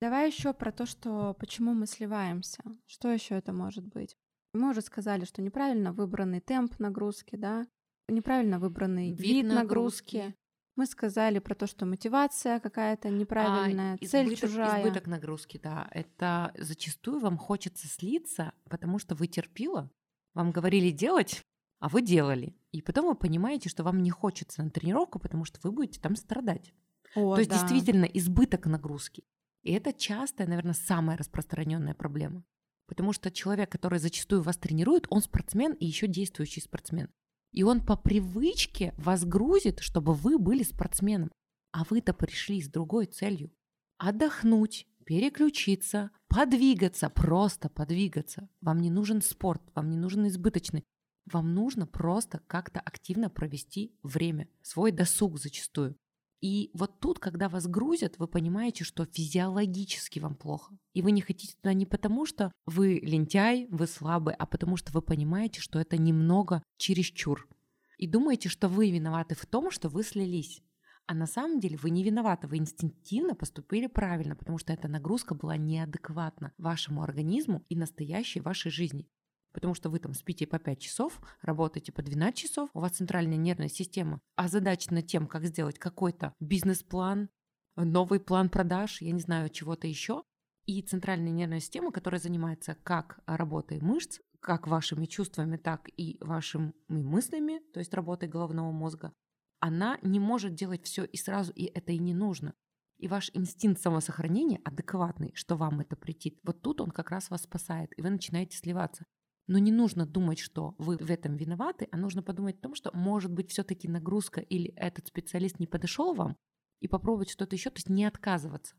Давай 0.00 0.28
еще 0.28 0.52
про 0.52 0.70
то, 0.70 0.86
что 0.86 1.34
почему 1.34 1.74
мы 1.74 1.86
сливаемся. 1.86 2.62
Что 2.86 3.10
еще 3.10 3.34
это 3.34 3.52
может 3.52 3.86
быть? 3.86 4.14
Мы 4.52 4.70
уже 4.70 4.82
сказали, 4.82 5.24
что 5.24 5.42
неправильно 5.42 5.92
выбранный 5.92 6.40
темп 6.40 6.78
нагрузки, 6.78 7.34
да, 7.34 7.66
неправильно 8.08 8.58
выбранный 8.58 9.10
вид, 9.10 9.20
вид 9.20 9.46
нагрузки. 9.46 10.16
нагрузки. 10.16 10.36
Мы 10.76 10.84
сказали 10.86 11.38
про 11.38 11.54
то, 11.54 11.66
что 11.66 11.86
мотивация 11.86 12.60
какая-то 12.60 13.08
неправильная, 13.08 13.94
а, 13.94 14.06
цель 14.06 14.26
избыток, 14.26 14.50
чужая. 14.50 14.82
Избыток 14.82 15.06
нагрузки, 15.06 15.58
да. 15.62 15.88
Это 15.90 16.52
зачастую 16.58 17.18
вам 17.20 17.38
хочется 17.38 17.88
слиться, 17.88 18.52
потому 18.68 18.98
что 18.98 19.14
вы 19.14 19.26
терпила, 19.26 19.90
вам 20.34 20.52
говорили 20.52 20.90
делать, 20.90 21.42
а 21.78 21.88
вы 21.88 22.02
делали. 22.02 22.54
И 22.72 22.82
потом 22.82 23.06
вы 23.06 23.14
понимаете, 23.14 23.70
что 23.70 23.84
вам 23.84 24.02
не 24.02 24.10
хочется 24.10 24.62
на 24.62 24.70
тренировку, 24.70 25.18
потому 25.18 25.46
что 25.46 25.58
вы 25.62 25.72
будете 25.72 25.98
там 25.98 26.14
страдать. 26.14 26.74
О, 27.14 27.34
То 27.34 27.40
есть 27.40 27.50
да. 27.50 27.58
действительно 27.58 28.04
избыток 28.04 28.66
нагрузки. 28.66 29.24
И 29.62 29.72
это 29.72 29.94
частая, 29.94 30.46
наверное, 30.46 30.74
самая 30.74 31.16
распространенная 31.16 31.94
проблема. 31.94 32.44
Потому 32.86 33.14
что 33.14 33.30
человек, 33.30 33.70
который 33.70 33.98
зачастую 33.98 34.42
вас 34.42 34.58
тренирует, 34.58 35.06
он 35.08 35.22
спортсмен 35.22 35.72
и 35.72 35.86
еще 35.86 36.06
действующий 36.06 36.60
спортсмен. 36.60 37.08
И 37.56 37.62
он 37.62 37.80
по 37.80 37.96
привычке 37.96 38.92
вас 38.98 39.24
грузит, 39.24 39.80
чтобы 39.80 40.12
вы 40.12 40.38
были 40.38 40.62
спортсменом. 40.62 41.32
А 41.72 41.84
вы-то 41.88 42.12
пришли 42.12 42.60
с 42.60 42.68
другой 42.68 43.06
целью. 43.06 43.50
Отдохнуть, 43.96 44.86
переключиться, 45.06 46.10
подвигаться, 46.28 47.08
просто 47.08 47.70
подвигаться. 47.70 48.50
Вам 48.60 48.80
не 48.80 48.90
нужен 48.90 49.22
спорт, 49.22 49.62
вам 49.74 49.88
не 49.88 49.96
нужен 49.96 50.28
избыточный. 50.28 50.84
Вам 51.24 51.54
нужно 51.54 51.86
просто 51.86 52.40
как-то 52.46 52.78
активно 52.80 53.30
провести 53.30 53.98
время, 54.02 54.48
свой 54.60 54.92
досуг 54.92 55.38
зачастую. 55.38 55.96
И 56.40 56.70
вот 56.74 57.00
тут, 57.00 57.18
когда 57.18 57.48
вас 57.48 57.66
грузят, 57.66 58.18
вы 58.18 58.28
понимаете, 58.28 58.84
что 58.84 59.06
физиологически 59.06 60.18
вам 60.18 60.34
плохо. 60.34 60.76
И 60.92 61.02
вы 61.02 61.12
не 61.12 61.22
хотите 61.22 61.56
туда 61.56 61.72
не 61.72 61.86
потому, 61.86 62.26
что 62.26 62.52
вы 62.66 63.00
лентяй, 63.02 63.66
вы 63.70 63.86
слабый, 63.86 64.34
а 64.34 64.46
потому 64.46 64.76
что 64.76 64.92
вы 64.92 65.00
понимаете, 65.00 65.60
что 65.60 65.78
это 65.78 65.96
немного 65.96 66.62
чересчур. 66.76 67.48
И 67.96 68.06
думаете, 68.06 68.48
что 68.48 68.68
вы 68.68 68.90
виноваты 68.90 69.34
в 69.34 69.46
том, 69.46 69.70
что 69.70 69.88
вы 69.88 70.02
слились. 70.02 70.62
А 71.06 71.14
на 71.14 71.26
самом 71.26 71.60
деле 71.60 71.78
вы 71.78 71.90
не 71.90 72.02
виноваты, 72.02 72.48
вы 72.48 72.58
инстинктивно 72.58 73.34
поступили 73.34 73.86
правильно, 73.86 74.34
потому 74.34 74.58
что 74.58 74.72
эта 74.72 74.88
нагрузка 74.88 75.34
была 75.34 75.56
неадекватна 75.56 76.52
вашему 76.58 77.02
организму 77.02 77.64
и 77.68 77.76
настоящей 77.76 78.40
вашей 78.40 78.70
жизни 78.70 79.08
потому 79.56 79.72
что 79.72 79.88
вы 79.88 80.00
там 80.00 80.12
спите 80.12 80.46
по 80.46 80.58
5 80.58 80.78
часов, 80.78 81.18
работаете 81.40 81.90
по 81.90 82.02
12 82.02 82.36
часов, 82.36 82.68
у 82.74 82.80
вас 82.80 82.92
центральная 82.92 83.38
нервная 83.38 83.70
система 83.70 84.20
озадачена 84.34 85.00
тем, 85.00 85.26
как 85.26 85.46
сделать 85.46 85.78
какой-то 85.78 86.34
бизнес-план, 86.40 87.30
новый 87.74 88.20
план 88.20 88.50
продаж, 88.50 89.00
я 89.00 89.12
не 89.12 89.20
знаю, 89.20 89.48
чего-то 89.48 89.86
еще. 89.86 90.24
И 90.66 90.82
центральная 90.82 91.30
нервная 91.30 91.60
система, 91.60 91.90
которая 91.90 92.20
занимается 92.20 92.76
как 92.82 93.20
работой 93.24 93.80
мышц, 93.80 94.18
как 94.40 94.66
вашими 94.66 95.06
чувствами, 95.06 95.56
так 95.56 95.88
и 95.96 96.18
вашими 96.20 96.74
мыслями, 96.88 97.62
то 97.72 97.80
есть 97.80 97.94
работой 97.94 98.28
головного 98.28 98.72
мозга, 98.72 99.14
она 99.58 99.98
не 100.02 100.20
может 100.20 100.54
делать 100.54 100.84
все 100.84 101.04
и 101.04 101.16
сразу, 101.16 101.50
и 101.52 101.64
это 101.64 101.92
и 101.92 101.98
не 101.98 102.12
нужно. 102.12 102.52
И 102.98 103.08
ваш 103.08 103.30
инстинкт 103.32 103.80
самосохранения 103.80 104.60
адекватный, 104.66 105.32
что 105.34 105.56
вам 105.56 105.80
это 105.80 105.96
претит. 105.96 106.38
Вот 106.42 106.60
тут 106.60 106.82
он 106.82 106.90
как 106.90 107.10
раз 107.10 107.30
вас 107.30 107.44
спасает, 107.44 107.98
и 107.98 108.02
вы 108.02 108.10
начинаете 108.10 108.58
сливаться. 108.58 109.06
Но 109.46 109.58
не 109.58 109.70
нужно 109.70 110.06
думать, 110.06 110.38
что 110.38 110.74
вы 110.78 110.96
в 110.96 111.10
этом 111.10 111.36
виноваты, 111.36 111.88
а 111.92 111.96
нужно 111.96 112.22
подумать 112.22 112.58
о 112.58 112.62
том, 112.62 112.74
что 112.74 112.90
может 112.94 113.32
быть 113.32 113.50
все-таки 113.50 113.88
нагрузка 113.88 114.40
или 114.40 114.70
этот 114.74 115.06
специалист 115.06 115.60
не 115.60 115.66
подошел 115.66 116.14
вам, 116.14 116.36
и 116.80 116.88
попробовать 116.88 117.30
что-то 117.30 117.56
еще, 117.56 117.70
то 117.70 117.76
есть 117.76 117.88
не 117.88 118.04
отказываться. 118.04 118.74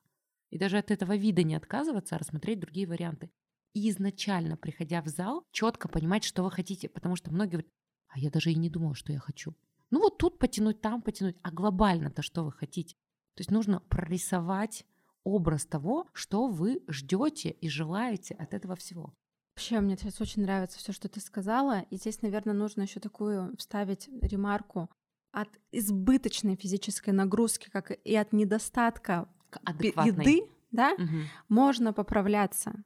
И 0.50 0.58
даже 0.58 0.78
от 0.78 0.92
этого 0.92 1.16
вида 1.16 1.44
не 1.44 1.56
отказываться, 1.56 2.16
а 2.16 2.20
рассмотреть 2.20 2.60
другие 2.60 2.88
варианты. 2.88 3.32
И 3.74 3.90
изначально, 3.90 4.58
приходя 4.58 5.02
в 5.02 5.08
зал, 5.08 5.44
четко 5.52 5.88
понимать, 5.88 6.24
что 6.24 6.44
вы 6.44 6.52
хотите, 6.52 6.90
потому 6.90 7.16
что 7.16 7.32
многие 7.32 7.52
говорят, 7.52 7.72
а 8.08 8.20
я 8.20 8.30
даже 8.30 8.52
и 8.52 8.56
не 8.56 8.70
думала, 8.70 8.96
что 8.96 9.12
я 9.12 9.20
хочу. 9.20 9.56
Ну 9.90 10.00
вот 10.00 10.18
тут 10.18 10.40
потянуть, 10.40 10.82
там 10.82 11.02
потянуть, 11.02 11.38
а 11.44 11.52
глобально-то 11.52 12.22
что 12.22 12.44
вы 12.44 12.52
хотите? 12.52 12.96
То 13.36 13.42
есть 13.42 13.52
нужно 13.52 13.80
прорисовать 13.82 14.86
образ 15.24 15.66
того, 15.66 16.08
что 16.14 16.48
вы 16.48 16.82
ждете 16.88 17.52
и 17.52 17.70
желаете 17.70 18.34
от 18.34 18.54
этого 18.54 18.76
всего. 18.76 19.14
Вообще, 19.58 19.80
мне 19.80 19.98
сейчас 19.98 20.22
очень 20.22 20.44
нравится 20.44 20.78
все, 20.78 20.92
что 20.92 21.10
ты 21.10 21.20
сказала. 21.20 21.82
И 21.90 21.96
здесь, 21.96 22.22
наверное, 22.22 22.54
нужно 22.54 22.84
еще 22.84 23.00
такую 23.00 23.58
вставить 23.58 24.08
ремарку. 24.22 24.88
От 25.32 25.50
избыточной 25.72 26.56
физической 26.56 27.10
нагрузки, 27.10 27.68
как 27.72 27.90
и 27.90 28.16
от 28.16 28.34
недостатка 28.34 29.28
еды, 29.66 30.44
да, 30.70 30.94
угу. 30.94 31.24
можно 31.50 31.92
поправляться. 31.92 32.84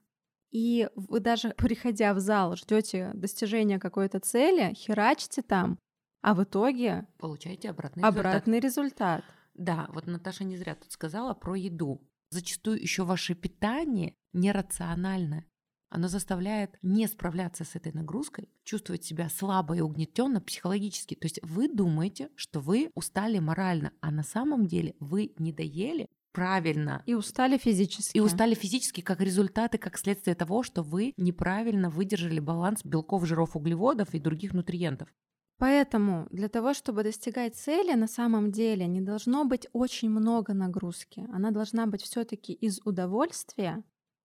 И 0.50 0.88
вы 0.96 1.20
даже, 1.20 1.50
приходя 1.58 2.14
в 2.14 2.22
зал, 2.22 2.56
ждете 2.56 3.12
достижения 3.16 3.78
какой-то 3.78 4.22
цели, 4.22 4.74
херачите 4.74 5.42
там, 5.42 5.78
а 6.22 6.34
в 6.34 6.42
итоге 6.42 7.06
получаете 7.20 7.72
обратный, 7.72 8.02
обратный 8.02 8.62
результат. 8.62 9.24
результат. 9.24 9.36
Да, 9.56 9.88
вот 9.90 10.08
Наташа 10.08 10.46
не 10.46 10.56
зря 10.56 10.76
тут 10.76 10.94
сказала 10.94 11.34
про 11.34 11.56
еду. 11.56 12.02
Зачастую 12.30 12.82
еще 12.82 13.04
ваше 13.04 13.36
питание 13.36 14.16
нерациональное. 14.32 15.46
Оно 15.92 16.08
заставляет 16.08 16.78
не 16.82 17.06
справляться 17.06 17.66
с 17.66 17.76
этой 17.76 17.92
нагрузкой, 17.92 18.50
чувствовать 18.64 19.04
себя 19.04 19.28
слабо 19.28 19.76
и 19.76 19.82
угнетенно 19.82 20.40
психологически. 20.40 21.16
То 21.16 21.26
есть 21.26 21.42
вы 21.44 21.68
думаете, 21.68 22.30
что 22.36 22.62
вы 22.62 22.92
устали 22.96 23.40
морально, 23.40 23.92
а 24.00 24.10
на 24.10 24.24
самом 24.24 24.68
деле 24.68 24.96
вы 25.02 25.34
не 25.38 25.52
доели 25.52 26.08
правильно. 26.32 27.04
И 27.06 27.14
устали 27.14 27.58
физически. 27.58 28.16
И 28.16 28.22
устали 28.22 28.56
физически 28.56 29.02
как 29.02 29.20
результаты, 29.20 29.78
как 29.78 29.98
следствие 29.98 30.34
того, 30.34 30.64
что 30.64 30.82
вы 30.82 31.14
неправильно 31.18 31.90
выдержали 31.90 32.40
баланс 32.40 32.86
белков, 32.86 33.26
жиров, 33.26 33.58
углеводов 33.58 34.14
и 34.14 34.20
других 34.20 34.54
нутриентов. 34.54 35.14
Поэтому 35.58 36.28
для 36.32 36.48
того, 36.48 36.74
чтобы 36.74 37.04
достигать 37.04 37.56
цели, 37.56 37.94
на 37.94 38.08
самом 38.08 38.52
деле 38.52 38.88
не 38.88 39.02
должно 39.02 39.46
быть 39.46 39.68
очень 39.74 40.10
много 40.10 40.54
нагрузки. 40.54 41.28
Она 41.32 41.52
должна 41.52 41.86
быть 41.86 42.02
все-таки 42.02 42.54
из 42.54 42.80
удовольствия 42.86 43.84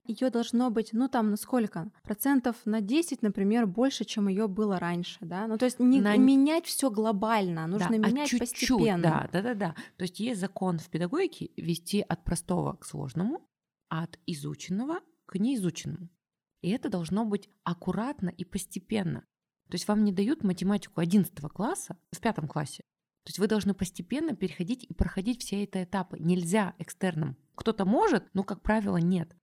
ее 0.09 0.31
должно 0.31 0.71
быть, 0.71 0.91
ну 0.93 1.09
там 1.09 1.31
на 1.31 1.37
сколько? 1.37 1.91
Процентов 2.03 2.57
на 2.65 2.81
10, 2.81 3.23
например, 3.23 3.67
больше, 3.67 4.05
чем 4.05 4.29
ее 4.29 4.49
было 4.49 4.79
раньше, 4.79 5.19
да? 5.21 5.47
Ну 5.47 5.59
то 5.59 5.65
есть 5.65 5.79
не 5.79 6.01
на... 6.01 6.17
менять 6.17 6.67
все 6.67 6.91
глобально, 6.91 7.67
нужно 7.67 7.91
да, 7.91 7.97
менять 7.97 8.27
а 8.27 8.39
чуть-чуть, 8.39 8.69
постепенно. 8.69 9.03
Да, 9.03 9.29
да, 9.33 9.43
да, 9.43 9.55
да. 9.55 9.75
То 9.97 10.03
есть 10.03 10.21
есть 10.21 10.41
закон 10.41 10.79
в 10.79 10.89
педагогике 10.89 11.51
вести 11.57 12.01
от 12.01 12.25
простого 12.25 12.75
к 12.75 12.85
сложному, 12.85 13.41
от 13.89 14.19
изученного 14.27 15.01
к 15.27 15.39
неизученному. 15.39 16.09
И 16.63 16.71
это 16.71 16.89
должно 16.89 17.25
быть 17.25 17.49
аккуратно 17.65 18.29
и 18.31 18.45
постепенно. 18.45 19.21
То 19.69 19.75
есть 19.75 19.89
вам 19.89 20.05
не 20.05 20.13
дают 20.13 20.45
математику 20.45 21.01
11 21.01 21.35
класса 21.53 21.97
в 22.13 22.21
пятом 22.21 22.49
классе. 22.49 22.83
То 23.25 23.31
есть 23.31 23.41
вы 23.41 23.49
должны 23.49 23.75
постепенно 23.75 24.37
переходить 24.37 24.85
и 24.85 24.95
проходить 24.95 25.43
все 25.43 25.65
эти 25.65 25.83
этапы. 25.83 26.17
Нельзя 26.21 26.75
экстерном. 26.79 27.37
Кто-то 27.57 27.85
может, 27.85 28.25
но, 28.35 28.45
как 28.45 28.63
правило, 28.63 28.99
нет. 28.99 29.35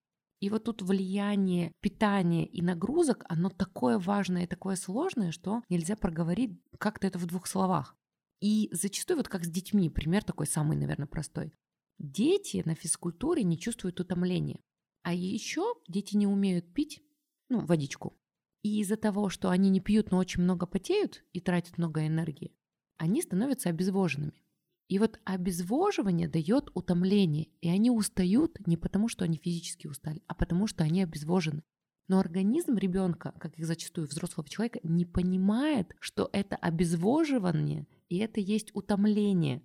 И 0.43 0.49
вот 0.49 0.65
тут 0.65 0.81
влияние 0.81 1.71
питания 1.79 2.45
и 2.45 2.61
нагрузок, 2.61 3.23
оно 3.29 3.47
такое 3.47 3.97
важное 3.97 4.43
и 4.43 4.45
такое 4.45 4.75
сложное, 4.75 5.31
что 5.31 5.63
нельзя 5.69 5.95
проговорить 5.95 6.59
как-то 6.79 7.07
это 7.07 7.17
в 7.17 7.25
двух 7.25 7.47
словах. 7.47 7.95
И 8.41 8.67
зачастую, 8.73 9.19
вот 9.19 9.29
как 9.29 9.45
с 9.45 9.49
детьми, 9.49 9.89
пример 9.89 10.21
такой 10.21 10.45
самый, 10.45 10.75
наверное, 10.75 11.07
простой. 11.07 11.53
Дети 11.97 12.61
на 12.65 12.75
физкультуре 12.75 13.45
не 13.45 13.57
чувствуют 13.57 14.01
утомления. 14.01 14.59
А 15.03 15.13
еще 15.13 15.75
дети 15.87 16.17
не 16.17 16.27
умеют 16.27 16.73
пить, 16.73 17.01
ну, 17.47 17.65
водичку. 17.65 18.19
И 18.63 18.81
из-за 18.81 18.97
того, 18.97 19.29
что 19.29 19.49
они 19.49 19.69
не 19.69 19.79
пьют, 19.79 20.11
но 20.11 20.17
очень 20.17 20.43
много 20.43 20.65
потеют 20.65 21.23
и 21.31 21.39
тратят 21.39 21.77
много 21.77 22.05
энергии, 22.05 22.53
они 22.97 23.21
становятся 23.21 23.69
обезвоженными. 23.69 24.42
И 24.89 24.99
вот 24.99 25.19
обезвоживание 25.23 26.27
дает 26.27 26.69
утомление, 26.73 27.47
и 27.61 27.69
они 27.69 27.89
устают 27.89 28.65
не 28.67 28.77
потому, 28.77 29.07
что 29.07 29.25
они 29.25 29.37
физически 29.37 29.87
устали, 29.87 30.21
а 30.27 30.35
потому, 30.35 30.67
что 30.67 30.83
они 30.83 31.01
обезвожены. 31.01 31.63
Но 32.07 32.19
организм 32.19 32.75
ребенка, 32.75 33.33
как 33.39 33.57
и 33.57 33.63
зачастую 33.63 34.07
взрослого 34.07 34.47
человека, 34.47 34.79
не 34.83 35.05
понимает, 35.05 35.95
что 35.99 36.29
это 36.33 36.55
обезвоживание 36.57 37.87
и 38.09 38.17
это 38.17 38.39
есть 38.39 38.71
утомление. 38.75 39.63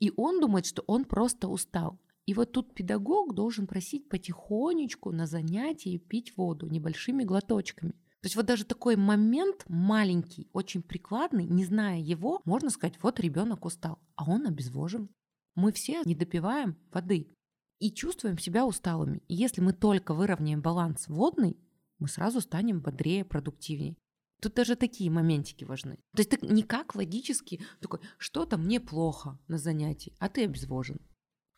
И 0.00 0.12
он 0.16 0.40
думает, 0.40 0.66
что 0.66 0.82
он 0.86 1.04
просто 1.04 1.48
устал. 1.48 1.98
И 2.26 2.34
вот 2.34 2.52
тут 2.52 2.74
педагог 2.74 3.34
должен 3.34 3.66
просить 3.66 4.08
потихонечку 4.08 5.12
на 5.12 5.26
занятии 5.26 5.96
пить 5.96 6.36
воду 6.36 6.68
небольшими 6.68 7.24
глоточками. 7.24 7.94
То 8.28 8.30
есть 8.30 8.36
вот 8.36 8.44
даже 8.44 8.66
такой 8.66 8.96
момент 8.96 9.64
маленький, 9.68 10.50
очень 10.52 10.82
прикладный, 10.82 11.46
не 11.46 11.64
зная 11.64 11.98
его, 11.98 12.42
можно 12.44 12.68
сказать, 12.68 13.02
вот 13.02 13.20
ребенок 13.20 13.64
устал, 13.64 13.98
а 14.16 14.30
он 14.30 14.46
обезвожен. 14.46 15.08
Мы 15.54 15.72
все 15.72 16.02
не 16.04 16.14
допиваем 16.14 16.76
воды 16.92 17.34
и 17.78 17.90
чувствуем 17.90 18.36
себя 18.36 18.66
усталыми. 18.66 19.22
И 19.28 19.34
если 19.34 19.62
мы 19.62 19.72
только 19.72 20.12
выровняем 20.12 20.60
баланс 20.60 21.08
водный, 21.08 21.56
мы 21.98 22.06
сразу 22.08 22.42
станем 22.42 22.82
бодрее, 22.82 23.24
продуктивнее. 23.24 23.96
Тут 24.42 24.52
даже 24.52 24.76
такие 24.76 25.10
моментики 25.10 25.64
важны. 25.64 25.96
То 26.14 26.20
есть 26.20 26.28
ты 26.28 26.46
никак 26.46 26.96
логически 26.96 27.64
такой, 27.80 28.00
что-то 28.18 28.58
мне 28.58 28.78
плохо 28.78 29.38
на 29.48 29.56
занятии, 29.56 30.14
а 30.18 30.28
ты 30.28 30.44
обезвожен. 30.44 31.00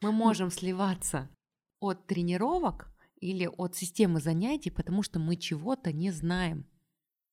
Мы 0.02 0.12
можем 0.12 0.52
сливаться 0.52 1.28
от 1.80 2.06
тренировок 2.06 2.89
или 3.20 3.46
от 3.46 3.76
системы 3.76 4.20
занятий, 4.20 4.70
потому 4.70 5.02
что 5.02 5.18
мы 5.18 5.36
чего-то 5.36 5.92
не 5.92 6.10
знаем 6.10 6.66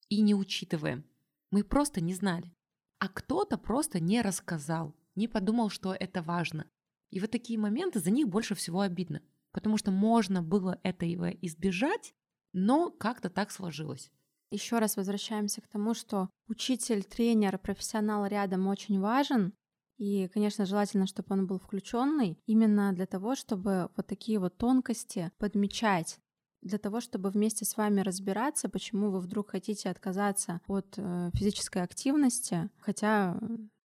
и 0.09 0.21
не 0.21 0.35
учитываем. 0.35 1.05
Мы 1.51 1.63
просто 1.63 2.01
не 2.01 2.13
знали. 2.13 2.53
А 2.99 3.09
кто-то 3.09 3.57
просто 3.57 3.99
не 3.99 4.21
рассказал, 4.21 4.95
не 5.15 5.27
подумал, 5.27 5.69
что 5.69 5.93
это 5.93 6.21
важно. 6.21 6.67
И 7.09 7.19
вот 7.19 7.31
такие 7.31 7.57
моменты, 7.57 7.99
за 7.99 8.11
них 8.11 8.27
больше 8.27 8.55
всего 8.55 8.81
обидно. 8.81 9.21
Потому 9.51 9.77
что 9.77 9.91
можно 9.91 10.43
было 10.43 10.79
этого 10.83 11.29
избежать, 11.29 12.13
но 12.53 12.91
как-то 12.91 13.29
так 13.29 13.51
сложилось. 13.51 14.11
Еще 14.51 14.79
раз 14.79 14.97
возвращаемся 14.97 15.61
к 15.61 15.67
тому, 15.67 15.93
что 15.93 16.29
учитель, 16.47 17.03
тренер, 17.03 17.57
профессионал 17.57 18.25
рядом 18.25 18.67
очень 18.67 18.99
важен, 18.99 19.53
и, 19.98 20.28
конечно, 20.28 20.66
желательно, 20.66 21.08
чтобы 21.08 21.28
он 21.34 21.48
был 21.48 21.58
включенный 21.60 22.39
именно 22.45 22.93
для 22.93 23.08
того, 23.08 23.36
чтобы 23.36 23.89
вот 23.95 24.06
такие 24.06 24.39
вот 24.39 24.58
тонкости 24.58 25.32
подмечать. 25.39 26.20
Для 26.62 26.78
того, 26.78 27.02
чтобы 27.02 27.30
вместе 27.30 27.66
с 27.66 27.78
вами 27.78 28.02
разбираться, 28.02 28.70
почему 28.70 29.10
вы 29.12 29.20
вдруг 29.20 29.52
хотите 29.52 29.89
отказаться 29.89 30.62
от 30.68 30.95
э, 30.98 31.32
физической 31.34 31.84
активности, 31.84 32.70
хотя 32.80 33.39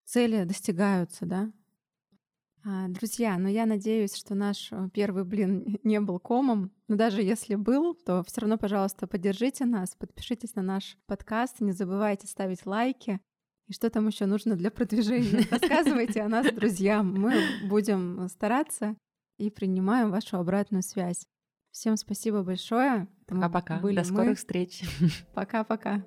цели 0.05 0.43
достигаются, 0.43 1.25
да. 1.25 1.51
А, 2.65 2.87
друзья, 2.87 3.37
ну 3.37 3.49
я 3.49 3.65
надеюсь, 3.65 4.15
что 4.15 4.35
наш 4.35 4.71
э, 4.71 4.89
первый 4.93 5.23
блин 5.25 5.79
не 5.83 5.99
был 5.99 6.19
комом, 6.19 6.71
но 6.87 6.95
даже 6.95 7.21
если 7.21 7.55
был, 7.55 7.93
то 7.93 8.23
все 8.23 8.41
равно, 8.41 8.57
пожалуйста, 8.57 9.05
поддержите 9.05 9.65
нас, 9.65 9.95
подпишитесь 9.95 10.55
на 10.55 10.61
наш 10.61 10.97
подкаст, 11.05 11.59
не 11.59 11.73
забывайте 11.73 12.27
ставить 12.27 12.65
лайки, 12.65 13.19
и 13.67 13.73
что 13.73 13.89
там 13.89 14.07
еще 14.07 14.25
нужно 14.25 14.55
для 14.55 14.71
продвижения? 14.71 15.47
Рассказывайте 15.51 16.21
о 16.21 16.29
нас 16.29 16.51
друзьям. 16.51 17.13
Мы 17.13 17.33
будем 17.67 18.27
стараться 18.29 18.95
и 19.37 19.49
принимаем 19.49 20.11
вашу 20.11 20.37
обратную 20.37 20.83
связь. 20.83 21.25
Всем 21.71 21.97
спасибо 21.97 22.43
большое. 22.43 23.07
Пока-пока. 23.25 23.79
До 23.79 24.03
скорых 24.03 24.37
встреч. 24.37 24.83
Пока-пока. 25.33 26.05